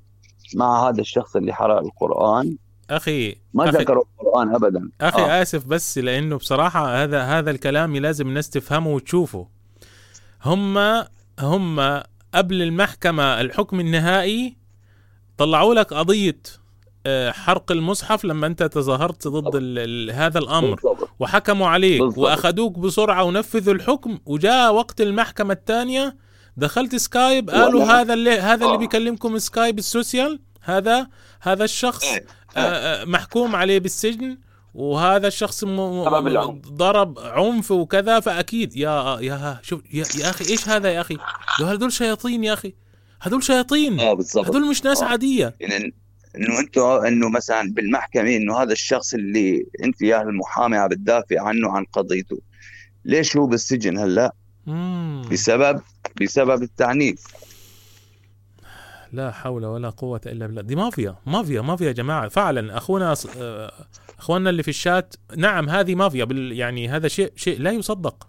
مع 0.55 0.89
هذا 0.89 1.01
الشخص 1.01 1.35
اللي 1.35 1.53
حرق 1.53 1.77
القرآن. 1.77 2.57
أخي 2.89 3.35
ما 3.53 3.69
أخي. 3.69 3.77
ذكروا 3.77 4.03
القرآن 4.21 4.55
ابدا. 4.55 4.89
أخي 5.01 5.21
آه. 5.21 5.41
آسف 5.41 5.67
بس 5.67 5.97
لأنه 5.97 6.37
بصراحة 6.37 7.03
هذا 7.03 7.23
هذا 7.23 7.51
الكلام 7.51 7.95
لازم 7.95 8.27
الناس 8.27 8.49
تفهمه 8.49 8.89
وتشوفه. 8.89 9.47
هم 10.45 10.77
هم 11.39 11.79
قبل 12.33 12.61
المحكمة 12.61 13.41
الحكم 13.41 13.79
النهائي 13.79 14.62
طلعوا 15.37 15.73
لك 15.73 15.93
قضية 15.93 16.41
آه، 17.05 17.31
حرق 17.31 17.71
المصحف 17.71 18.25
لما 18.25 18.47
انت 18.47 18.63
تظاهرت 18.63 19.27
ضد 19.27 19.55
ال 19.55 19.79
ال 19.79 20.11
هذا 20.11 20.39
الأمر. 20.39 20.79
وحكموا 21.19 21.67
عليك. 21.67 22.01
بالضبط. 22.01 22.17
وأخذوك 22.17 22.79
بسرعة 22.79 23.23
ونفذوا 23.23 23.73
الحكم. 23.73 24.19
وجاء 24.25 24.73
وقت 24.73 25.01
المحكمة 25.01 25.53
الثانية. 25.53 26.17
دخلت 26.57 26.95
سكايب. 26.95 27.49
قالوا 27.49 27.83
هذا 27.83 28.13
اللي 28.13 28.39
هذا 28.39 28.65
اللي 28.65 28.75
آه. 28.75 28.79
بيكلمكم 28.79 29.37
سكايب 29.37 29.79
السوشيال 29.79 30.39
هذا 30.61 31.07
هذا 31.41 31.63
الشخص 31.63 32.03
إيه. 32.03 32.25
آه، 32.57 33.05
محكوم 33.05 33.55
عليه 33.55 33.79
بالسجن. 33.79 34.37
وهذا 34.73 35.27
الشخص 35.27 35.65
ضرب 36.67 37.19
عنف 37.19 37.71
وكذا. 37.71 38.19
فأكيد 38.19 38.75
يا 38.75 39.17
يا 39.21 39.59
شوف 39.63 39.81
يا, 39.93 40.05
يا 40.19 40.29
أخي 40.29 40.45
إيش 40.49 40.69
هذا 40.69 40.91
يا 40.91 41.01
أخي؟ 41.01 41.17
هذول 41.59 41.91
شياطين 41.91 42.43
يا 42.43 42.53
أخي. 42.53 42.73
هذول 43.23 43.43
شياطين. 43.43 43.99
آه 43.99 44.13
بالضبط. 44.13 44.45
هذول 44.45 44.69
مش 44.69 44.83
ناس 44.83 45.03
آه. 45.03 45.05
عادية. 45.05 45.55
يعني 45.59 45.93
إنه 46.35 46.59
أنتم 46.59 46.81
إنه 46.81 47.29
مثلا 47.29 47.73
بالمحكمة 47.73 48.35
إنه 48.35 48.57
هذا 48.57 48.71
الشخص 48.71 49.13
اللي 49.13 49.65
أنت 49.83 50.01
يا 50.01 50.21
المحامي 50.21 50.77
عم 50.77 50.87
بتدافع 50.87 51.41
عنه 51.41 51.71
عن 51.71 51.85
قضيته 51.85 52.39
ليش 53.05 53.37
هو 53.37 53.47
بالسجن 53.47 53.97
هلأ؟ 53.97 54.33
بسبب 55.31 55.81
بسبب 56.21 56.63
التعنيف. 56.63 57.23
لا 59.11 59.31
حول 59.31 59.65
ولا 59.65 59.89
قوة 59.89 60.21
إلا 60.25 60.47
بالله. 60.47 60.61
دي 60.61 60.75
مافيا 60.75 61.15
مافيا 61.25 61.61
مافيا 61.61 61.87
يا 61.87 61.91
جماعة. 61.91 62.27
فعلا 62.27 62.77
أخونا 62.77 63.15
آه، 63.37 63.73
أخواننا 64.19 64.49
اللي 64.49 64.63
في 64.63 64.69
الشات 64.69 65.15
نعم 65.37 65.69
هذه 65.69 65.95
مافيا. 65.95 66.25
بال 66.25 66.51
يعني 66.51 66.89
هذا 66.89 67.07
شيء 67.07 67.31
شيء 67.35 67.61
لا 67.61 67.71
يصدق. 67.71 68.27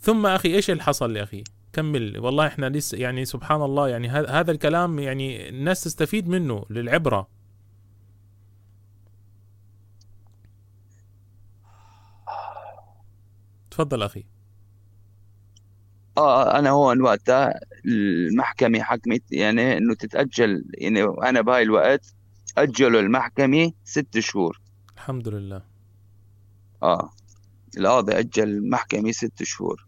ثم 0.00 0.26
أخي 0.26 0.54
إيش 0.54 0.70
اللي 0.70 0.82
حصل 0.82 1.16
يا 1.16 1.22
أخي؟ 1.22 1.44
كمل 1.76 2.18
والله 2.18 2.46
إحنا 2.46 2.68
لسه 2.68 2.98
يعني 2.98 3.24
سبحان 3.24 3.62
الله 3.62 3.88
يعني 3.88 4.08
هذا 4.08 4.52
الكلام 4.52 4.98
يعني 4.98 5.48
الناس 5.48 5.84
تستفيد 5.84 6.28
منه 6.28 6.64
للعبرة. 6.70 7.28
تفضل 13.70 14.02
أخي. 14.02 14.24
آه 16.18 16.58
أنا 16.58 16.70
هون 16.70 17.02
وقتها 17.02 17.60
المحكمة 17.86 18.82
حكمت 18.82 19.22
يعني 19.32 19.78
إنه 19.78 19.94
تتأجل 19.94 20.64
يعني 20.74 21.02
أنا 21.02 21.40
بهاي 21.40 21.62
الوقت 21.62 22.14
اجلوا 22.58 23.00
المحكمة 23.00 23.72
ست 23.84 24.18
شهور. 24.18 24.60
الحمد 24.94 25.28
لله. 25.28 25.62
آه 26.82 27.10
القاضي 27.78 28.12
أجل 28.18 28.48
المحكمة 28.48 29.10
ست 29.12 29.42
شهور. 29.42 29.85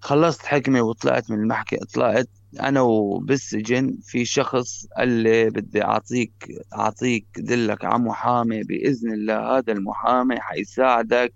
خلصت 0.00 0.46
حكمه 0.46 0.82
وطلعت 0.82 1.30
من 1.30 1.38
المحكمه 1.38 1.80
طلعت 1.94 2.28
أنا 2.60 2.80
وبالسجن 2.80 3.98
في 4.02 4.24
شخص 4.24 4.86
قال 4.98 5.08
لي 5.08 5.50
بدي 5.50 5.84
أعطيك 5.84 6.32
أعطيك 6.74 7.26
دلك 7.38 7.84
على 7.84 7.98
محامي 7.98 8.62
بإذن 8.62 9.12
الله 9.12 9.58
هذا 9.58 9.72
المحامي 9.72 10.40
حيساعدك. 10.40 11.32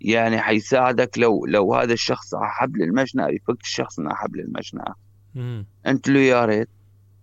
يعني 0.00 0.38
حيساعدك 0.40 1.18
لو 1.18 1.46
لو 1.46 1.74
هذا 1.74 1.92
الشخص 1.92 2.34
على 2.34 2.50
حبل 2.50 2.82
المشنقه 2.82 3.28
يفك 3.28 3.60
الشخص 3.60 3.98
من 3.98 4.14
حبل 4.14 4.40
المشنقه 4.40 4.94
انت 5.86 6.08
له 6.08 6.20
يا 6.20 6.44
ريت. 6.44 6.68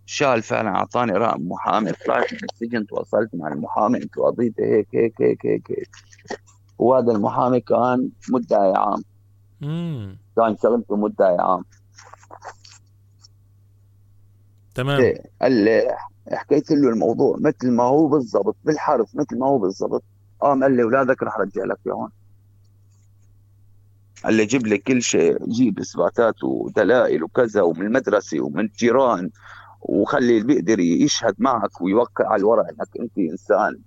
شال 0.05 0.41
فعلا 0.41 0.69
أعطاني 0.69 1.11
رقم 1.11 1.47
محامي 1.49 1.91
طلعت 1.91 2.33
من 2.33 2.39
السجن 2.53 2.87
تواصلت 2.87 3.29
مع 3.35 3.47
المحامي 3.47 3.97
انت 3.97 4.15
قضيتي 4.19 4.63
هيك 4.63 4.87
هيك 4.93 5.21
هيك 5.21 5.45
هيك 5.45 5.71
هيك. 5.71 5.89
وهذا 6.77 7.11
المحامي 7.11 7.59
كان 7.59 8.09
مدعي 8.29 8.73
عام. 8.75 9.03
مم. 9.61 10.17
كان 10.35 10.57
شغلته 10.63 10.95
مدعي 10.95 11.37
عام 11.39 11.65
تمام. 14.75 15.01
إيه، 15.01 15.23
قال 15.41 15.51
لي 15.51 15.97
حكيت 16.31 16.71
له 16.71 16.89
الموضوع 16.89 17.37
مثل 17.39 17.71
ما 17.71 17.83
هو 17.83 18.07
بالضبط 18.07 18.55
بالحرف 18.63 19.15
مثل 19.15 19.39
ما 19.39 19.47
هو 19.47 19.57
بالضبط. 19.57 20.03
قام 20.39 20.63
قال 20.63 20.75
لي 20.75 20.83
أولادك 20.83 21.23
رح 21.23 21.37
أرجع 21.37 21.63
لك 21.63 21.77
اياهم 21.87 22.09
قال 24.23 24.33
لي 24.33 24.45
جيب 24.45 24.67
لي 24.67 24.77
كل 24.77 25.01
شيء 25.01 25.45
جيب 25.49 25.79
إثباتات 25.79 26.43
ودلائل 26.43 27.23
وكذا 27.23 27.61
ومن 27.61 27.85
المدرسة 27.85 28.41
ومن 28.41 28.59
الجيران 28.59 29.29
وخلي 29.81 30.37
اللي 30.37 30.43
بيقدر 30.43 30.79
يشهد 30.79 31.35
معك 31.37 31.81
ويوقع 31.81 32.27
على 32.27 32.39
الورق 32.39 32.65
إنك 32.67 32.89
أنت 32.99 33.17
إنسان. 33.17 33.79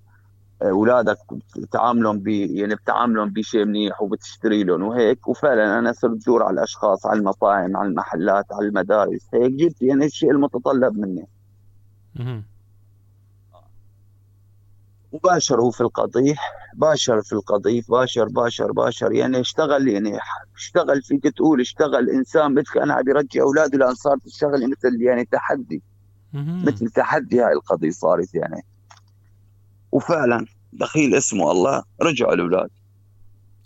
اولادك 0.61 1.17
بتعاملهم 1.57 2.19
ب 2.19 2.27
يعني 2.27 2.75
بتعاملهم 2.75 3.29
بشيء 3.29 3.65
منيح 3.65 4.01
وبتشتري 4.01 4.63
لهم 4.63 4.83
وهيك. 4.83 5.27
وفعلا 5.27 5.79
أنا 5.79 5.91
صرت 5.91 6.25
دور 6.25 6.43
على 6.43 6.53
الأشخاص 6.53 7.05
على 7.05 7.19
المطاعم 7.19 7.77
على 7.77 7.87
المحلات 7.89 8.45
على 8.51 8.67
المدارس 8.67 9.27
هيك 9.33 9.51
جبت 9.51 9.81
يعني 9.81 10.05
الشيء 10.05 10.31
المتطلب 10.31 10.97
مني. 10.97 11.27
وباشر 15.11 15.61
هو 15.61 15.71
في 15.71 15.81
القضية 15.81 16.35
باشر 16.73 17.21
في 17.21 17.33
القضية 17.33 17.81
باشر 17.89 18.27
باشر 18.27 18.71
باشر. 18.71 19.11
يعني 19.11 19.39
اشتغل 19.39 19.87
يعني 19.87 20.17
اشتغل 20.55 21.01
فيك 21.01 21.23
تقول 21.23 21.61
اشتغل. 21.61 22.09
إنسان 22.09 22.53
مثل 22.53 22.73
كان 22.73 22.91
عم 22.91 23.09
يرجع 23.09 23.41
أولاده 23.41 23.77
لأن 23.77 23.93
صارت 23.95 24.23
تشتغل 24.25 24.69
مثل 24.71 25.01
يعني 25.01 25.25
تحدي. 25.25 25.83
مثل 26.65 26.89
تحدي 26.89 27.41
هاي 27.41 27.53
القضية 27.53 27.89
صارت 27.89 28.35
يعني. 28.35 28.65
وفعلا 29.91 30.45
دخيل 30.73 31.15
اسمه 31.15 31.51
الله 31.51 31.83
رجعوا 32.01 32.33
الاولاد 32.33 32.69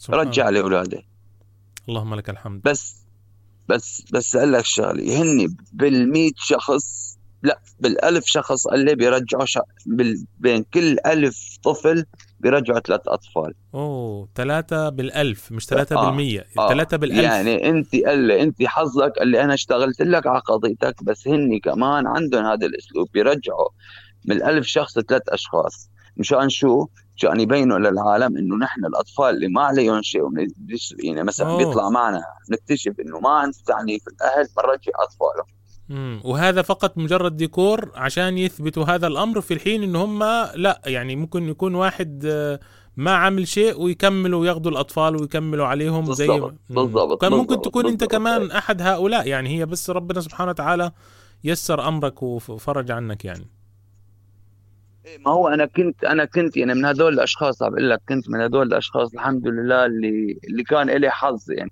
رجع 0.10 0.50
لأولاده. 0.50 1.04
اللهم 1.90 2.16
لك 2.16 2.30
الحمد. 2.30 2.62
بس 2.62 2.96
بس 3.70 4.06
بس 4.14 4.36
أقول 4.36 4.54
لك 4.54 4.66
شغلة 4.66 5.22
هن 5.22 5.56
بال 5.74 6.32
شخص 6.38 7.16
لا 7.44 7.60
بالألف 7.80 8.26
شخص 8.26 8.68
قال 8.68 8.86
لي 8.86 8.96
بيرجعوا 8.96 9.46
ش... 9.46 9.60
بال... 9.86 10.26
بين 10.40 10.64
كل 10.64 10.98
ألف 11.06 11.58
طفل 11.64 12.06
بيرجعوا 12.40 12.80
ثلاث 12.80 13.02
أطفال. 13.08 13.54
أوه 13.74 14.30
ثلاثة 14.36 14.90
بالألف 14.90 15.52
مش 15.52 15.66
ثلاثة 15.66 15.98
آه. 15.98 16.10
بالمية 16.10 16.46
آه. 16.60 16.70
ثلاثة 16.70 16.98
بالألف. 16.98 17.24
يعني 17.24 17.70
أنت 17.70 17.96
قال 17.96 18.32
أنت 18.32 18.64
حظك 18.64 19.12
قال 19.20 19.28
لي 19.28 19.44
أنا 19.44 19.54
اشتغلت 19.54 20.02
لك 20.02 20.28
على 20.28 20.40
قضيتك 20.40 21.04
بس 21.04 21.28
هني 21.28 21.60
كمان 21.60 22.08
عندهم 22.08 22.46
هذا 22.46 22.66
الأسلوب 22.66 23.08
بيرجعوا 23.14 23.70
من 24.26 24.36
الألف 24.36 24.68
شخص 24.68 25.00
ثلاث 25.00 25.30
أشخاص. 25.30 25.90
مشان 26.18 26.50
شو؟ 26.50 26.88
مشان 27.16 27.40
يبينوا 27.40 27.80
للعالم 27.80 28.38
إنه 28.38 28.56
نحن 28.56 28.86
الأطفال 28.86 29.30
اللي 29.30 29.48
ما 29.48 29.62
عليهم 29.62 30.02
شيء 30.02 30.22
يعني 31.04 31.24
مثلا 31.24 31.50
أوه. 31.50 31.58
بيطلع 31.58 31.90
معنا 31.90 32.22
نكتشف 32.52 33.00
إنه 33.00 33.20
ما 33.20 33.30
عنده 33.30 33.58
تعنيف 33.68 34.04
الأهل 34.08 34.48
بنرجع 34.58 34.92
اطفالهم 34.96 35.56
مم. 35.90 36.22
وهذا 36.24 36.62
فقط 36.62 36.98
مجرد 36.98 37.38
ديكور 37.38 37.92
عشان 37.96 38.38
يثبتوا 38.38 38.84
هذا 38.84 39.08
الأمر 39.08 39.42
في 39.42 39.54
الحين 39.54 39.84
ان 39.84 39.96
هم 39.96 40.24
لا 40.56 40.82
يعني 40.86 41.16
ممكن 41.16 41.50
يكون 41.50 41.76
واحد 41.76 42.24
آه، 42.26 42.60
ما 42.98 43.12
عمل 43.12 43.48
شيء 43.48 43.82
ويكملوا 43.82 44.42
وياخذوا 44.42 44.72
الأطفال 44.72 45.22
ويكملوا 45.22 45.66
عليهم 45.66 46.14
زي 46.14 46.42
بالضبط 46.70 47.22
كان 47.22 47.32
ممكن 47.32 47.62
تكون 47.62 47.84
بالضبط. 47.84 48.04
انت 48.04 48.12
كمان 48.12 48.52
أحد 48.52 48.82
هؤلاء 48.82 49.28
يعني 49.28 49.50
هي 49.60 49.66
بس 49.66 49.90
ربنا 49.90 50.22
سبحانه 50.22 50.50
وتعالى 50.50 50.92
يسر 51.44 51.88
أمرك 51.88 52.24
وفرج 52.24 52.92
عنك 52.92 53.26
يعني 53.26 53.55
ما 55.26 55.32
هو 55.32 55.48
أنا 55.48 55.66
كنت 55.66 56.04
أنا 56.04 56.26
كنت 56.26 56.58
يعني 56.58 56.74
من 56.74 56.86
هذول 56.86 57.14
الأشخاص 57.14 57.64
عم 57.64 57.70
بقول 57.70 57.90
لك 57.90 58.02
كنت 58.10 58.30
من 58.30 58.42
هذول 58.42 58.68
الأشخاص 58.68 59.14
الحمد 59.14 59.48
لله 59.48 59.86
اللي 59.86 60.40
اللي 60.48 60.64
كان 60.64 60.90
لي 60.90 61.10
حظ 61.10 61.52
يعني. 61.52 61.72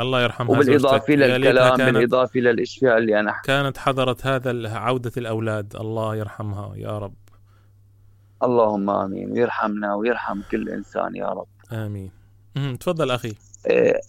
الله 0.00 0.22
يرحمها 0.22 0.50
وبالإضافة 0.50 1.14
للكلام 1.14 1.76
بالإضافة 1.76 2.40
للأشياء 2.40 2.98
اللي 2.98 3.20
أنا 3.20 3.40
كانت 3.44 3.78
حضرت 3.78 4.26
هذا 4.26 4.68
عودة 4.74 5.12
الأولاد. 5.16 5.76
الله 5.76 6.16
يرحمها 6.16 6.76
يا 6.76 6.98
رب. 6.98 7.14
اللهم 8.42 8.90
آمين. 8.90 9.30
ويرحمنا 9.32 9.94
ويرحم 9.94 10.40
كل 10.50 10.68
إنسان 10.68 11.16
يا 11.16 11.26
رب. 11.26 11.46
آمين. 11.72 12.10
تفضل 12.80 13.10
أخي. 13.10 13.34
إيه 13.70 14.00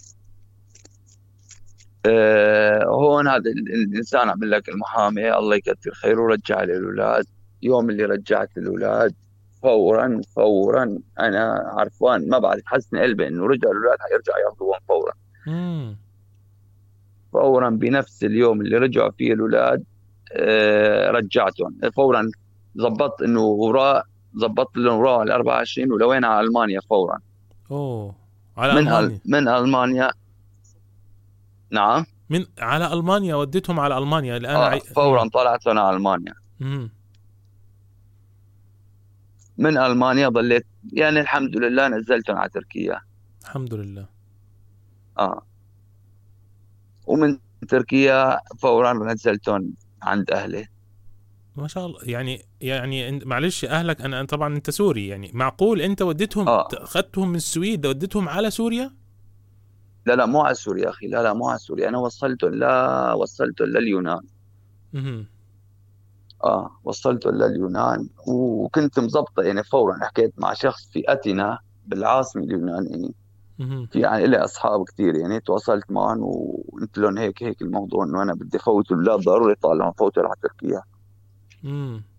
إيه 2.05 2.85
هون 2.85 3.27
هذا 3.27 3.51
الإنسان 3.85 4.29
عمل 4.29 4.51
لك 4.51 4.69
المحامي 4.69 5.33
الله 5.37 5.55
يكثر 5.55 5.91
خيره 5.91 6.21
ورجع 6.21 6.63
لي 6.63 6.77
الاولاد 6.77 7.25
يوم 7.63 7.89
اللي 7.89 8.05
رجعت 8.05 8.49
الأولاد 8.57 9.13
فورا 9.61 10.21
فورا 10.35 10.99
أنا 11.19 11.71
عرفان 11.77 12.29
ما 12.29 12.37
بعرف 12.39 12.61
حسن 12.65 12.97
قلبي 12.97 13.27
إنه 13.27 13.45
رجع 13.45 13.69
الأولاد 13.71 13.97
حيرجع 13.99 14.33
ياخذوهم 14.45 14.79
فورا. 14.87 15.13
فورا 17.33 17.69
بنفس 17.69 18.23
اليوم 18.23 18.61
اللي 18.61 18.77
رجعوا 18.77 19.11
فيه 19.11 19.33
الأولاد 19.33 19.83
آه، 20.33 21.11
رجعتهم. 21.11 21.79
فورا 21.95 22.31
ضبطت 22.77 23.21
إنه 23.21 23.41
وراء 23.41 24.05
ضبطت 24.37 24.77
لهم 24.77 24.99
وراء 24.99 25.19
على 25.19 25.33
24 25.33 25.91
ولوين 25.91 26.25
على 26.25 26.47
ألمانيا 26.47 26.79
فورا. 26.89 27.19
أوه. 27.71 28.15
على 28.57 28.73
من 28.73 28.87
ألمانيا؟ 28.87 29.19
من 29.25 29.47
ألمانيا؟ 29.47 30.11
نعم. 31.71 32.05
من 32.29 32.45
على 32.59 32.93
ألمانيا 32.93 33.35
وديتهم 33.35 33.79
على 33.79 33.97
ألمانيا 33.97 34.37
الان 34.37 34.55
آه 34.55 34.77
فورا 34.79 35.29
طلعت 35.29 35.65
لنا 35.65 35.81
على 35.81 35.97
المانيا. 35.97 36.33
من 39.57 39.77
ألمانيا 39.77 40.29
ضليت 40.29 40.65
يعني 40.93 41.19
الحمد 41.19 41.57
لله 41.57 41.87
نزلتهم 41.87 42.37
على 42.37 42.49
تركيا. 42.49 43.01
الحمد 43.41 43.73
لله. 43.73 44.05
آه. 45.19 45.45
ومن 47.07 47.37
تركيا 47.69 48.39
فورا 48.59 48.93
نزلتهم 48.93 49.73
عند 50.01 50.31
أهلي. 50.31 50.67
ما 51.55 51.67
شاء 51.67 51.85
الله. 51.85 51.99
يعني 52.03 52.45
يعني 52.61 53.19
معلش 53.25 53.65
أهلك 53.65 54.01
أنا 54.01 54.25
طبعا 54.25 54.55
أنت 54.55 54.69
سوري 54.69 55.07
يعني 55.07 55.31
معقول 55.33 55.81
أنت 55.81 56.01
وديتهم 56.01 56.47
آه. 56.47 56.67
أخذتهم 56.73 57.29
من 57.29 57.35
السويد 57.35 57.85
وديتهم 57.85 58.29
على 58.29 58.51
سوريا؟ 58.51 58.91
لا 60.05 60.15
لا 60.15 60.25
مو 60.25 60.41
على 60.41 60.55
سوريا 60.55 60.89
أخي 60.89 61.07
لا 61.07 61.23
لا 61.23 61.33
مو 61.33 61.49
على 61.49 61.59
سوريا. 61.59 61.89
أنا 61.89 61.97
وصلته 61.97 62.49
لا 62.49 63.13
وصلته 63.13 63.65
لليونان. 63.65 64.21
مهم. 64.93 65.32
آه 66.43 66.71
وصلته 66.83 67.31
لليونان 67.31 68.07
وكنت 68.27 68.99
مزبطه 68.99 69.43
يعني 69.43 69.63
فورا 69.63 69.97
حكيت 70.01 70.33
مع 70.37 70.53
شخص 70.53 70.89
في 70.91 71.03
اتينا 71.07 71.59
بالعاصمة 71.87 72.43
اليونانية. 72.43 73.23
في 73.91 73.99
يعني 73.99 74.27
لي 74.27 74.37
أصحاب 74.37 74.83
كثير 74.83 75.15
يعني 75.15 75.39
تواصلت 75.39 75.91
معهم 75.91 76.19
وقلت 76.21 76.97
لهم 76.97 77.17
هيك 77.17 77.43
هيك 77.43 77.61
الموضوع 77.61 78.03
إنه 78.05 78.23
أنا 78.23 78.33
بدي 78.33 78.59
فوت 78.59 78.91
الاولاد 78.91 79.19
ضروري 79.19 79.55
طالعهم 79.55 79.91
فوتوا 79.91 80.23
على 80.23 80.33
تركيا. 80.41 80.81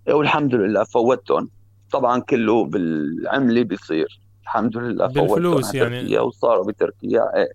والحمد 0.08 0.54
لله 0.54 0.84
فوتهم 0.84 1.48
طبعا 1.92 2.20
كله 2.20 2.64
بالعملة 2.64 3.62
بيصير 3.62 4.20
الحمد 4.42 4.76
لله 4.76 5.08
فوتهم 5.08 5.26
بالفلوس 5.26 5.74
يعني. 5.74 6.18
وصاروا 6.18 6.64
بتركيا 6.64 7.36
إيه. 7.36 7.52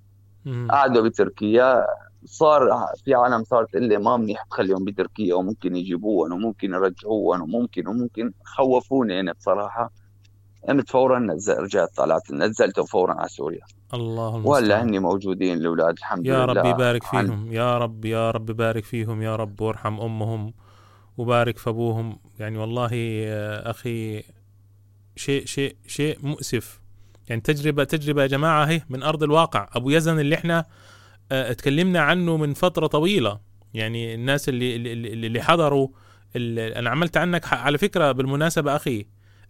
قعدوا 0.69 1.01
بتركيا 1.01 1.85
صار 2.25 2.69
في 3.05 3.13
عالم 3.13 3.43
صارت 3.43 3.69
تقول 3.71 3.83
لي 3.83 3.97
ما 3.97 4.17
منيح 4.17 4.43
تخليهم 4.43 4.85
بتركيا 4.85 5.35
وممكن 5.35 5.75
يجيبوهم 5.75 6.33
وممكن 6.33 6.73
يرجعوهم 6.73 7.41
وممكن 7.41 7.87
وممكن. 7.87 8.31
خوفوني 8.45 9.19
أنا 9.19 9.33
بصراحة. 9.33 9.91
قمت 10.67 10.89
فورا 10.89 11.19
نزل 11.19 11.53
رجعت 11.57 11.89
طلعت 11.95 12.31
نزلته 12.31 12.83
فورا 12.83 13.13
على 13.13 13.27
سوريا. 13.29 13.61
الله 13.93 14.27
وهلا 14.35 14.57
المستعان 14.59 14.87
هني 14.87 14.99
موجودين 14.99 15.57
الأولاد 15.57 15.93
الحمد 15.97 16.25
يا 16.25 16.33
لله. 16.45 16.45
رب 16.45 16.65
يبارك 16.65 17.05
عن- 17.05 17.25
فيهم 17.27 17.53
يا 17.53 17.77
رب 17.77 18.05
يا 18.05 18.31
رب 18.31 18.49
يبارك 18.49 18.83
فيهم 18.83 19.21
يا 19.21 19.35
رب 19.35 19.61
وارحم 19.61 19.99
أمهم 20.01 20.53
وبارك 21.17 21.57
في 21.57 21.69
أبوهم. 21.69 22.19
يعني 22.39 22.57
والله 22.57 22.89
آه، 22.93 23.69
أخي 23.71 24.23
شيء 25.15 25.45
شيء 25.45 25.75
شيء 25.87 26.17
مؤسف. 26.23 26.79
يعني 27.29 27.41
تجربه 27.41 27.83
تجربة 27.83 28.21
يا 28.21 28.27
جماعة 28.27 28.65
هي 28.65 28.81
من 28.89 29.03
أرض 29.03 29.23
الواقع. 29.23 29.69
أبو 29.73 29.89
يزن 29.89 30.19
اللي 30.19 30.35
إحنا 30.35 30.65
اتكلمنا 31.31 31.99
عنه 31.99 32.37
من 32.37 32.53
فترة 32.53 32.87
طويلة. 32.87 33.39
يعني 33.73 34.15
الناس 34.15 34.49
اللي 34.49 34.75
اللي, 34.75 35.27
اللي 35.27 35.41
حضروا 35.41 35.87
اللي 36.35 36.75
أنا 36.75 36.89
عملت 36.89 37.17
عنك 37.17 37.53
على 37.53 37.77
فكرة 37.77 38.11
بالمناسبة 38.11 38.75
أخي 38.75 39.05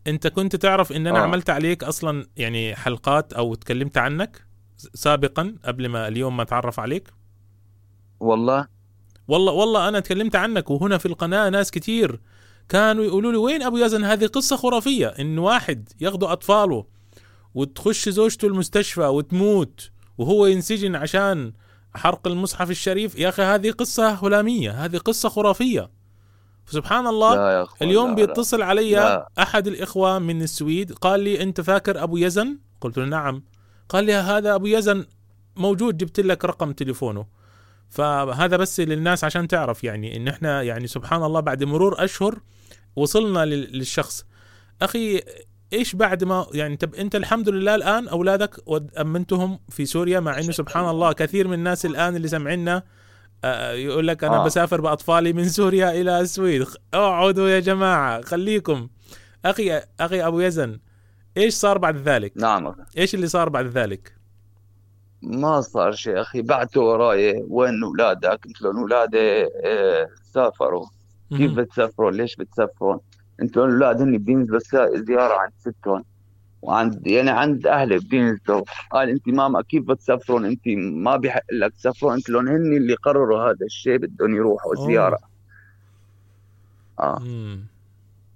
أنت 0.07 0.27
كنت 0.27 0.55
تعرف 0.55 0.91
إن 0.91 1.07
أنا 1.07 1.19
آه. 1.19 1.21
عملت 1.21 1.49
عليك 1.49 1.83
أصلا 1.83 2.27
يعني 2.37 2.75
حلقات 2.75 3.33
أو 3.33 3.55
تكلمت 3.55 3.97
عنك 3.97 4.45
سابقا 4.93 5.55
قبل 5.65 5.87
ما 5.87 6.07
اليوم 6.07 6.37
ما 6.37 6.43
أتعرف 6.43 6.79
عليك؟ 6.79 7.13
والله. 8.19 8.67
والله 9.27 9.51
والله 9.53 9.89
أنا 9.89 9.99
تكلمت 9.99 10.35
عنك 10.35 10.69
وهنا 10.69 10.97
في 10.97 11.05
القناة 11.05 11.49
ناس 11.49 11.71
كتير 11.71 12.19
كانوا 12.69 13.03
يقولوا 13.03 13.31
لي 13.31 13.37
وين 13.37 13.63
أبو 13.63 13.77
يزن؟ 13.77 14.03
هذه 14.03 14.25
قصة 14.25 14.55
خرافية 14.55 15.07
إن 15.07 15.37
واحد 15.37 15.89
ياخذوا 16.01 16.31
أطفاله 16.31 16.85
وتخش 17.53 18.09
زوجته 18.09 18.47
المستشفى 18.47 19.01
وتموت 19.01 19.91
وهو 20.17 20.45
ينسجن 20.45 20.95
عشان 20.95 21.53
حرق 21.95 22.27
المصحف 22.27 22.69
الشريف. 22.69 23.19
يا 23.19 23.29
أخي 23.29 23.41
هذه 23.41 23.71
قصة 23.71 24.09
هلامية 24.27 24.71
هذه 24.85 24.97
قصة 24.97 25.29
خرافية. 25.29 25.89
سبحان 26.65 27.07
الله 27.07 27.67
اليوم 27.81 28.15
بيتصل 28.15 28.61
علي 28.61 28.91
لا. 28.91 29.29
أحد 29.39 29.67
الإخوة 29.67 30.19
من 30.19 30.41
السويد 30.41 30.91
قال 30.93 31.19
لي 31.19 31.41
أنت 31.43 31.61
فاكر 31.61 32.03
أبو 32.03 32.17
يزن؟ 32.17 32.57
قلت 32.81 32.97
له 32.97 33.05
نعم. 33.05 33.43
قال 33.89 34.05
لي 34.05 34.13
هذا 34.13 34.55
أبو 34.55 34.65
يزن 34.65 35.05
موجود 35.55 35.97
جبت 35.97 36.19
لك 36.19 36.45
رقم 36.45 36.71
تليفونه. 36.71 37.25
فهذا 37.89 38.57
بس 38.57 38.79
للناس 38.79 39.23
عشان 39.23 39.47
تعرف 39.47 39.83
يعني 39.83 40.17
إن 40.17 40.27
إحنا 40.27 40.61
يعني 40.61 40.87
سبحان 40.87 41.23
الله 41.23 41.39
بعد 41.39 41.63
مرور 41.63 42.03
أشهر 42.03 42.39
وصلنا 42.95 43.45
لل- 43.45 43.77
للشخص. 43.77 44.25
أخي 44.81 45.21
إيش 45.73 45.95
بعد 45.95 46.23
ما 46.23 46.45
يعني 46.53 46.77
طب 46.77 46.95
أنت 46.95 47.15
الحمد 47.15 47.49
لله 47.49 47.75
الآن 47.75 48.07
أولادك 48.07 48.55
أمنتهم 48.99 49.59
في 49.69 49.85
سوريا 49.85 50.19
مع 50.19 50.39
إنه 50.39 50.51
سبحان 50.51 50.89
الله 50.89 51.11
كثير 51.11 51.47
من 51.47 51.53
الناس 51.53 51.85
الآن 51.85 52.15
اللي 52.15 52.27
سمعنا 52.27 52.83
آه، 53.43 53.71
يقول 53.71 54.07
لك 54.07 54.23
أنا 54.23 54.41
آه. 54.41 54.45
بسافر 54.45 54.81
بأطفالي 54.81 55.33
من 55.33 55.49
سوريا 55.49 56.01
إلى 56.01 56.19
السويد 56.19 56.67
أقعدوا 56.93 57.49
يا 57.49 57.59
جماعة 57.59 58.21
خليكم 58.21 58.87
أخي 59.45 59.81
أخي 59.99 60.21
أبو 60.21 60.39
يزن 60.39 60.79
إيش 61.37 61.53
صار 61.53 61.77
بعد 61.77 61.97
ذلك؟ 61.97 62.33
نعم. 62.35 62.75
إيش 62.97 63.15
اللي 63.15 63.27
صار 63.27 63.49
بعد 63.49 63.65
ذلك؟ 63.65 64.15
ما 65.21 65.61
صار 65.61 65.91
شيء 65.91 66.21
أخي 66.21 66.41
بعتوا 66.41 66.83
وراي 66.83 67.45
وين 67.47 67.83
أولادك؟ 67.83 68.39
قلت 68.45 68.61
لهم 68.61 68.77
أولادي 68.77 69.43
آه، 69.65 70.09
سافروا 70.33 70.85
كيف 71.29 71.51
مهم. 71.51 71.55
بتسافرون؟ 71.55 72.13
ليش 72.13 72.35
بتسافرون؟ 72.35 72.99
قلت 73.41 73.57
لهم 73.57 73.67
الاولاد 73.69 74.01
هن 74.01 74.17
بينزلوا 74.17 74.59
سا- 74.59 75.03
زيارة 75.07 75.33
عند 75.39 75.51
ستهم 75.57 76.03
وعند 76.61 77.07
يعني 77.07 77.29
عند 77.29 77.67
أهلي 77.67 77.99
بينزلوا 77.99 78.61
قال 78.91 79.09
انت 79.09 79.27
ماما 79.29 79.61
كيف 79.61 79.83
بتسافرون؟ 79.83 80.45
انت 80.45 80.61
ما 80.77 81.17
بيحق 81.17 81.43
لك 81.53 81.73
تسافرون؟ 81.73 82.15
قلت 82.15 82.29
لهم 82.29 82.47
هن 82.47 82.77
اللي 82.77 82.95
قرروا 82.95 83.43
هذا 83.43 83.65
الشيء 83.65 83.97
بدهم 83.97 84.35
يروحوا. 84.35 84.75
زيارة 84.75 85.17
آه 86.99 87.19
مم. 87.19 87.78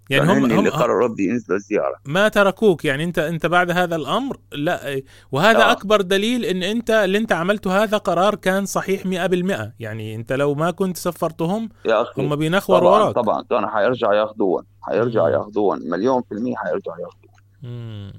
يعني 0.09 0.27
يعني 0.27 0.39
هم, 0.39 0.51
هم 0.51 0.59
اللي 0.59 0.69
قرروا 0.69 1.07
بدي 1.07 1.23
ينزلوا 1.23 1.57
زياره 1.59 1.95
ما 2.05 2.27
تركوك. 2.27 2.85
يعني 2.85 3.03
انت 3.03 3.19
انت 3.19 3.45
بعد 3.45 3.71
هذا 3.71 3.95
الأمر 3.95 4.37
لا 4.51 5.01
وهذا 5.31 5.63
آه. 5.63 5.71
أكبر 5.71 6.01
دليل 6.01 6.45
إن 6.45 6.63
انت 6.63 6.89
اللي 6.89 7.17
انت 7.17 7.31
عملته 7.31 7.83
هذا 7.83 7.97
قرار 7.97 8.35
كان 8.35 8.65
صحيح 8.65 9.03
100% 9.03 9.71
يعني 9.79 10.15
انت 10.15 10.33
لو 10.33 10.55
ما 10.55 10.71
كنت 10.71 10.97
سفرتهم 10.97 11.69
يا 11.85 12.01
أخي 12.01 12.21
هم 12.21 12.35
بينخوروا 12.35 12.79
طبعا 12.89 13.03
وراك. 13.03 13.15
طبعا. 13.15 13.43
كانوا 13.49 13.69
حيرجعوا 13.69 14.13
ياخذوهم 14.13 14.63
حيرجعوا 14.81 15.27
مم. 15.29 15.33
ياخذوهم 15.33 15.79
مليون 15.89 16.21
في 16.21 16.31
المية 16.31 16.55
حيرجعوا 16.55 16.97
ياخذوهم 16.97 17.33
مم. 17.63 18.13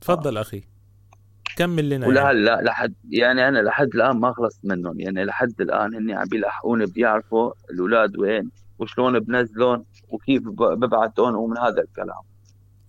تفضل 0.00 0.36
أخي. 0.38 0.62
كمل 1.56 1.90
لنا 1.90 2.06
يعني. 2.06 2.18
ولهلا 2.18 2.62
لحد 2.62 2.94
يعني 3.10 3.48
أنا 3.48 3.58
لحد 3.58 3.88
الآن 3.94 4.16
ما 4.16 4.32
خلصت 4.32 4.60
منهم. 4.64 5.00
يعني 5.00 5.24
لحد 5.24 5.60
الآن 5.60 5.94
هن 5.94 6.10
عم 6.10 6.24
بيلحقوني 6.28 6.86
بيعرفوا 6.86 7.52
الأولاد 7.70 8.16
وين. 8.18 8.50
وشلون 8.78 9.20
بنزلهم 9.20 9.84
وكيف 10.08 10.42
ب- 10.42 10.80
ببعتهم 10.80 11.36
ومن 11.36 11.58
هذا 11.58 11.82
الكلام. 11.82 12.22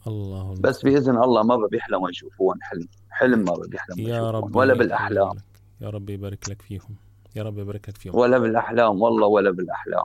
الله 0.07 0.55
بس 0.59 0.81
بإذن 0.81 1.23
الله 1.23 1.43
ما 1.43 1.67
بيحلموا 1.71 2.09
يشوفون 2.09 2.55
حلم. 2.61 2.87
حلم 3.09 3.39
ما 3.39 3.53
بيحلموا 3.67 4.09
يا 4.09 4.31
رب 4.31 4.55
ولا 4.55 4.73
بالأحلام. 4.73 5.33
يا 5.81 5.89
رب 5.89 6.09
يبارك 6.09 6.49
لك 6.49 6.61
فيهم. 6.61 6.95
يا 7.35 7.43
رب 7.43 7.57
يبارك 7.57 7.89
لك 7.89 7.97
فيهم. 7.97 8.15
ولا 8.15 8.37
بالأحلام 8.37 9.01
والله 9.01 9.27
ولا 9.27 9.51
بالأحلام. 9.51 10.03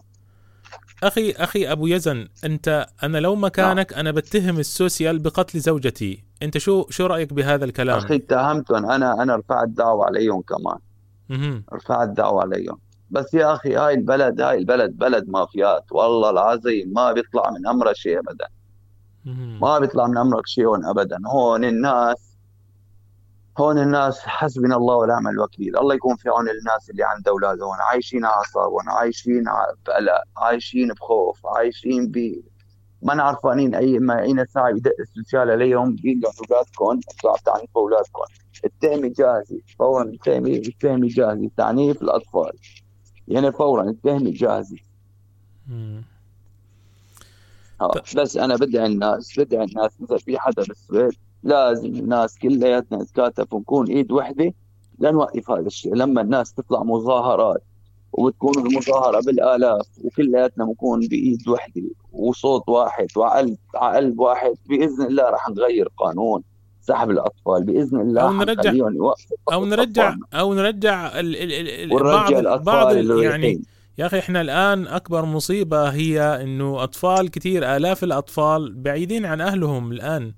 أخي 1.02 1.30
أخي 1.30 1.72
أبو 1.72 1.86
يزن 1.86 2.28
أنت 2.44 2.86
أنا 3.02 3.18
لو 3.18 3.34
مكانك 3.34 3.92
أنا 3.92 4.10
بتهم 4.10 4.58
السوسيال 4.58 5.18
بقتل 5.18 5.60
زوجتي. 5.60 6.24
أنت 6.42 6.58
شو 6.58 6.86
شو 6.90 7.06
رأيك 7.06 7.32
بهذا 7.32 7.64
الكلام؟ 7.64 7.98
أخي 7.98 8.14
اتهمتهم. 8.14 8.90
أنا 8.90 9.22
أنا 9.22 9.36
رفعت 9.36 9.68
دعوة 9.68 10.06
عليهم 10.06 10.42
كمان. 10.42 10.78
مهم. 11.28 11.64
رفعت 11.72 12.08
دعوة 12.08 12.42
عليهم. 12.42 12.78
بس 13.14 13.34
يا 13.34 13.52
أخي 13.52 13.76
هاي 13.76 13.94
البلد 13.94 14.40
هاي 14.40 14.58
البلد 14.58 14.98
بلد 14.98 15.28
مافيات 15.28 15.92
والله 15.92 16.30
العظيم 16.30 16.92
ما 16.92 17.12
بيطلع 17.12 17.50
من 17.50 17.66
أمرها 17.66 17.92
شيء 17.92 18.20
مهم. 19.24 19.60
ما 19.60 19.78
بيطلع 19.78 20.06
من 20.06 20.18
أمرك 20.18 20.46
شيء 20.46 20.90
أبدا. 20.90 21.18
هون 21.26 21.64
الناس 21.64 22.36
هون 23.58 23.78
الناس 23.78 24.20
حسبنا 24.20 24.76
الله 24.76 24.96
ونعم 24.96 25.28
الوكيل. 25.28 25.78
الله 25.78 25.94
يكون 25.94 26.16
في 26.16 26.28
عون 26.28 26.48
الناس 26.48 26.90
اللي 26.90 27.04
أولاد 27.28 27.62
هون 27.62 27.76
عايشين 27.80 28.24
على 28.24 28.34
أعصابهم 28.34 28.90
عايشين 28.90 29.44
بقلق 29.86 30.22
عايشين 30.36 30.88
بخوف 30.88 31.46
عايشين 31.46 32.10
ب 32.10 32.42
ما 33.02 33.22
عرفانين 33.22 33.74
أي 33.74 33.98
ما 33.98 34.22
أي 34.22 34.46
ساعة 34.46 34.68
يدق 34.68 34.94
السوشيال 35.00 35.50
عليهم 35.50 35.94
بيلقوا 35.94 36.32
أولادكم 36.50 36.90
أنتوا 36.90 37.30
عم 37.30 37.36
تعنفوا 37.44 37.82
أولادكم. 37.82 38.22
التهمة 38.64 39.12
جاهزة 39.18 39.60
فورا 39.78 40.02
التهمة 40.02 40.48
التهمة 40.48 41.08
جاهزة 41.08 41.50
تعنيف 41.56 42.02
الأطفال. 42.02 42.52
يعني 43.28 43.52
فورا 43.52 43.82
التهمة 43.82 44.30
جاهزة 44.30 44.76
مم. 45.68 46.02
آه. 47.80 47.92
بس 48.16 48.36
أنا 48.36 48.56
بدعي 48.56 48.86
الناس 48.86 49.38
بدعي 49.38 49.64
الناس 49.64 49.92
إذا 50.00 50.16
في 50.16 50.38
حدا 50.38 50.62
بالسويد 50.62 51.12
لازم 51.42 51.86
الناس 51.86 52.38
كلياتنا 52.38 53.02
نتكاتف 53.02 53.52
ونكون 53.52 53.86
إيد 53.86 54.12
وحدة 54.12 54.54
لنوقف 54.98 55.50
هذا 55.50 55.66
الشيء 55.66 55.94
لما 55.94 56.20
الناس 56.20 56.54
تطلع 56.54 56.82
مظاهرات 56.82 57.62
وبتكون 58.12 58.66
المظاهرة 58.66 59.20
بالآلاف 59.20 59.86
وكلياتنا 60.04 60.64
نكون 60.64 61.00
بإيد 61.00 61.48
وحدة 61.48 61.82
وصوت 62.12 62.68
واحد 62.68 63.06
وعقلب 63.16 63.56
عقلب 63.74 64.20
واحد 64.20 64.54
بإذن 64.68 65.06
الله 65.06 65.30
رح 65.30 65.48
نغير 65.48 65.88
قانون 65.96 66.42
سحب 66.88 67.10
الأطفال 67.10 67.64
بإذن 67.64 68.00
الله 68.00 68.22
أو 68.22 68.32
نرجع- 68.32 68.88
أو 69.52 69.64
نرجع. 69.64 70.14
أو 70.34 70.54
نرجع 70.54 71.06
ال 71.20 71.36
ال 71.36 71.52
ال 71.52 71.68
ال 71.68 71.92
ونرجع 71.92 72.16
بعض 72.22 72.32
الأطفال 72.32 73.08
بعض 73.08 73.22
يعني. 73.22 73.62
يا 73.98 74.06
أخي 74.06 74.18
إحنا 74.18 74.40
الآن 74.40 74.86
أكبر 74.86 75.24
مصيبة 75.24 75.88
هي 75.88 76.20
إنه 76.42 76.82
أطفال 76.82 77.30
كثير 77.30 77.76
آلاف 77.76 78.04
الأطفال 78.04 78.74
بعيدين 78.74 79.26
عن 79.26 79.40
أهلهم 79.40 79.92
الآن 79.92 80.32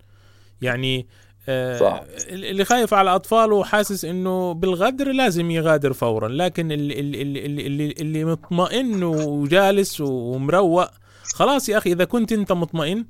يعني 0.62 1.07
آه، 1.49 1.78
صح. 1.78 2.03
اللي 2.28 2.64
خايف 2.64 2.94
على 2.94 3.14
اطفاله 3.14 3.55
وحاسس 3.55 4.05
إنه 4.05 4.53
بالغدر 4.55 5.12
لازم 5.12 5.51
يغادر 5.51 5.92
فورا 5.92 6.28
لكن 6.28 6.72
اللي 6.72 7.01
اللي 7.01 7.22
اللي, 7.22 7.66
اللي, 7.66 7.94
اللي 8.01 8.24
مطمئن 8.24 9.03
وجالس 9.05 10.01
ومروق 10.01 10.86
خلاص 11.34 11.68
يا 11.68 11.78
أخي 11.78 11.92
إذا 11.92 12.05
كنت 12.05 12.32
أنت 12.32 12.53
مطمئن 12.53 13.05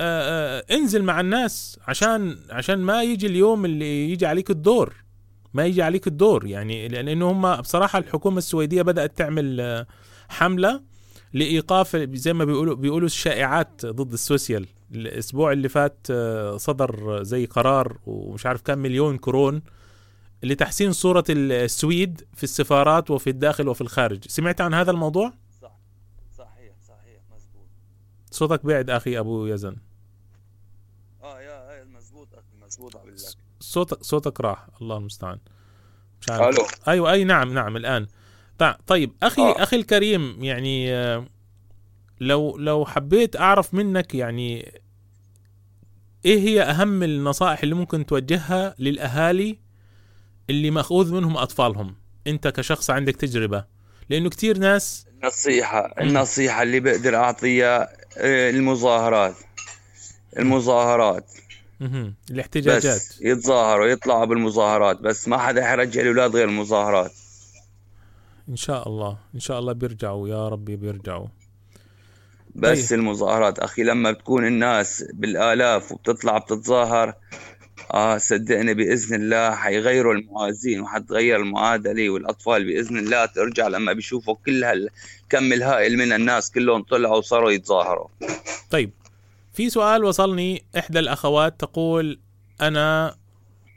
آآ 0.00 0.58
آآ 0.58 0.64
انزل 0.70 1.02
مع 1.02 1.20
الناس 1.20 1.78
عشان 1.88 2.38
عشان 2.50 2.78
ما 2.78 3.02
يجي 3.02 3.26
اليوم 3.26 3.64
اللي 3.64 4.10
يجي 4.10 4.26
عليك 4.26 4.50
الدور. 4.50 4.94
ما 5.54 5.66
يجي 5.66 5.82
عليك 5.82 6.06
الدور 6.06 6.46
يعني 6.46 6.88
لأنه 6.88 7.30
هم 7.30 7.56
بصراحة 7.56 7.98
الحكومة 7.98 8.38
السويدية 8.38 8.82
بدأت 8.82 9.18
تعمل 9.18 9.60
آه، 9.60 9.86
حملة 10.28 10.82
لإيقاف 11.32 11.96
زي 11.96 12.32
ما 12.32 12.44
بيقولوا 12.44 12.74
بيقولوا 12.74 13.06
الشائعات 13.06 13.86
ضد 13.86 14.12
السوسيال 14.12 14.66
الأسبوع 14.94 15.52
اللي 15.52 15.68
فات 15.68 16.06
آه، 16.10 16.56
صدر 16.56 17.22
زي 17.22 17.46
قرار 17.46 17.98
ومش 18.06 18.46
عارف 18.46 18.62
كم 18.62 18.78
مليون 18.78 19.18
كرون 19.18 19.62
لتحسين 20.42 20.92
صورة 20.92 21.24
السويد 21.30 22.24
في 22.34 22.44
السفارات 22.44 23.10
وفي 23.10 23.30
الداخل 23.30 23.68
وفي 23.68 23.80
الخارج. 23.80 24.24
سمعت 24.28 24.60
عن 24.60 24.74
هذا 24.74 24.90
الموضوع؟ 24.90 25.32
صح 25.62 25.78
صحيح 26.38 26.72
صحيح 26.88 27.20
مزبوط. 27.36 27.66
صوتك 28.30 28.66
بعد 28.66 28.90
أخي 28.90 29.18
أبو 29.18 29.46
يزن 29.46 29.76
آه 31.22 31.40
يا 31.40 31.84
مزبوط 31.84 32.28
أخي 32.34 32.64
مزبوط 32.66 32.96
صوتك 33.68 34.02
صوتك 34.02 34.40
راح. 34.40 34.66
الله 34.82 34.96
المستعان. 34.96 35.38
مش 36.20 36.30
عارف. 36.30 36.56
ألو. 36.56 36.66
أيوة 36.88 37.12
أي 37.12 37.24
نعم 37.24 37.52
نعم 37.54 37.76
الآن. 37.76 38.06
طيب 38.86 39.12
أخي 39.22 39.42
آه. 39.42 39.62
أخي 39.62 39.76
الكريم 39.76 40.44
يعني 40.44 40.90
لو 42.20 42.56
لو 42.58 42.84
حبيت 42.86 43.36
أعرف 43.36 43.74
منك 43.74 44.14
يعني 44.14 44.80
إيه 46.24 46.38
هي 46.40 46.62
أهم 46.62 47.02
النصائح 47.02 47.62
اللي 47.62 47.74
ممكن 47.74 48.06
توجهها 48.06 48.74
للأهالي 48.78 49.58
اللي 50.50 50.70
مأخوذ 50.70 51.14
منهم 51.14 51.36
أطفالهم؟ 51.36 51.94
أنت 52.26 52.48
كشخص 52.48 52.90
عندك 52.90 53.16
تجربة. 53.16 53.64
لأنه 54.10 54.30
كتير 54.30 54.58
ناس 54.58 55.06
النصيحه 55.22 55.94
النصيحة 56.00 56.62
اللي 56.62 56.80
بقدر 56.80 57.16
أعطيها 57.16 57.88
آه، 58.18 58.50
المظاهرات. 58.50 59.36
المظاهرات. 60.38 61.32
الاحتجاجات. 62.30 62.96
بس 62.96 63.20
يتظاهروا 63.20 63.86
يطلعوا 63.86 64.24
بالمظاهرات 64.24 65.00
بس 65.00 65.28
ما 65.28 65.38
حدا 65.38 65.64
حيرجع 65.64 66.00
الأولاد 66.00 66.36
غير 66.36 66.48
المظاهرات. 66.48 67.12
إن 68.48 68.56
شاء 68.56 68.88
الله 68.88 69.18
إن 69.34 69.40
شاء 69.40 69.58
الله 69.58 69.72
بيرجعوا 69.72 70.28
يا 70.28 70.48
ربي 70.48 70.76
بيرجعوا. 70.76 71.26
بس 72.54 72.88
طيب. 72.88 72.98
المظاهرات 72.98 73.58
أخي 73.58 73.82
لما 73.82 74.10
بتكون 74.10 74.46
الناس 74.46 75.04
بالآلاف 75.12 75.92
وبتطلع 75.92 76.38
بتتظاهر 76.38 77.14
آه 77.94 78.18
صدقني 78.18 78.74
بإذن 78.74 79.14
الله 79.14 79.54
حيغيروا 79.54 80.14
الموازين 80.14 80.80
وحتغير 80.80 81.36
المعادلة 81.36 82.10
والأطفال 82.10 82.64
بإذن 82.64 82.98
الله 82.98 83.26
ترجع 83.26 83.68
لما 83.68 83.92
بيشوفوا 83.92 84.36
كل 84.46 84.64
هالكم 84.64 85.52
الهائل 85.52 85.96
من 85.98 86.12
الناس 86.12 86.50
كلهم 86.50 86.82
طلعوا 86.82 87.16
وصاروا 87.16 87.50
يتظاهروا. 87.50 88.08
طيب. 88.70 88.90
في 89.58 89.70
سؤال 89.70 90.04
وصلني. 90.04 90.64
إحدى 90.78 90.98
الأخوات 90.98 91.60
تقول 91.60 92.20
أنا 92.60 93.16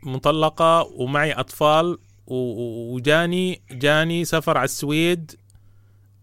مطلقة 0.04 0.82
ومعي 0.82 1.34
أطفال 1.34 1.98
وجاني 2.28 3.62
جاني 3.72 4.26
سفر 4.26 4.58
على 4.58 4.66
السويد 4.66 5.36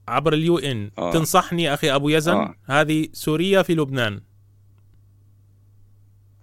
عبر 0.08 0.32
اليو 0.32 0.58
إن. 0.58 0.90
آه. 0.98 1.12
تنصحني 1.12 1.74
أخي 1.74 1.94
أبو 1.94 2.08
يزن؟ 2.08 2.32
آه. 2.32 2.54
هذه 2.64 3.08
سوريا 3.12 3.62
في 3.62 3.74
لبنان. 3.74 4.20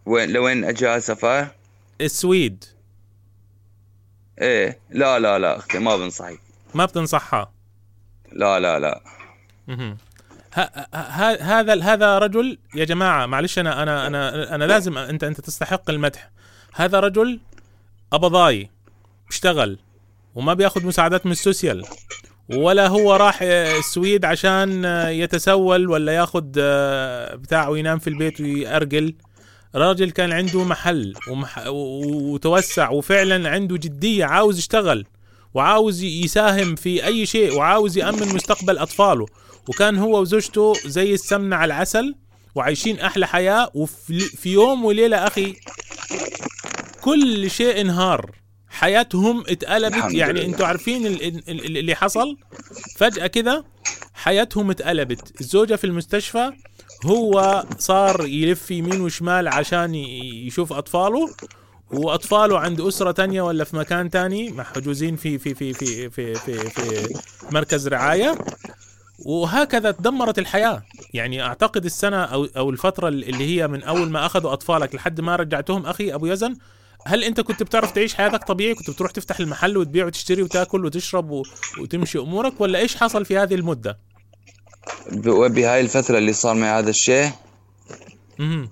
وين 0.06 0.30
لوين 0.30 0.64
اجى 0.66 1.00
سفر؟ 1.00 1.48
السويد. 2.02 2.66
إيه. 4.42 4.80
لا 4.90 5.20
لا 5.20 5.40
لا 5.40 5.58
أختي 5.58 5.80
ما 5.80 5.98
بنصحك. 5.98 6.40
ما 6.74 6.86
بتنصحها؟ 6.86 7.54
لا 8.32 8.60
لا 8.60 8.80
لا. 8.80 9.02
هذا 11.42 11.84
هذا 11.84 12.18
رجل 12.18 12.58
يا 12.76 12.86
جماعة 12.86 13.26
معلش 13.26 13.60
أنا 13.60 13.84
أنا 13.84 14.08
أنا 14.08 14.56
أنا 14.56 14.64
لازم 14.64 14.98
أنت 14.98 15.24
أنت 15.24 15.42
تستحق 15.42 15.90
المدح. 15.90 16.30
هذا 16.76 17.00
رجل 17.00 17.40
قبضاي 18.12 18.70
بيشتغل 19.30 19.80
وما 20.36 20.54
بياخذ 20.54 20.86
مساعدات 20.86 21.26
من 21.26 21.32
السوسيال 21.32 21.86
ولا 22.50 22.88
هو 22.88 23.16
راح 23.16 23.40
السويد 23.42 24.26
عشان 24.26 24.86
يتسول 25.10 25.90
ولا 25.90 26.12
ياخذ 26.16 26.46
آه، 26.58 27.36
بتاع 27.36 27.68
وينام 27.68 28.00
في 28.00 28.10
البيت 28.10 28.42
ويأرجل. 28.42 29.14
راجل 29.76 30.12
كان 30.12 30.32
عنده 30.32 30.64
محل 30.64 31.14
ومح... 31.30 31.64
وتوسع 31.68 32.90
وفعلا 32.90 33.50
عنده 33.50 33.78
جدية 33.78 34.26
عاوز 34.26 34.58
يشتغل 34.58 35.06
وعاوز 35.54 36.04
يساهم 36.04 36.76
في 36.76 37.06
أي 37.06 37.26
شيء 37.26 37.54
وعاوز 37.56 37.98
يأمن 37.98 38.28
مستقبل 38.36 38.78
أطفاله. 38.78 39.26
وكان 39.68 39.98
هو 39.98 40.22
وزوجته 40.22 40.74
زي 40.86 41.14
السمنة 41.14 41.56
على 41.56 41.74
العسل 41.74 42.16
وعايشين 42.56 43.00
أحلى 43.00 43.28
حياة 43.28 43.72
وفي 43.74 44.50
يوم 44.50 44.86
وليلة 44.86 45.18
أخي 45.28 45.56
كل 47.02 47.50
شيء 47.52 47.82
انهار. 47.82 48.32
حياتهم 48.68 49.44
اتقلبت 49.50 50.14
يعني 50.14 50.46
أنتوا 50.46 50.66
عارفين 50.66 51.06
اللي 51.50 51.96
حصل؟ 51.96 52.38
فجأة 52.98 53.28
كده 53.28 53.66
حياتهم 54.14 54.70
اتقلبت. 54.72 55.42
الزوجة 55.42 55.76
في 55.76 55.84
المستشفى 55.84 56.52
هو 57.06 57.66
صار 57.80 58.26
يلف 58.26 58.72
يمين 58.72 59.02
وشمال 59.02 59.48
عشان 59.48 59.96
يشوف 59.96 60.74
أطفاله 60.74 61.30
وأطفاله 61.92 62.60
عند 62.60 62.82
أسرة 62.82 63.12
تانية 63.12 63.42
ولا 63.42 63.64
في 63.64 63.76
مكان 63.76 64.10
تاني 64.10 64.52
محجوزين 64.52 65.16
في 65.16 65.38
في 65.38 65.54
في 65.54 65.74
في 65.74 66.10
في 66.10 66.36
في, 66.36 66.70
في 66.70 67.08
مركز 67.52 67.88
رعاية. 67.88 68.38
وهكذا 69.20 69.92
تدمرت 69.92 70.40
الحياة. 70.40 70.84
يعني 71.14 71.44
أعتقد 71.44 71.86
السنة 71.86 72.24
أو 72.24 72.48
أو 72.58 72.70
الفترة 72.70 73.08
اللي 73.08 73.62
هي 73.62 73.68
من 73.68 73.84
أول 73.84 74.10
ما 74.10 74.26
أخذوا 74.26 74.54
أطفالك 74.54 74.96
لحد 74.96 75.22
ما 75.22 75.36
رجعتهم 75.36 75.86
أخي 75.86 76.14
أبو 76.14 76.26
يزن 76.26 76.56
هل 77.08 77.24
أنت 77.24 77.42
كنت 77.42 77.64
بتعرف 77.64 77.92
تعيش 77.92 78.14
حياتك 78.16 78.44
طبيعي؟ 78.44 78.76
كنت 78.76 78.90
بتروح 78.90 79.12
تفتح 79.12 79.40
المحل 79.40 79.78
وتبيع 79.78 80.06
وتشتري 80.06 80.42
وتاكل 80.44 80.86
وتشرب 80.86 81.32
و... 81.32 81.44
وتمشي 81.82 82.20
أمورك 82.20 82.62
ولا 82.62 82.80
إيش 82.80 82.96
حصل 82.96 83.26
في 83.26 83.38
هذه 83.38 83.56
المدة؟ 83.56 83.98
بهاي 85.48 85.82
الفترة 85.82 86.18
اللي 86.18 86.34
صار 86.34 86.56
معي 86.56 86.80
هذا 86.80 86.90
الشيء 86.90 87.32
أها 88.40 88.70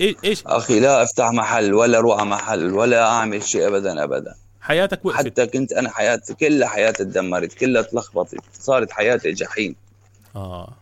إيش 0.00 0.16
إيش؟ 0.24 0.42
أخي 0.46 0.80
لا 0.80 1.02
أفتح 1.02 1.30
محل 1.30 1.74
ولا 1.74 1.98
أروح 1.98 2.20
على 2.20 2.28
محل 2.28 2.72
ولا 2.72 3.06
أعمل 3.06 3.42
شيء 3.42 3.68
ابدا 3.68 4.04
ابدا. 4.04 4.34
حياتك 4.66 5.04
وقفت. 5.04 5.26
حتى 5.26 5.46
كنت 5.46 5.72
أنا 5.72 5.90
حياتي 5.90 6.34
كلها 6.34 6.68
حياتي 6.68 7.04
تدمرت 7.04 7.52
كلها 7.54 7.82
تلخبطت 7.82 8.40
صارت 8.60 8.90
حياتي 8.90 9.32
جحيم. 9.32 9.76
آه. 10.36 10.74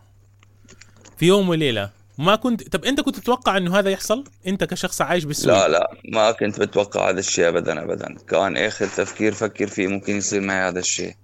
في 1.17 1.25
يوم 1.25 1.49
وليلة 1.49 1.89
ما 2.17 2.35
كنت 2.35 2.75
طب 2.75 2.85
أنت 2.85 3.01
كنت 3.01 3.19
تتوقع 3.19 3.57
إنه 3.57 3.79
هذا 3.79 3.89
يحصل؟ 3.89 4.23
أنت 4.47 4.63
كشخص 4.63 5.01
عايش 5.01 5.23
بالسويد 5.23 5.57
لا 5.57 5.67
لا 5.67 5.91
ما 6.05 6.31
كنت 6.31 6.59
بتوقع 6.59 7.09
هذا 7.09 7.19
الشيء 7.19 7.47
ابدا 7.47 7.83
ابدا. 7.83 8.15
كان 8.29 8.57
آخر 8.57 8.87
تفكير 8.87 9.33
فكر 9.33 9.67
فيه 9.67 9.87
ممكن 9.87 10.17
يصير 10.17 10.41
معي 10.41 10.67
هذا 10.69 10.79
الشيء. 10.79 11.15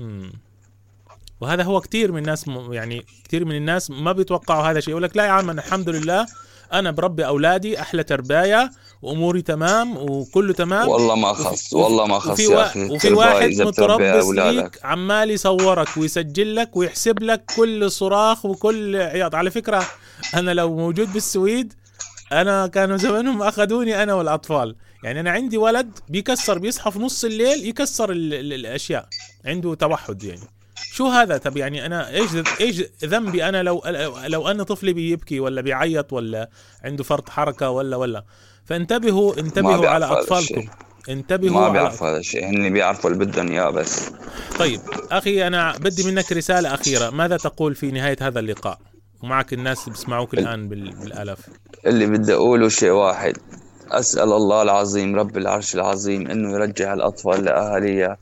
امم 0.00 0.32
وهذا 1.40 1.62
هو 1.62 1.80
كثير 1.80 2.12
من 2.12 2.18
الناس 2.18 2.44
يعني 2.70 3.06
كثير 3.24 3.44
من 3.44 3.56
الناس 3.56 3.90
ما 3.90 4.12
بيتوقعوا 4.12 4.62
هذا 4.62 4.78
الشيء. 4.78 4.90
يقول 4.90 5.02
لك 5.02 5.16
لا 5.16 5.24
يا 5.24 5.30
عم 5.30 5.50
أنا 5.50 5.60
الحمد 5.60 5.88
لله 5.88 6.26
أنا 6.72 6.90
بربي 6.90 7.26
أولادي 7.26 7.80
أحلى 7.80 8.02
ترباية 8.02 8.70
وأموري 9.02 9.42
تمام 9.42 9.96
وكله 9.96 10.52
تمام. 10.52 10.88
والله 10.88 11.14
ما 11.14 11.32
خص 11.32 11.72
والله 11.72 12.06
ما 12.06 12.18
خص 12.18 12.40
يا 12.40 12.66
أخي. 12.66 12.84
وفي 12.84 13.12
واحد 13.12 13.48
متربص 13.48 14.28
ليك 14.28 14.80
عمال 14.84 15.30
يصورك 15.30 15.96
ويسجل 15.96 16.56
لك 16.56 16.76
ويحسب 16.76 17.22
لك 17.22 17.44
كل 17.56 17.90
صراخ 17.90 18.46
وكل 18.46 18.96
عياط. 18.96 19.34
على 19.34 19.50
فكرة 19.50 19.86
أنا 20.34 20.54
لو 20.54 20.76
موجود 20.76 21.12
بالسويد 21.12 21.72
أنا 22.32 22.66
كانوا 22.66 22.96
زمانهم 22.96 23.42
أخذوني 23.42 24.02
أنا 24.02 24.14
والأطفال. 24.14 24.76
يعني 25.04 25.20
أنا 25.20 25.30
عندي 25.30 25.56
ولد 25.58 25.98
بيكسر 26.08 26.58
بيصحى 26.58 26.90
في 26.90 26.98
نص 26.98 27.24
الليل 27.24 27.68
يكسر 27.68 28.10
ال 28.10 28.34
ال 28.34 28.52
الأشياء. 28.52 29.08
عنده 29.44 29.74
توحد 29.74 30.24
يعني. 30.24 30.40
شو 30.96 31.06
هذا؟ 31.06 31.36
طب 31.36 31.56
يعني 31.56 31.86
أنا 31.86 32.10
إيش 32.10 32.30
إيش 32.60 32.82
ذنبي 33.04 33.48
أنا 33.48 33.62
لو 33.62 33.82
لو 34.26 34.48
أن 34.48 34.62
طفلي 34.62 34.92
بيبكي 34.92 35.40
ولا 35.40 35.60
بيعيط 35.60 36.12
ولا 36.12 36.50
عنده 36.84 37.04
فرط 37.04 37.28
حركة 37.28 37.70
ولا 37.70 37.96
ولا. 37.96 38.24
فانتبهوا 38.64 39.38
انتبهوا 39.38 39.88
على 39.88 40.04
أطفالكم. 40.04 40.68
انتبهوا 41.08 41.60
ما 41.60 41.68
بيعرفوا 41.68 42.08
هذا 42.08 42.16
الشيء. 42.16 42.44
هن 42.44 42.72
بيعرفوا 42.72 43.10
اللي 43.10 43.24
بدهم 43.24 43.52
إياه 43.52 43.70
بس. 43.70 44.10
طيب 44.58 44.80
أخي 45.12 45.46
أنا 45.46 45.78
بدي 45.78 46.02
منك 46.02 46.32
رسالة 46.32 46.74
أخيرة. 46.74 47.10
ماذا 47.10 47.36
تقول 47.36 47.74
في 47.74 47.90
نهاية 47.90 48.16
هذا 48.20 48.40
اللقاء؟ 48.40 48.78
ومعك 49.22 49.52
الناس 49.52 49.80
اللي 49.80 49.90
بيسمعوك 49.90 50.34
الآن 50.34 50.68
بالالاف 50.68 51.38
اللي 51.86 52.06
بدي 52.06 52.34
أقوله 52.34 52.68
شيء 52.68 52.90
واحد. 52.90 53.36
أسأل 53.90 54.32
الله 54.32 54.62
العظيم 54.62 55.16
رب 55.16 55.36
العرش 55.36 55.74
العظيم 55.74 56.30
إنه 56.30 56.52
يرجع 56.52 56.94
الأطفال 56.94 57.44
لأهاليها. 57.44 58.16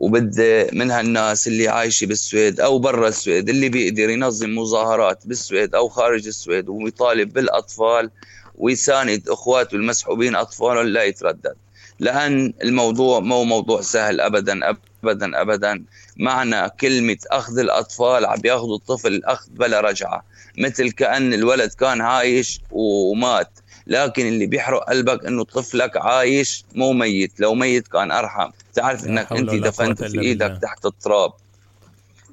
وبدي 0.00 0.64
من 0.72 0.90
هالناس 0.90 1.46
اللي 1.46 1.68
عايشة 1.68 2.06
بالسويد 2.06 2.60
أو 2.60 2.78
برا 2.78 3.08
السويد 3.08 3.48
اللي 3.48 3.68
بيقدر 3.68 4.10
ينظم 4.10 4.54
مظاهرات 4.54 5.26
بالسويد 5.26 5.74
أو 5.74 5.88
خارج 5.88 6.26
السويد 6.26 6.68
ويطالب 6.68 7.32
بالأطفال 7.32 8.10
ويساند 8.54 9.28
إخواته 9.28 9.74
المسحوبين 9.74 10.36
اطفالا 10.36 10.88
لا 10.88 11.04
يتردد. 11.04 11.54
لأن 12.00 12.54
الموضوع 12.62 13.20
مو 13.20 13.44
موضوع 13.44 13.80
سهل 13.80 14.20
ابدا 14.20 14.60
ابدا 15.04 15.40
ابدا. 15.40 15.84
معنى 16.16 16.68
كلمة 16.70 17.16
أخذ 17.30 17.58
الأطفال 17.58 18.26
عم 18.26 18.40
يأخذوا 18.44 18.76
الطفل 18.76 19.20
أخذ 19.24 19.50
بلا 19.50 19.80
رجعة 19.80 20.24
مثل 20.58 20.90
كأن 20.90 21.34
الولد 21.34 21.72
كان 21.72 22.00
عايش 22.00 22.60
ومات. 22.70 23.50
لكن 23.86 24.26
اللي 24.26 24.46
بيحرق 24.46 24.84
قلبك 24.90 25.26
إنه 25.26 25.44
طفلك 25.44 25.96
عايش 25.96 26.64
مو 26.74 26.92
ميت 26.92 27.40
لو 27.40 27.54
ميت 27.54 27.88
كان 27.88 28.10
أرحم. 28.10 28.50
تعرف 28.78 29.06
إنك 29.06 29.32
أنت 29.32 29.50
دفنته 29.50 30.08
في 30.08 30.20
إيدك 30.20 30.58
تحت 30.62 30.86
التراب. 30.86 31.32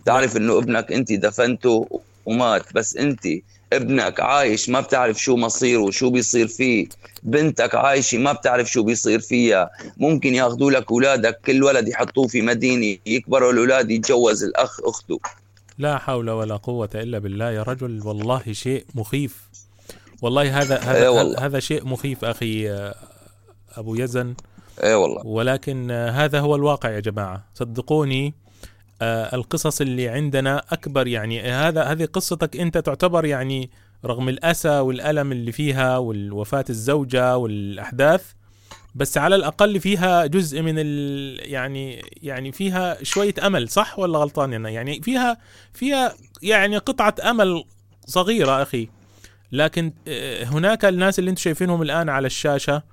تعرف 0.06 0.38
إنه 0.38 0.58
ابنك 0.58 0.92
أنت 0.92 1.14
دفنته 1.14 2.02
ومات 2.26 2.74
بس 2.74 2.98
أنت 2.98 3.28
ابنك 3.74 4.20
عايش 4.20 4.70
ما 4.70 4.82
بتعرف 4.82 5.18
شو 5.18 5.36
مصيره 5.36 5.82
وشو 5.82 6.10
بيصير 6.10 6.48
فيه. 6.48 6.88
بنتك 7.24 7.76
عايشة 7.76 8.18
ما 8.18 8.32
بتعرف 8.32 8.72
شو 8.72 8.84
بيصير 8.84 9.20
فيها. 9.20 9.70
ممكن 9.98 10.36
ياخذوا 10.36 10.72
لك 10.72 10.92
أولادك 10.92 11.40
كل 11.46 11.64
ولد 11.64 11.88
يحطوه 11.88 12.28
في 12.28 12.42
مدينة 12.42 13.00
يكبروا 13.06 13.52
الأولاد 13.52 13.92
يتجوز 13.92 14.44
الأخ 14.44 14.80
أخته. 14.84 15.20
لا 15.78 15.98
حول 15.98 16.30
ولا 16.30 16.56
قوة 16.56 16.90
إلا 16.96 17.20
بالله 17.20 17.52
يا 17.52 17.64
رجل 17.64 18.02
والله 18.06 18.44
شيء 18.52 18.86
مخيف. 18.96 19.42
والله 20.22 20.62
هذا 20.62 20.78
هذا 20.78 21.02
إيه 21.02 21.10
والله. 21.10 21.46
هذا 21.46 21.60
شيء 21.60 21.86
مخيف 21.86 22.26
أخي 22.26 22.70
أبو 23.78 23.96
يزن. 23.96 24.34
اي 24.84 24.94
والله. 24.94 25.28
ولكن 25.28 25.92
هذا 25.92 26.40
هو 26.40 26.56
الواقع 26.56 26.90
يا 26.90 27.00
جماعة. 27.00 27.44
صدقوني 27.54 28.34
آه، 29.02 29.36
القصص 29.36 29.82
اللي 29.82 30.10
عندنا 30.10 30.64
أكبر 30.72 31.08
يعني 31.08 31.42
هذا 31.42 31.84
هذه 31.84 32.06
قصتك 32.06 32.58
أنت 32.58 32.78
تعتبر 32.78 33.26
يعني 33.26 33.70
رغم 34.06 34.30
الأسى 34.30 34.80
والألم 34.80 35.32
اللي 35.32 35.52
فيها 35.52 35.98
والوفاة 35.98 36.66
الزوجة 36.70 37.38
والأحداث 37.38 38.32
بس 38.96 39.18
على 39.18 39.36
الأقل 39.36 39.80
فيها 39.80 40.26
جزء 40.26 40.62
من 40.62 40.74
ال 40.78 41.52
يعني 41.52 42.02
يعني 42.22 42.52
فيها 42.52 43.04
شوية 43.04 43.34
أمل 43.44 43.70
صح 43.70 44.00
ولا 44.00 44.20
غلطان؟ 44.20 44.54
أنا 44.54 44.70
يعني 44.70 45.02
فيها 45.02 45.38
فيها 45.74 46.14
يعني 46.44 46.78
قطعة 46.78 47.16
أمل 47.24 47.64
صغيرة 48.06 48.62
أخي. 48.62 48.90
لكن 49.52 49.94
آه، 50.08 50.44
هناك 50.44 50.86
الناس 50.86 51.20
اللي 51.20 51.30
أنتم 51.30 51.42
شايفينهم 51.42 51.82
الآن 51.82 52.10
على 52.10 52.28
الشاشة 52.28 52.84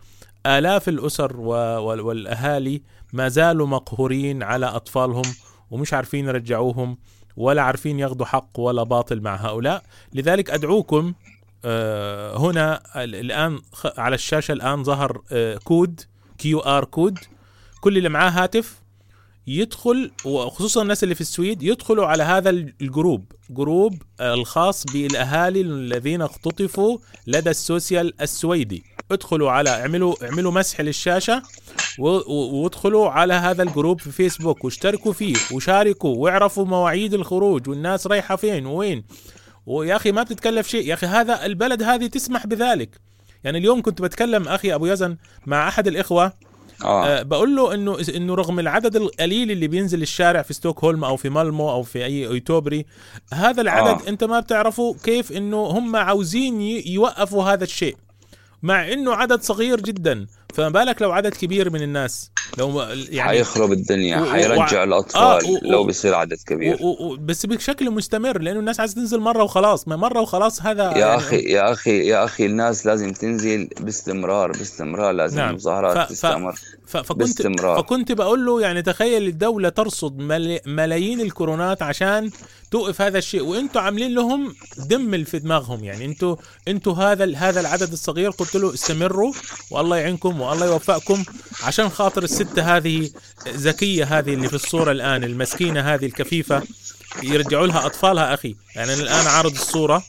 آلاف 0.46 0.88
الأسر 0.88 1.36
والأهالي 1.40 2.82
ما 3.12 3.28
زالوا 3.28 3.66
مقهورين 3.66 4.42
على 4.42 4.66
أطفالهم 4.66 5.22
ومش 5.70 5.94
عارفين 5.94 6.28
يرجعوهم 6.28 6.98
ولا 7.36 7.62
عارفين 7.62 7.98
ياخذوا 7.98 8.26
حق 8.26 8.60
ولا 8.60 8.82
باطل 8.82 9.20
مع 9.20 9.36
هؤلاء. 9.36 9.82
لذلك 10.12 10.50
أدعوكم 10.50 11.14
آه، 11.64 12.36
هنا 12.36 12.82
الآن 12.96 13.60
على 13.98 14.14
الشاشة 14.14 14.52
الآن 14.52 14.84
ظهر 14.84 15.22
آه، 15.32 15.56
كود 15.56 16.00
QR 16.38 16.84
code. 16.84 17.18
كل 17.80 17.98
اللي 17.98 18.08
معاه 18.08 18.30
هاتف 18.30 18.81
يدخل 19.46 20.10
وخصوصا 20.24 20.82
الناس 20.82 21.02
اللي 21.04 21.14
في 21.14 21.20
السويد 21.20 21.62
يدخلوا 21.62 22.06
على 22.06 22.22
هذا 22.22 22.50
الجروب 22.50 23.32
جروب 23.50 24.02
الخاص 24.20 24.84
بالأهالي 24.84 25.60
الذين 25.60 26.22
اختطفوا 26.22 26.98
لدى 27.26 27.50
السوسيال 27.50 28.22
السويدي. 28.22 28.84
ادخلوا 29.10 29.50
على 29.50 29.70
اعملوا 29.70 30.14
اعملوا 30.24 30.52
مسح 30.52 30.80
للشاشة 30.80 31.42
وادخلوا 31.98 33.08
على 33.10 33.34
هذا 33.34 33.62
الجروب 33.62 34.00
في 34.00 34.10
فيسبوك 34.10 34.64
واشتركوا 34.64 35.12
فيه 35.12 35.36
وشاركوا 35.52 36.16
واعرفوا 36.16 36.64
مواعيد 36.64 37.14
الخروج 37.14 37.68
والناس 37.68 38.06
رايحة 38.06 38.36
فين 38.36 38.66
وين 38.66 39.04
ويا 39.66 39.96
أخي 39.96 40.12
ما 40.12 40.22
بتتكلف 40.22 40.68
شيء. 40.68 40.86
يا 40.86 40.94
أخي 40.94 41.06
هذا 41.06 41.46
البلد 41.46 41.82
هذه 41.82 42.06
تسمح 42.06 42.46
بذلك. 42.46 43.00
يعني 43.44 43.58
اليوم 43.58 43.82
كنت 43.82 44.02
بتكلم 44.02 44.48
أخي 44.48 44.74
أبو 44.74 44.86
يزن 44.86 45.16
مع 45.46 45.68
أحد 45.68 45.86
الإخوة 45.86 46.32
آه. 46.84 47.06
آه 47.06 47.22
بقول 47.22 47.56
له 47.56 47.74
إنه 47.74 47.98
إنه 48.16 48.34
رغم 48.34 48.60
العدد 48.60 48.96
القليل 48.96 49.50
اللي 49.50 49.68
بينزل 49.68 50.02
الشارع 50.02 50.42
في 50.42 50.52
ستوكهولم 50.52 51.04
أو 51.04 51.16
في 51.16 51.28
مالمو 51.28 51.70
أو 51.70 51.82
في 51.82 52.04
أي 52.04 52.26
أيتوبري 52.26 52.86
هذا 53.32 53.60
العدد 53.62 54.02
آه. 54.02 54.08
أنت 54.08 54.24
ما 54.24 54.40
بتعرفوا 54.40 54.94
كيف 55.04 55.32
إنه 55.32 55.62
هم 55.62 55.96
عاوزين 55.96 56.60
يوقفوا 56.86 57.44
هذا 57.44 57.64
الشيء 57.64 57.96
مع 58.62 58.92
إنه 58.92 59.14
عدد 59.14 59.42
صغير 59.42 59.80
جدا 59.80 60.26
فما 60.52 60.68
بالك 60.68 61.02
لو 61.02 61.12
عدد 61.12 61.34
كبير 61.34 61.70
من 61.70 61.82
الناس؟ 61.82 62.30
لو 62.58 62.80
يعني 63.10 63.30
حيخرب 63.30 63.72
الدنيا. 63.72 64.32
حيرجع 64.32 64.80
و... 64.80 64.84
الأطفال 64.84 65.22
آه 65.22 65.50
و... 65.50 65.58
لو 65.62 65.84
بيصير 65.84 66.14
عدد 66.14 66.38
كبير. 66.46 66.78
و... 66.80 66.86
و... 66.86 67.16
بس 67.16 67.46
بشكل 67.46 67.90
مستمر 67.90 68.38
لأنه 68.38 68.60
الناس 68.60 68.80
عايزة 68.80 68.94
تنزل 68.94 69.20
مرة 69.20 69.42
وخلاص. 69.42 69.88
ما 69.88 69.96
مرة 69.96 70.20
وخلاص 70.20 70.62
هذا 70.62 70.82
يا 70.82 70.98
يعني... 70.98 71.14
أخي 71.16 71.36
يا 71.36 71.72
أخي 71.72 72.06
يا 72.06 72.24
أخي 72.24 72.46
الناس 72.46 72.86
لازم 72.86 73.12
تنزل 73.12 73.68
باستمرار 73.80 74.52
باستمرار 74.52 75.12
لازم 75.12 75.36
نعم. 75.38 75.50
المظاهرات 75.50 76.08
ف... 76.08 76.10
تستمر. 76.10 76.54
ف... 76.86 76.96
فكنت 76.96 77.18
باستمرار. 77.18 77.82
فكنت 77.82 78.12
بقول 78.12 78.46
له 78.46 78.60
يعني 78.60 78.82
تخيل 78.82 79.28
الدولة 79.28 79.68
ترصد 79.68 80.18
مل... 80.18 80.58
ملايين 80.66 81.20
الكورونات 81.20 81.82
عشان 81.82 82.30
توقف 82.70 83.00
هذا 83.00 83.18
الشيء. 83.18 83.42
وأنتم 83.42 83.80
عاملين 83.80 84.14
لهم 84.14 84.54
دم 84.78 85.24
في 85.24 85.38
دماغهم. 85.38 85.84
يعني 85.84 86.04
أنتم 86.04 86.36
أنتم 86.68 86.90
هذا 86.90 87.36
هذا 87.36 87.60
العدد 87.60 87.92
الصغير. 87.92 88.30
قلت 88.30 88.56
له 88.56 88.74
استمروا 88.74 89.32
والله 89.70 89.96
يعينكم. 89.96 90.41
والله 90.50 90.66
يوفقكم. 90.66 91.24
عشان 91.62 91.88
خاطر 91.88 92.22
الستة 92.22 92.76
هذه 92.76 93.10
ذكية 93.48 94.18
هذه 94.18 94.34
اللي 94.34 94.48
في 94.48 94.54
الصورة 94.54 94.92
الآن 94.92 95.24
المسكينة 95.24 95.80
هذه 95.94 96.06
الكفيفة 96.06 96.62
يرجعوا 97.22 97.66
لها 97.66 97.86
أطفالها 97.86 98.34
أخي. 98.34 98.56
يعني 98.76 98.92
أنا 98.92 99.02
الآن 99.02 99.26
عارض 99.26 99.52
الصورة 99.52 100.02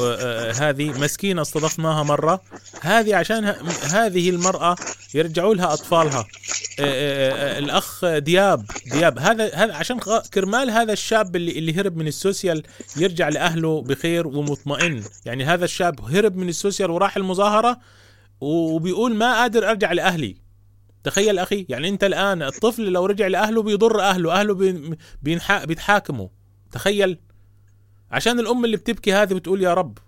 آه، 0.00 0.52
هذه 0.52 1.00
مسكينة 1.00 1.42
استضفناها 1.42 2.02
مرة. 2.02 2.40
هذه 2.80 3.16
عشان 3.16 3.44
هذه 3.82 4.30
المرأة 4.30 4.76
يرجعوا 5.14 5.54
لها 5.54 5.72
أطفالها. 5.72 6.26
آه، 6.80 7.54
آه، 7.54 7.58
الأخ 7.58 8.04
دياب 8.04 8.64
دياب 8.86 9.18
هذا 9.18 9.54
هذا 9.54 9.74
عشان 9.74 10.00
كرمال 10.34 10.70
هذا 10.70 10.92
الشاب 10.92 11.36
اللي 11.36 11.58
اللي 11.58 11.80
هرب 11.80 11.96
من 11.96 12.06
السوسيال 12.06 12.62
يرجع 12.96 13.28
لأهله 13.28 13.82
بخير 13.82 14.26
ومطمئن. 14.26 15.04
يعني 15.24 15.44
هذا 15.44 15.64
الشاب 15.64 16.00
هرب 16.00 16.36
من 16.36 16.48
السوسيال 16.48 16.90
وراح 16.90 17.16
المظاهرة 17.16 17.78
وبيقول 18.40 19.14
ما 19.14 19.34
قادر 19.34 19.70
أرجع 19.70 19.92
لأهلي. 19.92 20.36
تخيل 21.04 21.38
أخي 21.38 21.66
يعني 21.68 21.88
أنت 21.88 22.04
الآن 22.04 22.42
الطفل 22.42 22.92
لو 22.92 23.06
رجع 23.06 23.26
لأهله 23.26 23.62
بيضر 23.62 24.00
أهله 24.00 24.40
أهله 24.40 24.54
بيتحاكموا. 25.66 26.28
تخيل. 26.72 27.18
عشان 28.10 28.40
الأم 28.40 28.64
اللي 28.64 28.76
بتبكي 28.76 29.12
هذه 29.12 29.34
بتقول 29.34 29.62
يا 29.62 29.74
رب 29.74 29.98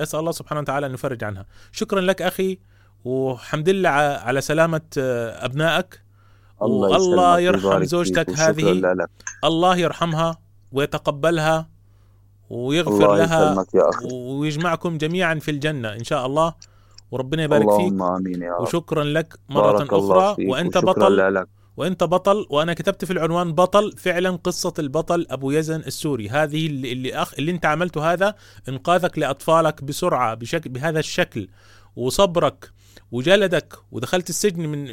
أسأل 0.00 0.20
الله 0.20 0.32
سبحانه 0.32 0.60
وتعالى 0.60 0.86
أن 0.86 0.94
يفرج 0.94 1.24
عنها. 1.24 1.46
شكرا 1.72 2.00
لك 2.00 2.22
أخي 2.22 2.58
وحمد 3.04 3.68
لله 3.68 3.88
على 3.88 4.40
سلامة 4.40 4.80
آه، 4.98 5.44
أبنائك. 5.44 6.02
الله, 6.62 6.96
الله 6.96 7.40
يرحم 7.40 7.84
زوجتك 7.84 8.30
هذه. 8.30 8.82
الله 9.44 9.76
يرحمها 9.76 10.38
ويتقبلها 10.72 11.68
ويغفر 12.50 13.14
الله 13.14 13.16
لها. 13.16 13.66
ويجمعكم 14.12 14.98
جميعا 14.98 15.34
في 15.34 15.50
الجنة 15.50 15.92
إن 15.92 16.04
شاء 16.04 16.26
الله. 16.26 16.54
وربنا 17.10 17.42
يبارك 17.42 17.70
فيك 17.70 17.92
آمين 18.02 18.42
يا 18.42 18.52
رب. 18.52 18.62
وشكرا 18.62 19.04
لك 19.04 19.38
مرة 19.48 19.86
أخرى 19.90 20.46
وأنت 20.48 20.78
بطل 20.78 21.34
لك. 21.34 21.48
وأنت 21.76 22.04
بطل 22.04 22.46
وأنا 22.50 22.74
كتبت 22.74 23.04
في 23.04 23.12
العنوان 23.12 23.52
بطل 23.52 23.92
فعلا 23.96 24.30
قصة 24.30 24.74
البطل 24.78 25.26
أبو 25.30 25.50
يزن 25.50 25.80
السوري 25.80 26.28
هذه 26.28 26.66
اللي 26.66 26.92
اللي, 26.92 27.14
أخ 27.14 27.34
اللي 27.38 27.50
أنت 27.50 27.66
عملته 27.66 28.12
هذا 28.12 28.34
إنقاذك 28.68 29.18
لأطفالك 29.18 29.84
بسرعة 29.84 30.34
بشكل 30.34 30.70
بهذا 30.70 30.98
الشكل 30.98 31.48
وصبرك 31.96 32.70
وجلدك 33.12 33.74
ودخلت 33.92 34.30
السجن 34.30 34.68
من 34.68 34.86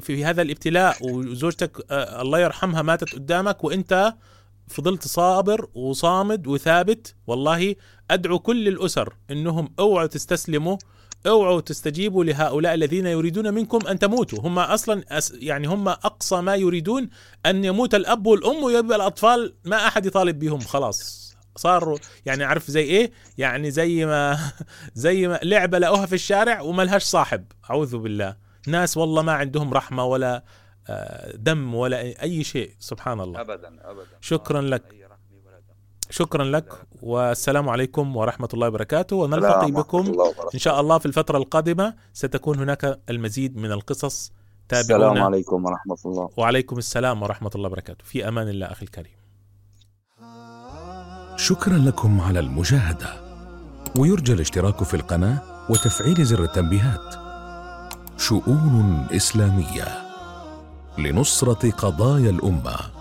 في 0.00 0.24
هذا 0.24 0.42
الابتلاء 0.42 0.96
وزوجتك 1.10 1.86
آه، 1.90 2.22
الله 2.22 2.38
يرحمها 2.38 2.82
ماتت 2.82 3.14
قدامك 3.14 3.64
وأنت 3.64 4.14
فضلت 4.68 5.08
صابر 5.08 5.68
وصامد 5.74 6.46
وثابت 6.46 7.14
والله 7.26 7.74
أدعو 8.10 8.38
كل 8.38 8.68
الأسر 8.68 9.14
إنهم 9.30 9.68
اوعوا 9.78 10.06
تستسلموا 10.06 10.76
أوعوا 11.26 11.60
تستجيبوا 11.60 12.24
لهؤلاء 12.24 12.74
الذين 12.74 13.06
يريدون 13.06 13.54
منكم 13.54 13.86
أن 13.86 13.98
تموتوا. 13.98 14.38
هم 14.40 14.58
أصلا 14.58 15.02
يعني 15.32 15.66
هم 15.66 15.88
أقصى 15.88 16.40
ما 16.40 16.54
يريدون 16.56 17.08
أن 17.46 17.64
يموت 17.64 17.94
الأب 17.94 18.26
والأم 18.26 18.62
ويبقى 18.62 18.96
الأطفال 18.96 19.54
ما 19.64 19.76
أحد 19.86 20.06
يطالب 20.06 20.38
بهم 20.38 20.60
خلاص. 20.60 21.28
صاروا 21.56 21.98
يعني 22.26 22.44
عارف 22.44 22.70
زي 22.70 22.82
إيه؟ 22.82 23.12
يعني 23.38 23.70
زي 23.70 24.06
ما 24.06 24.38
زي 24.94 25.28
ما 25.28 25.40
لعبة 25.42 25.78
لقوها 25.78 26.06
في 26.06 26.14
الشارع 26.14 26.60
وما 26.60 26.82
لهاش 26.82 27.02
صاحب. 27.02 27.44
أعوذ 27.70 27.98
بالله. 27.98 28.36
ناس 28.66 28.96
والله 28.96 29.22
ما 29.22 29.32
عندهم 29.32 29.74
رحمة 29.74 30.04
ولا 30.04 30.44
آه، 30.88 31.36
دم 31.36 31.74
ولا 31.74 32.22
أي 32.22 32.44
شيء. 32.44 32.70
سبحان 32.78 33.20
الله. 33.20 33.40
ابدا 33.40 33.90
ابدا. 33.90 34.06
شكرا 34.20 34.60
لك. 34.60 35.07
شكرا 36.10 36.44
لك 36.44 36.72
والسلام 37.02 37.68
عليكم 37.68 38.16
ورحمة 38.16 38.48
الله 38.54 38.68
وبركاته 38.68 39.16
ونلتقي 39.16 39.70
بكم 39.70 40.14
إن 40.54 40.58
شاء 40.58 40.80
الله 40.80 40.98
في 40.98 41.06
الفترة 41.06 41.38
القادمة. 41.38 41.94
ستكون 42.12 42.58
هناك 42.58 43.00
المزيد 43.10 43.56
من 43.56 43.72
القصص. 43.72 44.32
تابعونا. 44.68 45.08
السلام 45.08 45.24
عليكم 45.24 45.64
ورحمة 45.64 45.96
الله. 46.06 46.28
وعليكم 46.36 46.78
السلام 46.78 47.22
ورحمة 47.22 47.50
الله 47.54 47.66
وبركاته. 47.68 48.04
في 48.04 48.28
أمان 48.28 48.48
الله 48.48 48.66
أخي 48.66 48.82
الكريم. 48.84 49.12
شكرا 51.36 51.78
لكم 51.78 52.20
على 52.20 52.40
المشاهدة. 52.40 53.08
ويرجى 53.98 54.32
الاشتراك 54.32 54.82
في 54.82 54.94
القناة 54.94 55.42
وتفعيل 55.70 56.24
زر 56.24 56.44
التنبيهات. 56.44 57.14
شؤون 58.16 59.06
إسلامية 59.12 59.84
لنصرة 60.98 61.70
قضايا 61.70 62.30
الأمة. 62.30 62.97